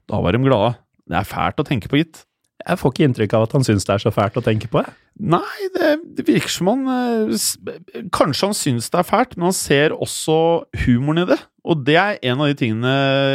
Da 0.07 0.21
var 0.23 0.31
de 0.31 0.39
glade. 0.39 0.77
Det 1.09 1.17
er 1.19 1.27
fælt 1.27 1.59
å 1.59 1.67
tenke 1.67 1.91
på, 1.91 1.99
gitt. 1.99 2.23
Jeg 2.61 2.77
får 2.81 2.91
ikke 2.93 3.05
inntrykk 3.07 3.33
av 3.37 3.43
at 3.47 3.53
han 3.57 3.63
syns 3.65 3.85
det 3.87 3.93
er 3.95 4.01
så 4.03 4.11
fælt 4.13 4.37
å 4.37 4.43
tenke 4.45 4.67
på. 4.71 4.81
Jeg. 4.85 4.93
Nei, 5.33 5.67
det, 5.75 5.89
det 6.17 6.25
virker 6.27 6.49
som 6.53 6.69
han 6.71 6.83
eh, 6.87 8.03
Kanskje 8.15 8.47
han 8.49 8.55
syns 8.57 8.87
det 8.93 8.99
er 9.01 9.07
fælt, 9.07 9.33
men 9.37 9.49
han 9.49 9.57
ser 9.57 9.95
også 9.97 10.37
humoren 10.85 11.23
i 11.23 11.27
det. 11.33 11.39
Og 11.67 11.83
det 11.85 11.97
er 12.01 12.19
en 12.31 12.41
av 12.41 12.49
de 12.49 12.55
tingene 12.57 12.93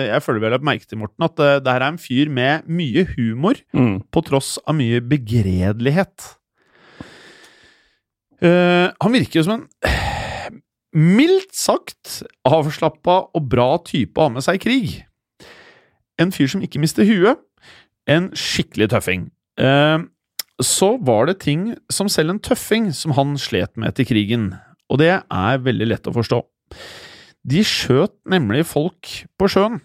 jeg 0.08 0.22
føler 0.24 0.42
vi 0.42 0.48
har 0.48 0.54
lagt 0.56 0.66
merke 0.66 0.88
til, 0.88 0.98
Morten. 1.02 1.26
At 1.28 1.38
eh, 1.42 1.58
det 1.62 1.74
her 1.74 1.84
er 1.86 1.94
en 1.94 2.00
fyr 2.02 2.32
med 2.32 2.66
mye 2.70 3.06
humor, 3.16 3.60
Mm. 3.76 4.00
på 4.14 4.24
tross 4.26 4.56
av 4.66 4.78
mye 4.78 5.02
begredelighet. 5.04 6.32
Uh, 8.36 8.92
han 9.00 9.14
virker 9.14 9.40
jo 9.40 9.46
som 9.46 9.62
en 9.62 10.58
mildt 11.16 11.54
sagt 11.56 12.18
avslappa 12.46 13.14
og 13.36 13.46
bra 13.52 13.70
type 13.84 14.20
å 14.20 14.26
ha 14.28 14.34
med 14.34 14.44
seg 14.44 14.58
i 14.58 14.62
krig. 14.66 14.90
En 16.20 16.32
fyr 16.32 16.48
som 16.52 16.62
ikke 16.64 16.80
mister 16.82 17.04
huet. 17.08 17.40
En 18.10 18.30
skikkelig 18.36 18.90
tøffing. 18.92 19.26
Eh, 19.58 19.98
så 20.62 20.92
var 21.04 21.28
det 21.28 21.40
ting 21.44 21.74
som 21.92 22.08
selv 22.12 22.34
en 22.34 22.42
tøffing 22.42 22.88
som 22.96 23.12
han 23.16 23.34
slet 23.40 23.74
med 23.76 23.90
etter 23.90 24.08
krigen, 24.08 24.54
og 24.88 25.02
det 25.02 25.12
er 25.12 25.64
veldig 25.64 25.90
lett 25.90 26.08
å 26.08 26.14
forstå. 26.14 26.40
De 27.46 27.62
skjøt 27.66 28.14
nemlig 28.30 28.64
folk 28.66 29.10
på 29.38 29.50
sjøen. 29.50 29.80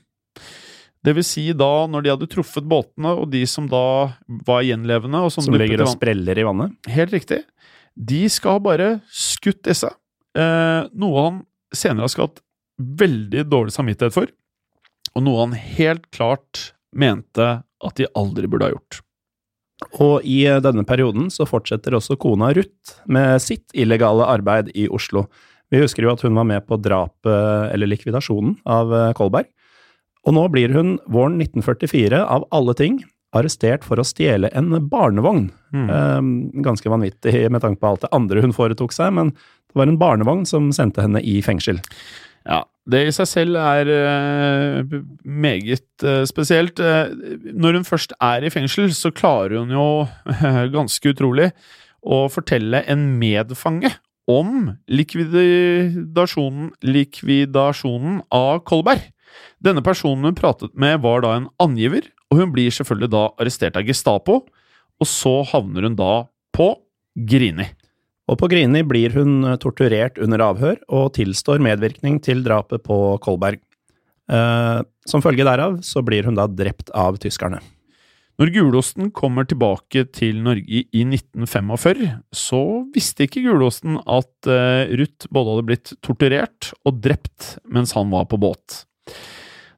Det 1.02 1.16
vil 1.18 1.26
si 1.26 1.48
da 1.58 1.88
når 1.90 2.06
de 2.06 2.12
hadde 2.14 2.30
truffet 2.30 2.66
båtene, 2.70 3.14
og 3.18 3.32
de 3.34 3.42
som 3.50 3.66
da 3.70 4.14
var 4.46 4.62
gjenlevende 4.66 5.24
som, 5.34 5.46
Som 5.48 5.58
ligger 5.58 5.84
og 5.86 5.96
spreller 5.96 6.38
i 6.38 6.46
vannet. 6.46 6.76
Helt 6.94 7.14
riktig. 7.16 7.42
De 7.98 8.22
skal 8.32 8.58
ha 8.58 8.64
bare 8.64 8.92
skutt 9.10 9.64
disse. 9.66 9.90
Eh, 10.38 10.82
noe 10.94 11.26
han 11.26 11.42
senere 11.76 12.06
har 12.06 12.14
skapt 12.14 12.44
veldig 12.78 13.44
dårlig 13.50 13.74
samvittighet 13.76 14.16
for, 14.16 14.30
og 15.12 15.26
noe 15.26 15.44
han 15.44 15.58
helt 15.58 16.08
klart 16.14 16.72
mente 16.96 17.50
at 17.86 17.98
de 18.00 18.10
aldri 18.18 18.50
burde 18.50 18.70
ha 18.70 18.76
gjort. 18.76 19.02
Og 20.02 20.26
i 20.28 20.44
eh, 20.48 20.62
denne 20.64 20.86
perioden 20.88 21.30
så 21.34 21.48
fortsetter 21.50 21.96
også 21.98 22.20
kona 22.22 22.52
Ruth 22.56 22.98
med 23.12 23.42
sitt 23.44 23.74
illegale 23.74 24.28
arbeid 24.30 24.72
i 24.78 24.88
Oslo. 24.92 25.26
Vi 25.72 25.82
husker 25.82 26.06
jo 26.06 26.12
at 26.14 26.22
hun 26.26 26.36
var 26.38 26.48
med 26.48 26.66
på 26.68 26.78
drapet, 26.84 27.72
eller 27.72 27.90
likvidasjonen, 27.90 28.58
av 28.70 28.94
eh, 28.94 29.14
Kolberg. 29.18 29.50
Og 30.28 30.36
nå 30.38 30.46
blir 30.54 30.74
hun 30.76 31.00
våren 31.10 31.40
1944, 31.42 32.22
av 32.22 32.46
alle 32.54 32.76
ting, 32.78 33.00
arrestert 33.34 33.86
for 33.88 33.98
å 33.98 34.06
stjele 34.06 34.52
en 34.54 34.76
barnevogn. 34.92 35.48
Mm. 35.72 36.52
ganske 36.66 36.90
vanvittig 36.92 37.46
med 37.48 37.62
tanke 37.64 37.80
på 37.80 37.88
alt 37.88 38.02
det 38.04 38.10
andre 38.12 38.42
hun 38.44 38.52
foretok 38.52 38.92
seg, 38.92 39.14
men 39.16 39.30
det 39.32 39.80
var 39.80 39.88
en 39.88 39.98
barnevogn 39.98 40.44
som 40.46 40.68
sendte 40.76 41.06
henne 41.06 41.22
i 41.24 41.38
fengsel. 41.42 41.80
Ja, 42.44 42.66
det 42.90 43.02
i 43.06 43.14
seg 43.14 43.28
selv 43.30 43.58
er 43.62 43.90
eh, 43.94 44.96
meget 45.22 46.06
eh, 46.06 46.24
spesielt. 46.30 46.80
Eh, 46.82 47.12
når 47.54 47.78
hun 47.78 47.86
først 47.86 48.16
er 48.18 48.42
i 48.46 48.50
fengsel, 48.54 48.90
så 48.98 49.14
klarer 49.14 49.60
hun 49.60 49.74
jo 49.76 49.88
ganske 50.78 51.14
utrolig 51.14 51.52
å 52.02 52.26
fortelle 52.34 52.82
en 52.90 53.06
medfange 53.22 53.94
om 54.32 54.72
likvidasjonen, 54.90 56.72
likvidasjonen 56.82 58.22
av 58.34 58.64
Kolberg. 58.66 59.04
Denne 59.62 59.84
personen 59.86 60.32
hun 60.32 60.38
pratet 60.38 60.74
med, 60.74 61.04
var 61.06 61.22
da 61.22 61.36
en 61.38 61.50
angiver, 61.62 62.08
og 62.32 62.42
hun 62.42 62.56
blir 62.56 62.74
selvfølgelig 62.74 63.12
da 63.14 63.28
arrestert 63.38 63.78
av 63.78 63.86
Gestapo, 63.86 64.42
og 65.02 65.10
så 65.10 65.42
havner 65.54 65.86
hun 65.86 65.98
da 66.00 66.14
på 66.56 66.74
Grini. 67.30 67.70
Og 68.32 68.40
på 68.40 68.48
Grini 68.52 68.86
blir 68.88 69.12
hun 69.18 69.44
eh, 69.44 69.60
torturert 69.60 70.20
under 70.24 70.46
avhør 70.46 70.80
og 70.88 71.12
tilstår 71.18 71.62
medvirkning 71.64 72.22
til 72.24 72.46
drapet 72.46 72.84
på 72.88 72.98
Kolberg. 73.24 73.60
Eh, 74.32 74.80
som 75.10 75.24
følge 75.24 75.48
derav 75.48 75.82
så 75.84 76.04
blir 76.06 76.30
hun 76.30 76.40
da 76.40 76.48
drept 76.48 76.94
av 76.96 77.20
tyskerne. 77.22 77.60
Når 78.40 78.54
gulosten 78.56 79.12
kommer 79.14 79.46
tilbake 79.46 80.06
til 80.16 80.40
Norge 80.42 80.86
i 80.88 81.04
1945, 81.04 82.08
så 82.34 82.62
visste 82.96 83.28
ikke 83.28 83.44
gulosten 83.44 84.00
at 84.00 84.50
eh, 84.50 84.96
Ruth 84.98 85.28
både 85.30 85.58
hadde 85.58 85.68
blitt 85.68 85.94
torturert 86.02 86.72
og 86.88 87.04
drept 87.04 87.58
mens 87.70 87.94
han 87.98 88.10
var 88.14 88.26
på 88.32 88.40
båt. 88.42 88.86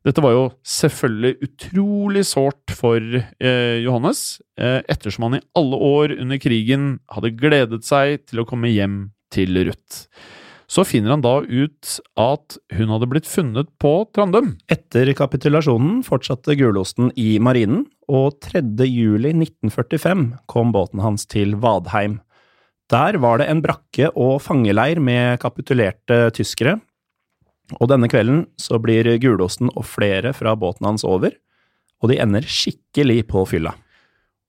Dette 0.04 0.20
var 0.24 0.34
jo 0.36 0.46
selvfølgelig 0.68 1.38
utrolig 1.46 2.26
sårt 2.28 2.74
for 2.76 3.00
eh, 3.00 3.78
Johannes, 3.86 4.42
eh, 4.60 4.82
ettersom 4.92 5.30
han 5.30 5.38
i 5.38 5.44
alle 5.56 5.80
år 5.80 6.16
under 6.20 6.40
krigen 6.44 6.98
hadde 7.14 7.32
gledet 7.40 7.86
seg 7.88 8.26
til 8.28 8.44
å 8.44 8.48
komme 8.48 8.72
hjem 8.74 8.98
til 9.32 9.56
Ruth. 9.64 10.04
Så 10.68 10.84
finner 10.88 11.14
han 11.14 11.24
da 11.24 11.38
ut 11.44 11.96
at 12.20 12.58
hun 12.76 12.92
hadde 12.92 13.08
blitt 13.12 13.30
funnet 13.30 13.70
på 13.80 13.94
Trandum. 14.16 14.56
Etter 14.72 15.12
kapitulasjonen 15.16 16.02
fortsatte 16.08 16.56
gulosten 16.60 17.12
i 17.20 17.38
marinen, 17.44 17.86
og 18.12 18.42
3. 18.44 18.64
juli 18.90 19.32
1945 19.38 20.26
kom 20.52 20.74
båten 20.76 21.04
hans 21.04 21.28
til 21.32 21.56
Vadheim. 21.64 22.20
Der 22.92 23.16
var 23.24 23.40
det 23.40 23.48
en 23.52 23.62
brakke 23.64 24.10
og 24.20 24.42
fangeleir 24.44 25.00
med 25.00 25.40
kapitulerte 25.44 26.28
tyskere, 26.36 26.80
og 27.80 27.90
denne 27.92 28.10
kvelden 28.12 28.46
så 28.60 28.80
blir 28.82 29.08
gulosten 29.24 29.72
og 29.72 29.86
flere 29.88 30.34
fra 30.36 30.56
båten 30.60 30.88
hans 30.90 31.06
over, 31.08 31.36
og 32.04 32.12
de 32.12 32.20
ender 32.20 32.44
skikkelig 32.44 33.24
på 33.32 33.46
fylla. 33.48 33.76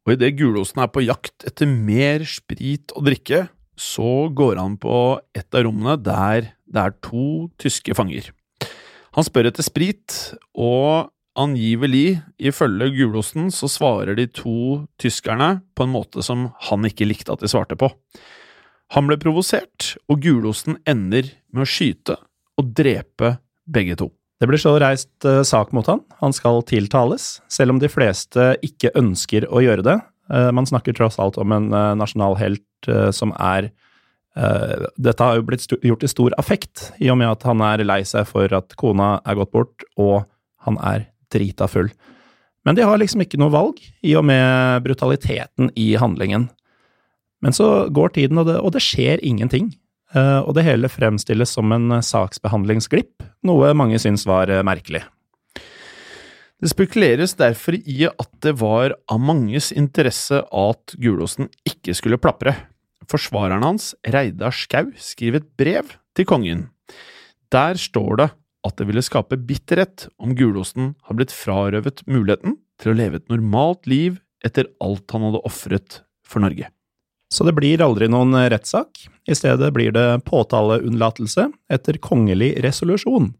Og 0.04 0.16
idet 0.16 0.34
gulosten 0.36 0.82
er 0.84 0.90
på 0.92 1.04
jakt 1.04 1.46
etter 1.48 1.70
mer 1.70 2.26
sprit 2.28 2.92
og 2.96 3.06
drikke, 3.06 3.46
så 3.78 4.28
går 4.34 4.58
han 4.60 4.76
på 4.78 5.18
et 5.34 5.48
av 5.54 5.66
rommene 5.66 5.96
der 5.98 6.52
det 6.74 6.82
er 6.82 6.96
to 7.04 7.48
tyske 7.62 7.94
fanger. 7.96 8.30
Han 9.14 9.26
spør 9.26 9.48
etter 9.50 9.66
sprit, 9.66 10.34
og 10.58 11.10
angivelig, 11.38 12.20
ifølge 12.38 12.90
gulosten, 12.94 13.50
så 13.54 13.70
svarer 13.70 14.18
de 14.18 14.26
to 14.30 14.84
tyskerne 15.02 15.60
på 15.74 15.86
en 15.86 15.94
måte 15.94 16.22
som 16.26 16.48
han 16.68 16.86
ikke 16.86 17.06
likte 17.06 17.34
at 17.34 17.42
de 17.42 17.50
svarte 17.50 17.78
på. 17.78 17.90
Han 18.94 19.08
ble 19.08 19.18
provosert, 19.22 19.94
og 20.10 20.22
gulosten 20.22 20.80
ender 20.86 21.30
med 21.54 21.64
å 21.64 21.70
skyte 21.70 22.18
og 22.60 22.70
drepe 22.76 23.36
begge 23.64 23.96
to. 23.98 24.10
Det 24.40 24.48
blir 24.50 24.60
så 24.60 24.74
reist 24.82 25.24
eh, 25.24 25.42
sak 25.46 25.72
mot 25.72 25.86
han. 25.88 26.02
Han 26.20 26.34
skal 26.34 26.62
tiltales, 26.68 27.38
selv 27.48 27.74
om 27.74 27.80
de 27.80 27.88
fleste 27.88 28.54
ikke 28.66 28.92
ønsker 28.98 29.46
å 29.48 29.62
gjøre 29.64 29.86
det. 29.86 29.96
Eh, 30.32 30.50
man 30.52 30.68
snakker 30.68 30.96
tross 30.96 31.20
alt 31.22 31.38
om 31.40 31.54
en 31.54 31.70
eh, 31.72 31.94
nasjonal 32.00 32.38
helt 32.40 32.62
som 33.16 33.30
er 33.40 33.70
Dette 34.34 35.22
har 35.22 35.38
jo 35.38 35.44
blitt 35.46 35.62
gjort 35.86 36.02
i 36.02 36.08
stor 36.10 36.34
affekt, 36.42 36.88
i 36.98 37.06
og 37.08 37.20
med 37.20 37.30
at 37.30 37.44
han 37.46 37.60
er 37.62 37.84
lei 37.86 38.00
seg 38.04 38.26
for 38.26 38.50
at 38.52 38.74
kona 38.76 39.20
er 39.22 39.38
gått 39.38 39.52
bort, 39.54 39.84
og 39.94 40.26
han 40.66 40.76
er 40.82 41.04
drita 41.32 41.68
full. 41.70 41.92
Men 42.66 42.74
de 42.74 42.82
har 42.82 42.98
liksom 42.98 43.22
ikke 43.22 43.38
noe 43.38 43.54
valg, 43.54 43.78
i 44.02 44.16
og 44.18 44.26
med 44.26 44.82
brutaliteten 44.84 45.70
i 45.78 45.92
handlingen. 46.02 46.48
Men 47.46 47.54
så 47.54 47.86
går 47.94 48.16
tiden, 48.18 48.42
og 48.42 48.50
det, 48.50 48.58
og 48.58 48.74
det 48.74 48.82
skjer 48.82 49.22
ingenting. 49.22 49.70
Eh, 50.14 50.40
og 50.46 50.54
det 50.54 50.66
hele 50.66 50.90
fremstilles 50.90 51.56
som 51.56 51.72
en 51.74 51.96
eh, 51.96 52.04
saksbehandlingsglipp, 52.04 53.24
noe 53.46 53.72
mange 53.76 53.98
syns 54.02 54.26
var 54.28 54.52
eh, 54.52 54.62
merkelig. 54.66 55.02
Det 56.62 56.70
spekuleres 56.70 57.34
derfor 57.36 57.76
i 57.76 58.04
at 58.06 58.30
det 58.46 58.54
var 58.60 58.94
av 59.10 59.20
manges 59.20 59.72
interesse 59.74 60.38
at 60.38 60.94
Gulosen 61.02 61.50
ikke 61.66 61.96
skulle 61.98 62.20
plapre. 62.22 62.54
Forsvareren 63.10 63.66
hans, 63.66 63.92
Reidar 64.06 64.54
Skau, 64.54 64.94
skriver 64.96 65.42
et 65.42 65.50
brev 65.60 65.90
til 66.16 66.28
kongen. 66.30 66.68
Der 67.52 67.76
står 67.76 68.22
det 68.22 68.30
at 68.64 68.78
det 68.78 68.86
ville 68.88 69.04
skape 69.04 69.36
bitterhet 69.44 70.06
om 70.16 70.32
Gulosen 70.38 70.94
har 71.04 71.18
blitt 71.18 71.34
frarøvet 71.34 72.06
muligheten 72.08 72.56
til 72.80 72.94
å 72.94 72.96
leve 72.96 73.20
et 73.20 73.28
normalt 73.32 73.84
liv 73.90 74.22
etter 74.46 74.70
alt 74.84 75.10
han 75.12 75.26
hadde 75.26 75.44
ofret 75.44 76.00
for 76.24 76.44
Norge. 76.44 76.70
Så 77.34 77.46
det 77.46 77.56
blir 77.56 77.82
aldri 77.82 78.06
noen 78.10 78.36
eh, 78.38 78.48
rettssak. 78.52 79.06
I 79.26 79.34
stedet 79.34 79.72
blir 79.74 79.94
det 79.94 80.22
påtaleunnlatelse 80.28 81.48
etter 81.72 81.98
kongelig 82.02 82.54
resolusjon. 82.62 83.32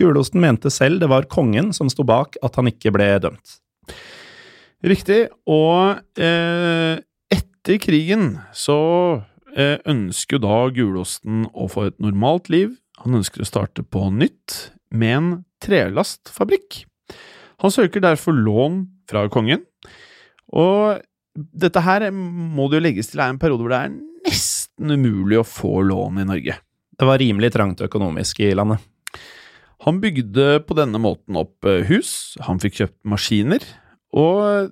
Gulosten 0.00 0.40
mente 0.40 0.72
selv 0.72 1.02
det 1.02 1.10
var 1.12 1.28
kongen 1.28 1.74
som 1.76 1.90
sto 1.92 2.06
bak 2.06 2.38
at 2.46 2.56
han 2.56 2.70
ikke 2.70 2.94
ble 2.94 3.10
dømt. 3.20 3.58
Riktig. 4.80 5.26
Og 5.50 6.00
eh, 6.16 7.02
etter 7.34 7.80
krigen 7.82 8.38
så 8.56 8.80
eh, 9.52 9.76
ønsker 9.84 10.40
da 10.40 10.62
gulosten 10.72 11.44
å 11.52 11.68
få 11.68 11.90
et 11.90 11.98
normalt 12.00 12.48
liv. 12.52 12.72
Han 13.04 13.20
ønsker 13.20 13.44
å 13.44 13.48
starte 13.48 13.84
på 13.84 14.08
nytt 14.14 14.70
med 14.88 15.16
en 15.18 15.30
trelastfabrikk. 15.60 16.86
Han 17.60 17.72
søker 17.74 18.00
derfor 18.00 18.32
lån 18.32 18.86
fra 19.10 19.26
kongen. 19.32 19.66
Og 20.56 21.04
dette 21.52 21.82
her 21.84 22.08
må 22.12 22.68
det 22.68 22.80
jo 22.80 22.86
legges 22.86 23.12
til 23.12 23.22
er 23.22 23.32
en 23.32 23.40
periode 23.40 23.64
hvor 23.64 23.72
det 23.72 23.82
er 23.86 23.98
nesten 24.26 24.94
umulig 24.96 25.40
å 25.40 25.46
få 25.46 25.80
lån 25.86 26.22
i 26.22 26.28
Norge. 26.28 26.56
Det 27.00 27.08
var 27.08 27.20
rimelig 27.20 27.52
trangt 27.54 27.80
økonomisk 27.84 28.42
i 28.44 28.52
landet. 28.56 28.82
Han 29.86 30.00
bygde 30.02 30.60
på 30.68 30.76
denne 30.76 31.00
måten 31.00 31.38
opp 31.40 31.64
eh, 31.68 31.86
hus, 31.88 32.36
han 32.44 32.60
fikk 32.60 32.82
kjøpt 32.82 32.98
maskiner, 33.08 33.64
og 34.12 34.68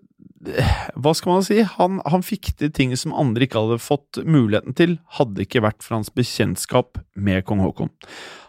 eh, 0.53 0.75
hva 1.01 1.15
skal 1.17 1.33
man 1.33 1.47
si, 1.47 1.63
han, 1.65 2.03
han 2.05 2.25
fikk 2.27 2.53
til 2.61 2.73
ting 2.77 2.93
som 3.01 3.17
andre 3.17 3.47
ikke 3.47 3.63
hadde 3.63 3.81
fått 3.81 4.21
muligheten 4.29 4.77
til, 4.77 4.99
hadde 5.17 5.47
ikke 5.47 5.65
vært 5.65 5.81
for 5.85 5.97
hans 5.97 6.13
bekjentskap 6.13 7.01
med 7.17 7.47
kong 7.49 7.65
Haakon. 7.65 7.93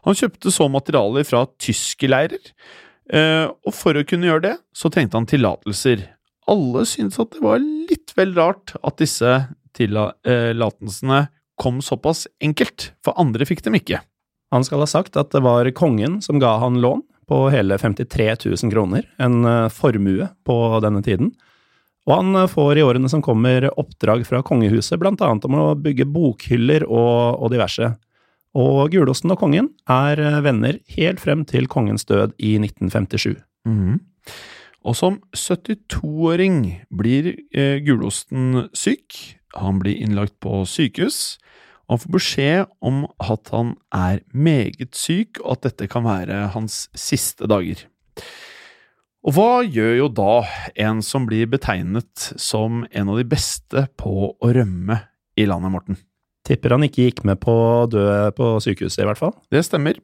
Han 0.03 0.19
kjøpte 0.19 0.51
så 0.51 0.67
materialer 0.71 1.27
fra 1.27 1.45
tyske 1.61 2.11
leirer, 2.11 2.51
eh, 3.07 3.47
og 3.47 3.75
for 3.75 3.95
å 3.95 4.03
kunne 4.07 4.27
gjøre 4.27 4.49
det, 4.49 4.55
så 4.75 4.91
trengte 4.91 5.15
han 5.15 5.29
tillatelser 5.31 6.09
alle 6.49 6.85
syntes 6.89 7.19
at 7.21 7.33
det 7.35 7.43
var 7.45 7.61
litt 7.61 8.13
vel 8.17 8.33
rart 8.37 8.75
at 8.81 8.99
disse 9.01 9.35
tillatelsene 9.77 11.27
kom 11.59 11.81
såpass 11.83 12.25
enkelt, 12.43 12.93
for 13.03 13.17
andre 13.19 13.45
fikk 13.47 13.61
dem 13.65 13.77
ikke. 13.79 14.01
Han 14.53 14.65
skal 14.65 14.81
ha 14.81 14.89
sagt 14.89 15.19
at 15.19 15.33
det 15.35 15.43
var 15.45 15.69
kongen 15.77 16.19
som 16.25 16.39
ga 16.41 16.55
han 16.61 16.79
lån 16.81 17.03
på 17.29 17.43
hele 17.53 17.77
53 17.77 18.29
000 18.45 18.73
kroner, 18.73 19.05
en 19.21 19.45
eh, 19.45 19.69
formue 19.69 20.31
på 20.47 20.57
denne 20.81 21.03
tiden. 21.05 21.33
Og 22.09 22.15
han 22.15 22.35
eh, 22.35 22.49
får 22.49 22.79
i 22.79 22.85
årene 22.85 23.11
som 23.11 23.21
kommer 23.21 23.67
oppdrag 23.69 24.25
fra 24.25 24.41
kongehuset, 24.45 24.97
blant 25.01 25.21
annet 25.21 25.45
om 25.45 25.57
å 25.59 25.67
bygge 25.77 26.07
bokhyller 26.09 26.87
og, 26.89 27.37
og 27.37 27.53
diverse. 27.53 27.91
Og 28.57 28.89
Gulosten 28.89 29.35
og 29.35 29.41
kongen 29.43 29.69
er 29.85 30.17
eh, 30.23 30.39
venner 30.45 30.79
helt 30.95 31.21
frem 31.21 31.45
til 31.45 31.69
kongens 31.69 32.07
død 32.09 32.33
i 32.41 32.55
1957. 32.57 33.35
Mm. 33.69 33.99
Og 34.87 34.95
som 34.95 35.19
72-åring 35.35 36.61
blir 36.95 37.33
eh, 37.51 37.79
Gulosten 37.83 38.69
syk. 38.73 39.37
Han 39.59 39.81
blir 39.81 39.99
innlagt 39.99 40.37
på 40.43 40.63
sykehus. 40.69 41.37
Og 41.89 41.97
han 41.97 42.03
får 42.03 42.13
beskjed 42.13 42.75
om 42.85 43.01
at 43.17 43.49
han 43.51 43.73
er 43.95 44.21
meget 44.29 44.93
syk, 44.95 45.41
og 45.41 45.57
at 45.57 45.69
dette 45.71 45.89
kan 45.89 46.05
være 46.05 46.51
hans 46.53 46.83
siste 46.93 47.49
dager. 47.49 47.81
Og 49.25 49.35
hva 49.35 49.63
gjør 49.65 49.95
jo 49.97 50.11
da 50.15 50.33
en 50.79 51.01
som 51.03 51.25
blir 51.27 51.49
betegnet 51.51 52.29
som 52.39 52.85
en 52.87 53.09
av 53.11 53.19
de 53.19 53.25
beste 53.27 53.87
på 53.99 54.13
å 54.31 54.53
rømme 54.55 55.01
i 55.35 55.49
landet, 55.49 55.73
Morten? 55.73 55.99
Tipper 56.49 56.73
han 56.73 56.85
ikke 56.87 57.05
gikk 57.05 57.23
med 57.29 57.37
på 57.43 57.53
å 57.53 57.87
dø 57.89 58.03
på 58.33 58.55
sykehuset, 58.63 59.03
i 59.03 59.07
hvert 59.09 59.21
fall. 59.21 59.35
Det 59.53 59.61
stemmer. 59.67 59.99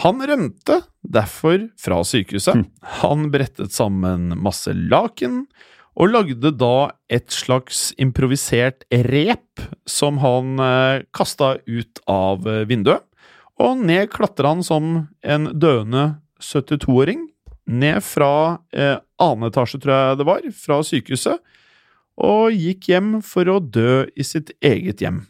Han 0.00 0.22
rømte 0.24 0.80
derfor 1.04 1.68
fra 1.78 2.00
sykehuset. 2.08 2.56
Hm. 2.56 2.64
Han 3.02 3.28
brettet 3.34 3.74
sammen 3.76 4.32
masse 4.40 4.72
laken, 4.72 5.44
og 5.94 6.10
lagde 6.10 6.50
da 6.58 6.90
et 7.12 7.30
slags 7.30 7.92
improvisert 8.02 8.82
rep 9.12 9.62
som 9.86 10.18
han 10.24 10.56
eh, 10.58 11.04
kasta 11.14 11.54
ut 11.68 12.00
av 12.10 12.48
eh, 12.50 12.64
vinduet. 12.66 13.04
Og 13.62 13.84
ned 13.86 14.08
klatra 14.10 14.50
han 14.50 14.64
som 14.66 14.88
en 15.22 15.46
døende 15.52 16.16
72-åring. 16.42 17.28
Ned 17.70 18.02
fra 18.02 18.64
eh, 18.74 18.96
annen 19.22 19.52
etasje, 19.52 19.78
tror 19.84 19.94
jeg 19.94 20.18
det 20.18 20.26
var, 20.32 20.48
fra 20.64 20.80
sykehuset. 20.82 21.54
Og 22.24 22.50
gikk 22.58 22.90
hjem 22.90 23.14
for 23.26 23.52
å 23.52 23.60
dø 23.62 24.08
i 24.18 24.26
sitt 24.26 24.50
eget 24.64 25.04
hjem. 25.04 25.22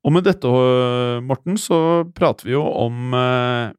Og 0.00 0.14
med 0.14 0.24
dette, 0.24 0.48
eh, 0.48 1.20
Morten, 1.20 1.58
så 1.60 2.04
prater 2.16 2.48
vi 2.48 2.54
jo 2.54 2.62
om, 2.64 3.14
eh, 3.14 3.72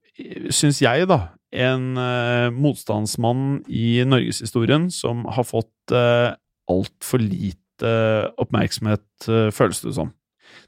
syns 0.54 0.82
jeg, 0.84 1.08
da, 1.10 1.32
en 1.52 1.98
uh, 1.98 2.48
motstandsmann 2.56 3.66
i 3.68 4.04
norgeshistorien 4.08 4.86
som 4.94 5.26
har 5.28 5.44
fått 5.44 5.92
uh, 5.92 6.32
altfor 6.72 7.20
lite 7.20 7.92
oppmerksomhet, 8.40 9.04
uh, 9.28 9.50
føles 9.52 9.82
det 9.84 9.96
som. 9.98 10.14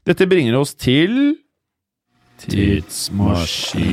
Dette 0.04 0.28
bringer 0.28 0.58
oss 0.58 0.74
til 0.76 1.38
Tidsmaskin. 2.42 3.84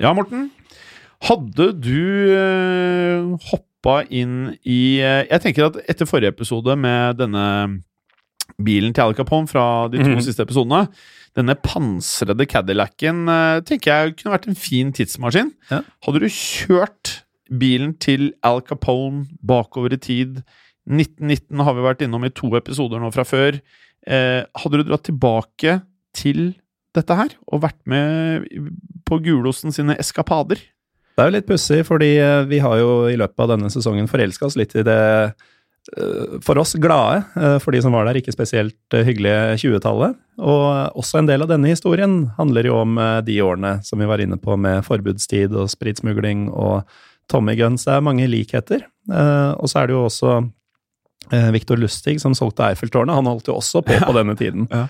Ja, 0.00 0.14
Morten. 0.16 0.48
Hadde 1.20 1.66
du 1.76 2.32
eh, 2.32 3.20
hoppa 3.50 3.69
inn 4.10 4.56
i 4.68 5.00
Jeg 5.00 5.40
tenker 5.40 5.70
at 5.70 5.78
etter 5.88 6.08
forrige 6.08 6.34
episode 6.34 6.76
med 6.76 7.16
denne 7.20 7.44
bilen 8.60 8.92
til 8.92 9.06
Al 9.06 9.14
Capone 9.16 9.48
fra 9.48 9.88
de 9.88 10.02
to 10.02 10.10
mm. 10.10 10.22
siste 10.26 10.44
episodene. 10.44 10.88
Denne 11.38 11.54
pansrede 11.54 12.44
Cadillacen 12.50 13.22
uh, 13.30 13.60
tenker 13.64 13.92
jeg 13.92 14.16
kunne 14.18 14.34
vært 14.34 14.48
en 14.50 14.58
fin 14.58 14.90
tidsmaskin. 14.92 15.52
Ja. 15.70 15.80
Hadde 16.04 16.20
du 16.20 16.28
kjørt 16.28 17.20
bilen 17.50 17.94
til 18.02 18.32
Al 18.46 18.60
Capone 18.66 19.26
bakover 19.46 19.94
i 19.94 20.00
tid 20.02 20.42
1919 20.90 21.62
har 21.66 21.76
vi 21.76 21.84
vært 21.84 22.02
innom 22.06 22.24
i 22.26 22.32
to 22.34 22.50
episoder 22.58 23.00
nå 23.02 23.10
fra 23.14 23.24
før. 23.28 23.60
Eh, 24.08 24.40
hadde 24.62 24.80
du 24.80 24.86
dratt 24.88 25.06
tilbake 25.06 25.78
til 26.16 26.54
dette 26.96 27.14
her, 27.14 27.34
og 27.46 27.62
vært 27.62 27.78
med 27.90 28.48
på 29.06 29.20
Gulosen 29.22 29.74
sine 29.74 29.94
eskapader? 30.00 30.62
Det 31.20 31.26
er 31.26 31.28
jo 31.34 31.36
litt 31.36 31.48
pussig, 31.50 31.82
fordi 31.84 32.14
eh, 32.16 32.42
vi 32.48 32.58
har 32.64 32.78
jo 32.80 32.92
i 33.12 33.16
løpet 33.20 33.42
av 33.44 33.50
denne 33.52 33.68
sesongen 33.68 34.06
forelska 34.08 34.46
oss 34.48 34.54
litt 34.56 34.72
i 34.80 34.84
det 34.86 34.96
eh, 35.28 36.38
for 36.40 36.56
oss 36.62 36.72
glade, 36.80 37.18
eh, 37.36 37.58
for 37.60 37.76
de 37.76 37.82
som 37.84 37.92
var 37.92 38.08
der, 38.08 38.16
ikke 38.22 38.32
spesielt 38.32 38.96
hyggelige 38.96 39.58
20-tallet. 39.60 40.16
Og 40.40 40.96
også 40.96 41.20
en 41.20 41.28
del 41.28 41.44
av 41.44 41.50
denne 41.52 41.68
historien 41.68 42.22
handler 42.38 42.70
jo 42.70 42.78
om 42.86 42.96
de 43.26 43.36
årene 43.44 43.74
som 43.84 44.00
vi 44.00 44.08
var 44.08 44.22
inne 44.24 44.38
på 44.40 44.56
med 44.56 44.80
forbudstid 44.86 45.52
og 45.60 45.68
spritsmugling 45.68 46.46
og 46.48 46.88
Tommy 47.28 47.52
Guns. 47.60 47.84
Det 47.84 47.98
er 47.98 48.06
mange 48.08 48.24
likheter. 48.32 48.86
Og 49.12 49.68
så 49.68 49.82
er 49.82 49.90
det 49.90 49.98
jo 49.98 50.06
også 50.08 50.38
Viktor 51.52 51.76
Lustig 51.78 52.16
som 52.24 52.32
solgte 52.34 52.64
Eiffeltårnet. 52.70 53.12
Han 53.20 53.28
holdt 53.28 53.52
jo 53.52 53.58
også 53.60 53.84
på 53.84 54.00
på 54.00 54.16
denne 54.16 54.32
tiden. 54.40 54.64
Ja. 54.72 54.86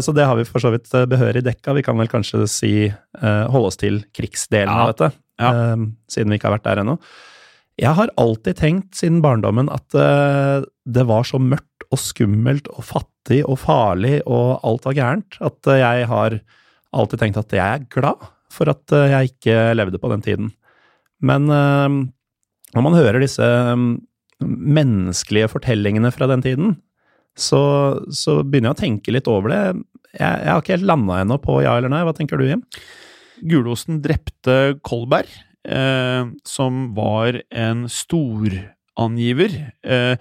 Så 0.00 0.14
det 0.16 0.24
har 0.24 0.38
vi 0.38 0.46
for 0.48 0.62
så 0.62 0.70
vidt 0.72 0.86
eh, 0.96 1.04
behørig 1.10 1.42
dekka. 1.44 1.74
Vi 1.76 1.82
kan 1.84 1.98
vel 2.00 2.08
kanskje 2.08 2.46
si 2.48 2.70
holde 3.20 3.66
oss 3.68 3.76
til 3.82 3.98
krigsdelen 4.16 4.70
Ja. 4.72 4.86
av 4.86 4.94
dette, 4.94 5.10
Ja. 5.40 5.50
eh, 5.52 5.86
siden 6.12 6.32
vi 6.32 6.38
ikke 6.38 6.50
har 6.50 6.56
vært 6.58 6.68
der 6.68 6.82
ennå. 6.82 6.98
Jeg 7.76 7.92
har 7.98 8.12
alltid 8.16 8.56
tenkt 8.56 8.96
siden 8.96 9.20
barndommen 9.24 9.68
at 9.72 9.96
eh, 10.00 10.64
det 10.88 11.04
var 11.08 11.26
så 11.28 11.40
mørkt 11.42 11.84
og 11.92 12.00
skummelt 12.00 12.70
og 12.72 12.86
fattig 12.88 13.42
og 13.44 13.58
farlig 13.60 14.20
og 14.24 14.62
alt 14.66 14.88
var 14.88 14.96
gærent, 14.96 15.36
at 15.44 15.68
eh, 15.72 15.82
jeg 15.82 16.08
har 16.08 16.38
alltid 16.96 17.20
tenkt 17.20 17.40
at 17.42 17.52
jeg 17.52 17.66
er 17.82 17.86
glad 17.92 18.24
for 18.52 18.72
at 18.72 18.96
eh, 18.96 19.10
jeg 19.12 19.34
ikke 19.34 19.58
levde 19.76 20.00
på 20.00 20.10
den 20.14 20.24
tiden. 20.24 20.50
Men 21.20 21.50
eh, 21.52 22.00
når 22.76 22.86
man 22.88 22.96
hører 22.96 23.20
disse 23.22 23.44
eh, 23.44 23.86
menneskelige 24.46 25.50
fortellingene 25.52 26.12
fra 26.14 26.28
den 26.32 26.44
tiden, 26.44 26.76
så, 27.36 27.60
så 28.08 28.40
begynner 28.40 28.72
jeg 28.72 28.76
å 28.76 28.80
tenke 28.80 29.12
litt 29.12 29.28
over 29.28 29.52
det. 29.52 29.62
Jeg, 30.16 30.24
jeg 30.24 30.48
har 30.48 30.62
ikke 30.62 30.78
helt 30.78 30.88
landa 30.88 31.20
ennå 31.20 31.36
på 31.44 31.58
ja 31.60 31.76
eller 31.76 31.92
nei. 31.92 32.00
Hva 32.08 32.14
tenker 32.16 32.40
du, 32.40 32.46
Jim? 32.48 32.62
Gulosten 33.42 34.00
drepte 34.04 34.76
Kolberg, 34.86 35.30
eh, 35.68 36.26
som 36.46 36.90
var 36.96 37.40
en 37.50 37.86
storangiver. 37.90 39.56
Eh, 39.84 40.16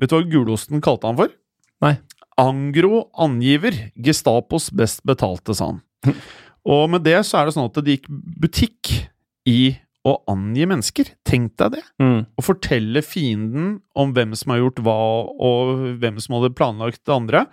vet 0.00 0.10
du 0.10 0.16
hva 0.16 0.24
Gulosten 0.28 0.82
kalte 0.84 1.08
han 1.10 1.18
for? 1.20 1.32
Nei. 1.84 1.96
Angro 2.40 3.08
angiver. 3.20 3.76
Gestapos 3.96 4.70
best 4.72 5.04
betalte, 5.08 5.54
sa 5.56 5.72
han. 5.74 5.82
Og 6.70 6.90
med 6.92 7.04
det 7.06 7.18
så 7.28 7.40
er 7.40 7.48
det 7.48 7.56
sånn 7.56 7.70
at 7.70 7.78
det 7.84 7.96
gikk 7.96 8.10
butikk 8.40 8.90
i 9.48 9.76
å 10.06 10.16
angi 10.32 10.64
mennesker. 10.68 11.12
Tenk 11.28 11.56
deg 11.60 11.76
det. 11.76 11.82
Mm. 12.00 12.20
Å 12.24 12.44
fortelle 12.44 13.02
fienden 13.04 13.74
om 13.98 14.14
hvem 14.16 14.32
som 14.38 14.54
har 14.54 14.62
gjort 14.62 14.80
hva, 14.84 14.96
og 15.36 15.84
hvem 16.00 16.20
som 16.22 16.38
hadde 16.38 16.54
planlagt 16.56 17.02
det 17.04 17.16
andre. 17.16 17.44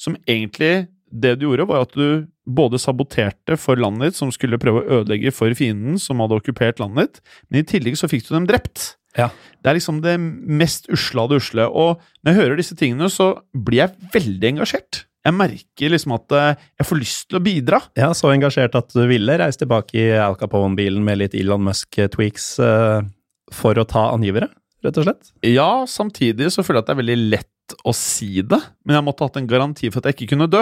Som 0.00 0.18
egentlig 0.28 0.88
det 1.08 1.36
du 1.38 1.46
gjorde, 1.48 1.68
var 1.70 1.86
at 1.86 1.94
du 1.96 2.26
både 2.44 2.80
saboterte 2.80 3.56
for 3.60 3.80
landet 3.80 4.12
ditt, 4.12 4.18
som 4.20 4.32
skulle 4.34 4.60
prøve 4.60 4.82
å 4.82 5.00
ødelegge 5.00 5.32
for 5.34 5.54
fienden 5.56 5.96
som 6.00 6.20
hadde 6.22 6.36
okkupert 6.40 6.82
landet 6.82 7.08
ditt, 7.08 7.24
men 7.48 7.62
i 7.62 7.68
tillegg 7.68 7.96
så 8.00 8.10
fikk 8.10 8.28
du 8.28 8.34
dem 8.34 8.48
drept. 8.50 8.94
Ja. 9.18 9.30
Det 9.62 9.70
er 9.70 9.78
liksom 9.78 10.02
det 10.04 10.18
mest 10.20 10.88
usle 10.92 11.22
av 11.22 11.30
det 11.30 11.40
usle. 11.40 11.66
Og 11.70 12.02
når 12.22 12.32
jeg 12.32 12.40
hører 12.40 12.60
disse 12.60 12.76
tingene, 12.78 13.08
så 13.12 13.30
blir 13.54 13.84
jeg 13.84 14.10
veldig 14.14 14.50
engasjert. 14.56 15.04
Jeg 15.24 15.36
merker 15.38 15.92
liksom 15.94 16.12
at 16.18 16.34
eh, 16.36 16.64
jeg 16.82 16.88
får 16.90 17.00
lyst 17.00 17.28
til 17.30 17.38
å 17.38 17.44
bidra. 17.44 17.80
Ja, 17.96 18.10
så 18.16 18.28
engasjert 18.34 18.76
at 18.76 18.92
du 18.92 19.04
ville 19.08 19.38
reise 19.40 19.62
tilbake 19.62 19.96
i 19.96 20.10
Al 20.20 20.36
Capone-bilen 20.40 21.04
med 21.06 21.22
litt 21.22 21.36
Elon 21.38 21.64
Musk-tweaks 21.64 22.48
eh, 22.60 23.06
for 23.54 23.80
å 23.80 23.86
ta 23.88 24.10
angivere, 24.12 24.50
rett 24.84 25.00
og 25.00 25.06
slett? 25.06 25.32
Ja, 25.46 25.86
samtidig 25.88 26.50
så 26.52 26.64
føler 26.64 26.82
jeg 26.82 26.84
at 26.84 26.90
det 26.90 26.96
er 26.96 27.00
veldig 27.00 27.18
lett 27.32 27.53
å 27.86 27.94
si 27.96 28.42
det, 28.44 28.60
men 28.84 28.98
jeg 28.98 29.04
måtte 29.06 29.26
hatt 29.26 29.38
en 29.40 29.48
garanti 29.48 29.88
for 29.90 30.02
at 30.02 30.10
jeg 30.10 30.18
ikke 30.18 30.34
kunne 30.34 30.50
dø. 30.52 30.60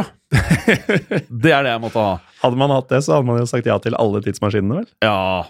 det 1.43 1.51
er 1.53 1.67
det 1.67 1.73
jeg 1.73 1.83
måtte 1.83 2.05
ha. 2.05 2.13
Hadde 2.45 2.61
man 2.61 2.75
hatt 2.75 2.93
det, 2.93 3.03
så 3.05 3.17
hadde 3.17 3.29
man 3.29 3.41
jo 3.41 3.49
sagt 3.51 3.67
ja 3.69 3.79
til 3.83 3.97
alle 3.99 4.23
tidsmaskinene, 4.25 4.83
vel? 4.83 4.89
Ja, 5.05 5.49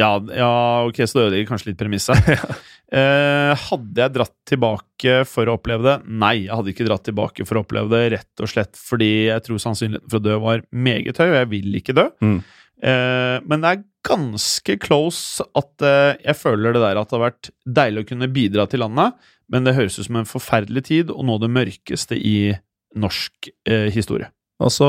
ja, 0.00 0.10
ja 0.34 0.54
ok, 0.88 1.04
så 1.06 1.18
det 1.18 1.26
ødelegger 1.28 1.50
kanskje 1.52 1.70
litt 1.70 1.78
premisset. 1.78 2.30
eh, 2.98 3.52
hadde 3.68 4.02
jeg 4.02 4.14
dratt 4.16 4.34
tilbake 4.48 5.20
for 5.30 5.50
å 5.50 5.56
oppleve 5.58 5.86
det? 5.86 5.96
Nei, 6.08 6.34
jeg 6.46 6.54
hadde 6.54 6.74
ikke 6.74 6.88
dratt 6.88 7.06
tilbake 7.06 7.46
for 7.46 7.60
å 7.60 7.64
oppleve 7.66 7.92
det, 7.94 8.04
rett 8.16 8.44
og 8.44 8.50
slett 8.50 8.78
fordi 8.80 9.12
jeg 9.28 9.46
tror 9.46 9.62
sannsynligheten 9.62 10.10
for 10.10 10.22
å 10.22 10.26
dø 10.26 10.38
var 10.42 10.66
meget 10.72 11.20
høy, 11.22 11.28
og 11.28 11.40
jeg 11.42 11.50
vil 11.52 11.80
ikke 11.80 11.96
dø. 12.00 12.08
Mm. 12.24 12.38
Eh, 12.84 13.36
men 13.46 13.62
det 13.62 13.70
er 13.70 13.84
ganske 14.04 14.76
close 14.82 15.44
at 15.56 15.84
eh, 15.86 16.18
jeg 16.26 16.36
føler 16.36 16.74
det 16.74 16.82
der 16.82 17.00
at 17.00 17.08
det 17.08 17.16
har 17.16 17.26
vært 17.28 17.50
deilig 17.78 18.02
å 18.02 18.08
kunne 18.10 18.32
bidra 18.34 18.66
til 18.68 18.82
landet, 18.84 19.14
men 19.52 19.64
det 19.66 19.74
høres 19.76 19.98
ut 19.98 20.06
som 20.08 20.16
en 20.20 20.28
forferdelig 20.28 20.84
tid, 20.88 21.10
og 21.10 21.24
noe 21.26 21.36
av 21.38 21.44
det 21.46 21.52
mørkeste 21.54 22.16
i 22.18 22.54
norsk 22.96 23.50
eh, 23.68 23.90
historie. 23.94 24.30
Og 24.62 24.70
så, 24.70 24.86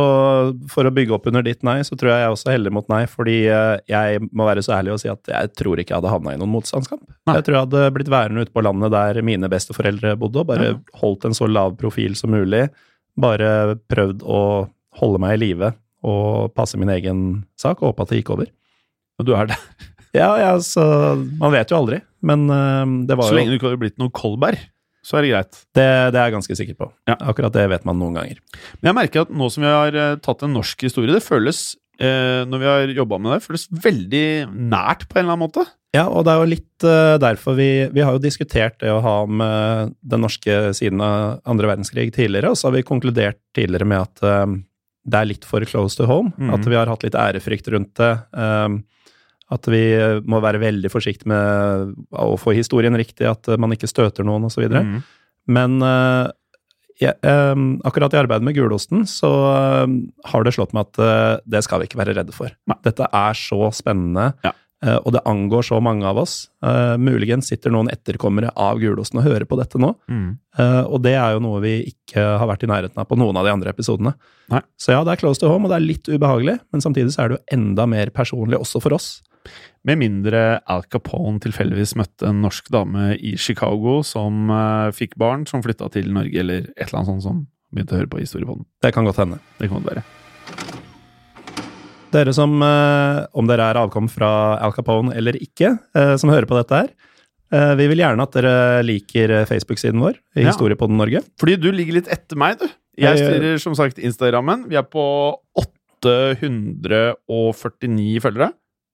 for 0.70 0.86
å 0.86 0.92
bygge 0.94 1.16
opp 1.16 1.26
under 1.28 1.42
ditt 1.44 1.64
nei, 1.66 1.80
så 1.84 1.96
tror 1.98 2.12
jeg 2.14 2.22
jeg 2.22 2.34
også 2.36 2.52
heller 2.54 2.74
mot 2.76 2.86
nei, 2.92 3.02
fordi 3.10 3.38
eh, 3.50 3.80
jeg 3.90 4.22
må 4.30 4.46
være 4.46 4.62
så 4.64 4.76
ærlig 4.78 4.94
å 4.94 5.00
si 5.02 5.10
at 5.10 5.32
jeg 5.32 5.52
tror 5.58 5.82
ikke 5.82 5.96
jeg 5.96 5.98
hadde 6.04 6.12
havna 6.14 6.36
i 6.36 6.40
noen 6.40 6.54
motstandskamp. 6.54 7.02
Nei. 7.26 7.36
Jeg 7.40 7.48
tror 7.48 7.58
jeg 7.58 7.66
hadde 7.66 7.88
blitt 7.98 8.12
værende 8.14 8.46
ute 8.46 8.54
på 8.54 8.64
landet 8.64 8.94
der 8.94 9.20
mine 9.26 9.50
besteforeldre 9.52 10.14
bodde, 10.22 10.44
og 10.46 10.52
bare 10.54 10.68
Ja. 10.70 10.78
holdt 11.02 11.26
en 11.26 11.34
så 11.38 11.50
lav 11.50 11.74
profil 11.82 12.14
som 12.16 12.32
mulig. 12.36 12.68
Bare 13.18 13.76
prøvd 13.90 14.22
å 14.24 14.70
holde 15.02 15.20
meg 15.26 15.36
i 15.36 15.42
live, 15.48 15.74
og 16.06 16.54
passe 16.54 16.78
min 16.78 16.94
egen 16.94 17.26
sak, 17.58 17.82
og 17.82 17.90
håpe 17.96 18.06
at 18.06 18.14
det 18.14 18.22
gikk 18.22 18.30
over. 18.38 18.54
Og 19.20 19.26
du 19.26 19.34
er 19.36 19.50
det. 19.50 19.58
Ja, 20.16 20.30
ja, 20.40 20.54
så 20.64 20.84
Man 21.42 21.52
vet 21.52 21.74
jo 21.74 21.82
aldri, 21.82 21.98
men 22.26 22.48
eh, 22.50 22.96
det 23.10 23.18
var 23.20 23.30
Så 23.30 23.36
jo 23.36 23.40
lenge 23.40 23.54
du 23.54 23.60
ikke 23.60 23.70
hadde 23.70 23.84
blitt 23.84 24.02
noen 24.02 24.14
Kolberg, 24.16 24.60
så 25.06 25.20
er 25.20 25.26
det 25.26 25.32
greit. 25.36 25.58
det, 25.78 25.88
det 26.16 26.18
er 26.18 26.24
jeg 26.24 26.36
ganske 26.40 26.58
sikker 26.58 26.78
på. 26.80 26.90
Ja. 27.10 27.18
Akkurat 27.30 27.54
det 27.54 27.68
vet 27.70 27.84
man 27.86 28.00
noen 28.02 28.18
ganger. 28.18 28.42
Men 28.80 28.90
jeg 28.90 28.98
merker 28.98 29.26
at 29.28 29.34
nå 29.34 29.50
som 29.54 29.66
vi 29.66 29.74
har 29.74 29.98
eh, 30.02 30.20
tatt 30.26 30.46
en 30.46 30.56
norsk 30.58 30.88
historie, 30.88 31.14
det 31.14 31.26
føles 31.26 31.64
eh, 32.02 32.42
når 32.50 32.64
vi 32.64 32.70
har 32.72 32.94
jobba 33.04 33.20
med 33.22 33.36
det, 33.36 33.44
føles 33.46 33.68
veldig 33.70 34.28
nært 34.50 35.06
på 35.06 35.20
en 35.20 35.28
eller 35.28 35.36
annen 35.36 35.46
måte. 35.46 35.68
Ja, 35.96 36.10
og 36.10 36.26
det 36.28 36.34
er 36.34 36.42
jo 36.42 36.48
litt 36.52 36.84
uh, 36.84 37.16
derfor 37.24 37.56
vi 37.56 37.70
Vi 37.96 38.02
har 38.04 38.18
jo 38.18 38.20
diskutert 38.20 38.82
det 38.82 38.90
å 38.92 38.98
ha 39.00 39.14
med 39.32 39.94
den 40.04 40.26
norske 40.26 40.74
siden 40.76 41.00
av 41.00 41.38
andre 41.48 41.70
verdenskrig 41.70 42.10
tidligere, 42.12 42.52
og 42.52 42.60
så 42.60 42.68
har 42.68 42.76
vi 42.76 42.82
konkludert 42.84 43.40
tidligere 43.56 43.88
med 43.88 44.04
at 44.04 44.26
uh, 44.28 44.58
det 45.06 45.22
er 45.22 45.30
litt 45.30 45.46
for 45.48 45.64
close 45.70 45.96
to 45.96 46.08
home. 46.10 46.34
Mm. 46.36 46.52
At 46.58 46.68
vi 46.68 46.76
har 46.76 46.90
hatt 46.90 47.06
litt 47.06 47.16
ærefrykt 47.16 47.70
rundt 47.74 47.94
det. 48.02 48.12
eh, 48.34 48.68
at 49.54 49.68
vi 49.70 49.84
må 50.26 50.40
være 50.42 50.62
veldig 50.64 50.90
forsiktige 50.90 51.30
med 51.30 51.94
å 52.18 52.34
få 52.42 52.56
historien 52.58 52.96
riktig, 52.98 53.28
at 53.30 53.52
man 53.62 53.76
ikke 53.76 53.90
støter 53.92 54.26
noen 54.26 54.48
osv. 54.50 54.66
Mhm. 54.72 55.04
Men 55.46 55.78
eh, 55.86 56.32
ja, 57.04 57.12
eh, 57.22 57.56
akkurat 57.86 58.14
i 58.16 58.18
arbeidet 58.24 58.46
med 58.48 58.56
gulosten 58.58 59.04
så 59.10 59.30
eh, 59.54 59.96
har 60.32 60.46
det 60.46 60.56
slått 60.56 60.74
meg 60.74 60.88
at 60.90 61.42
det 61.46 61.62
skal 61.66 61.84
vi 61.84 61.90
ikke 61.90 62.00
være 62.02 62.16
redde 62.18 62.34
for. 62.34 62.50
Nei. 62.66 62.80
Dette 62.88 63.10
er 63.14 63.38
så 63.38 63.70
spennende, 63.76 64.32
Ja. 64.46 64.56
og 65.04 65.14
det 65.14 65.22
angår 65.26 65.64
så 65.66 65.78
mange 65.82 66.06
av 66.06 66.18
oss. 66.22 66.50
Uh, 66.62 66.94
muligens 67.02 67.48
sitter 67.50 67.72
noen 67.74 67.88
etterkommere 67.90 68.52
av 68.60 68.78
gulosten 68.82 69.18
og 69.22 69.26
hører 69.26 69.46
på 69.50 69.58
dette 69.58 69.80
nå. 69.82 69.94
Mm. 70.12 70.28
Uh, 70.60 70.84
og 70.84 71.00
det 71.06 71.16
er 71.18 71.34
jo 71.34 71.42
noe 71.42 71.62
vi 71.64 71.76
ikke 71.90 72.22
har 72.22 72.46
vært 72.50 72.66
i 72.68 72.70
nærheten 72.70 73.02
av 73.02 73.08
på 73.10 73.18
noen 73.18 73.38
av 73.40 73.48
de 73.48 73.54
andre 73.56 73.72
episodene. 73.74 74.14
Nei. 74.52 74.62
Så 74.78 74.94
ja, 74.94 75.00
det 75.06 75.16
er 75.16 75.22
close 75.24 75.42
to 75.42 75.50
home, 75.50 75.66
og 75.66 75.74
det 75.74 75.80
er 75.80 75.88
litt 75.88 76.10
ubehagelig, 76.12 76.60
men 76.74 76.84
samtidig 76.86 77.16
så 77.16 77.24
er 77.24 77.32
det 77.32 77.40
jo 77.40 77.46
enda 77.58 77.88
mer 77.90 78.12
personlig 78.14 78.60
også 78.62 78.82
for 78.84 78.98
oss. 78.98 79.10
Med 79.86 80.00
mindre 80.02 80.40
Al 80.66 80.82
Capone 80.90 81.38
tilfeldigvis 81.44 81.94
møtte 82.00 82.26
en 82.32 82.40
norsk 82.42 82.72
dame 82.74 83.12
i 83.16 83.36
Chicago 83.38 84.00
som 84.08 84.50
uh, 84.50 84.90
fikk 84.96 85.14
barn, 85.22 85.46
som 85.50 85.62
flytta 85.66 85.90
til 85.94 86.10
Norge, 86.16 86.40
eller 86.42 86.60
et 86.74 86.88
eller 86.88 87.00
annet 87.04 87.12
sånt 87.12 87.26
som 87.28 87.38
begynte 87.76 87.94
å 87.94 88.00
høre 88.00 88.10
på 88.10 88.22
historiepodden. 88.24 88.66
Det 88.82 88.92
kan 88.96 89.06
godt 89.06 89.20
hende. 89.22 89.38
Det 89.60 89.68
kan 89.70 89.78
godt 89.78 89.92
være. 89.92 90.04
Dere 92.16 92.32
som, 92.34 92.52
uh, 92.64 93.18
om 93.38 93.46
dere 93.50 93.64
er 93.70 93.78
avkom 93.84 94.08
fra 94.10 94.30
Al 94.64 94.74
Capone 94.74 95.14
eller 95.18 95.34
ikke, 95.38 95.70
uh, 95.98 96.16
som 96.18 96.30
hører 96.34 96.48
på 96.50 96.58
dette 96.62 96.76
her, 96.86 96.92
vi 97.56 97.86
vil 97.88 98.02
gjerne 98.02 98.24
at 98.26 98.34
dere 98.36 98.82
liker 98.84 99.46
Facebook-siden 99.48 100.02
vår, 100.02 100.16
i 100.36 100.42
Ja. 100.42 100.48
Historiepodden 100.50 100.98
Norge. 100.98 101.22
Fordi 101.40 101.56
du 101.62 101.72
ligger 101.72 101.94
litt 102.02 102.10
etter 102.12 102.36
meg, 102.36 102.58
du. 102.60 102.68
Jeg 103.00 103.18
styrer 103.22 103.58
som 103.62 103.76
sagt 103.78 104.00
Instagrammen. 104.02 104.66
Vi 104.68 104.76
er 104.76 104.84
på 104.84 105.38
849 105.56 108.20
følgere. 108.26 108.50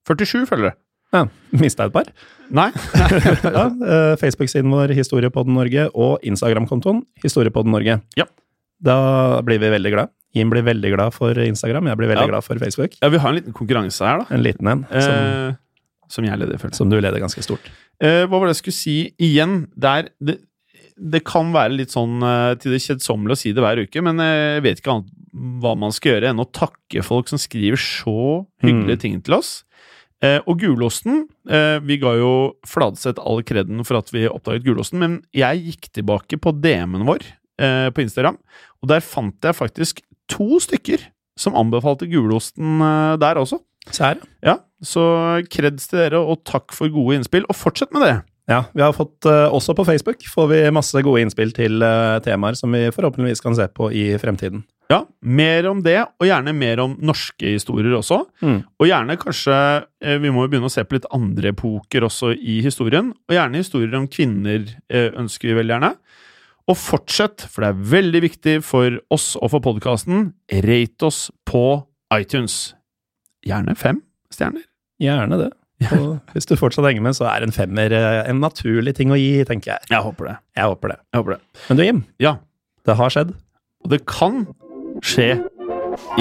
47 0.08 0.46
følgere. 0.50 0.74
Ja, 1.12 1.26
Mista 1.60 1.86
et 1.90 1.92
par. 1.94 2.08
Nei. 2.56 2.70
ja, 3.44 3.66
eh, 3.68 4.14
Facebook-siden 4.22 4.72
vår 4.72 4.94
Historiepodden 4.96 5.54
Norge 5.58 5.90
og 5.92 6.24
Instagram-kontoen 6.24 7.02
Historiepodden 7.24 7.74
Norge. 7.76 7.98
Ja. 8.20 8.26
Da 8.82 9.42
blir 9.46 9.60
vi 9.62 9.70
veldig 9.74 9.92
glad. 9.94 10.12
Jim 10.34 10.50
blir 10.54 10.64
veldig 10.64 10.94
glad 10.94 11.12
for 11.14 11.36
Instagram, 11.44 11.90
jeg 11.92 12.00
blir 12.00 12.08
veldig 12.14 12.24
Ja. 12.24 12.32
glad 12.32 12.46
for 12.48 12.56
Facebook. 12.62 12.96
Ja, 13.02 13.10
vi 13.12 13.20
har 13.20 13.30
en 13.30 13.36
liten 13.42 13.54
konkurranse 13.54 14.06
her, 14.08 14.22
da. 14.24 14.26
En 14.38 14.44
liten 14.46 14.68
en, 14.72 14.86
som, 14.88 15.12
Eh, 15.12 15.56
som 16.08 16.24
jeg 16.26 16.40
leder, 16.40 16.58
føler 16.58 16.72
jeg. 16.72 16.78
som 16.80 16.90
du 16.90 16.96
leder 17.02 17.20
ganske 17.20 17.44
stort. 17.44 17.68
Eh, 18.00 18.24
hva 18.26 18.40
var 18.40 18.48
det 18.48 18.56
jeg 18.56 18.62
skulle 18.64 18.80
si 18.80 18.96
igjen? 19.20 19.68
Det, 19.76 19.92
er, 19.92 20.10
det, 20.24 20.38
det 21.12 21.24
kan 21.28 21.52
være 21.52 21.76
litt 21.76 21.92
sånn 21.92 22.24
eh, 22.24 22.56
til 22.56 22.72
det 22.72 22.80
kjedsommelige 22.88 23.36
å 23.36 23.42
si 23.44 23.52
det 23.52 23.62
hver 23.62 23.84
uke, 23.84 24.02
men 24.02 24.20
eh, 24.24 24.56
jeg 24.62 24.64
vet 24.64 24.80
ikke 24.80 24.96
annet 24.96 25.12
hva 25.62 25.76
man 25.80 25.92
skal 25.96 26.14
gjøre 26.16 26.32
enn 26.32 26.40
å 26.44 26.48
takke 26.52 27.04
folk 27.04 27.28
som 27.32 27.38
skriver 27.40 27.78
så 27.80 28.46
hyggelige 28.64 28.96
Mm. 28.98 29.04
ting 29.04 29.22
til 29.22 29.36
oss. 29.36 29.64
Eh, 30.22 30.38
og 30.46 30.60
gulosten 30.62 31.24
eh, 31.50 31.80
Vi 31.82 31.98
ga 32.02 32.12
jo 32.20 32.34
Fladseth 32.70 33.22
all 33.26 33.42
kreden 33.48 33.82
for 33.88 33.98
at 33.98 34.12
vi 34.14 34.28
oppdaget 34.30 34.68
gulosten, 34.68 35.02
men 35.02 35.16
jeg 35.34 35.64
gikk 35.66 35.90
tilbake 35.98 36.38
på 36.42 36.54
DM-en 36.62 37.08
vår 37.08 37.26
eh, 37.62 37.90
på 37.90 38.06
Instagram, 38.06 38.38
og 38.82 38.92
der 38.92 39.02
fant 39.02 39.42
jeg 39.42 39.58
faktisk 39.58 40.04
to 40.30 40.62
stykker 40.62 41.08
som 41.40 41.58
anbefalte 41.58 42.10
gulosten 42.12 42.84
eh, 42.86 43.16
der 43.22 43.42
også. 43.42 43.64
Så, 43.90 44.04
her. 44.06 44.22
Ja, 44.46 44.60
så 44.86 45.04
kreds 45.50 45.90
til 45.90 46.04
dere, 46.04 46.22
og 46.22 46.44
takk 46.46 46.70
for 46.76 46.92
gode 46.94 47.18
innspill, 47.18 47.48
og 47.50 47.58
fortsett 47.58 47.90
med 47.96 48.06
det! 48.06 48.16
Ja, 48.50 48.64
vi 48.74 48.82
har 48.82 48.94
fått, 48.94 49.26
eh, 49.26 49.54
også 49.54 49.76
på 49.78 49.86
Facebook 49.86 50.24
får 50.28 50.48
vi 50.50 50.60
masse 50.74 51.02
gode 51.06 51.22
innspill 51.22 51.54
til 51.56 51.82
eh, 51.86 52.20
temaer 52.26 52.58
som 52.58 52.74
vi 52.74 52.88
forhåpentligvis 52.94 53.44
kan 53.44 53.56
se 53.56 53.68
på 53.70 53.92
i 53.94 54.06
fremtiden. 54.22 54.64
Ja, 54.92 55.06
mer 55.22 55.70
om 55.70 55.84
det, 55.86 56.00
og 56.20 56.28
gjerne 56.28 56.54
mer 56.58 56.82
om 56.84 56.98
norske 57.00 57.54
historier 57.54 57.94
også. 57.96 58.24
Mm. 58.42 58.58
Og 58.82 58.90
gjerne 58.90 59.16
kanskje 59.22 59.56
eh, 60.02 60.18
Vi 60.20 60.34
må 60.34 60.44
jo 60.44 60.52
begynne 60.52 60.68
å 60.68 60.74
se 60.74 60.84
på 60.84 60.98
litt 60.98 61.08
andre 61.16 61.54
epoker 61.54 62.08
også 62.10 62.34
i 62.36 62.60
historien. 62.66 63.14
Og 63.30 63.38
gjerne 63.38 63.62
historier 63.62 63.96
om 64.00 64.10
kvinner 64.12 64.66
ønsker 64.92 65.52
vi 65.52 65.60
veldig 65.62 65.78
gjerne. 65.78 65.94
Og 66.70 66.78
fortsett, 66.78 67.46
for 67.48 67.64
det 67.64 67.72
er 67.72 67.88
veldig 67.94 68.22
viktig 68.26 68.58
for 68.66 69.00
oss 69.14 69.34
og 69.40 69.54
for 69.54 69.64
podkasten, 69.64 70.34
rate 70.66 71.08
oss 71.08 71.24
på 71.48 71.64
iTunes. 72.14 72.76
Gjerne 73.48 73.78
fem 73.80 74.04
stjerner. 74.34 74.68
Gjerne 75.02 75.40
det. 75.40 75.52
Og 75.98 76.34
hvis 76.36 76.46
du 76.50 76.56
fortsatt 76.60 76.86
henger 76.86 77.02
med, 77.08 77.16
så 77.18 77.26
er 77.32 77.42
en 77.46 77.52
femmer 77.56 77.94
eh, 77.98 78.22
en 78.30 78.42
naturlig 78.44 78.94
ting 78.98 79.10
å 79.14 79.18
gi, 79.20 79.42
tenker 79.50 79.74
jeg. 79.76 79.90
Jeg 79.96 80.06
håper 80.06 80.30
det. 80.32 80.36
Jeg 80.60 80.70
håper 80.74 80.94
det. 80.94 81.00
Jeg 81.14 81.24
håper 81.24 81.36
det. 81.38 81.42
Men 81.70 81.80
du, 81.82 81.84
Jim, 81.88 82.04
Ja, 82.22 82.36
det 82.86 82.98
har 83.02 83.10
skjedd. 83.14 83.34
og 83.84 83.90
det 83.96 84.04
kan 84.06 84.44
skje 85.02 85.32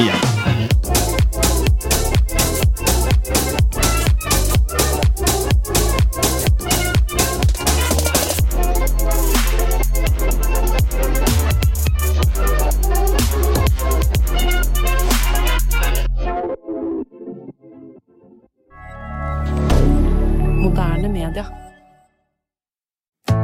igjen. 0.01 0.80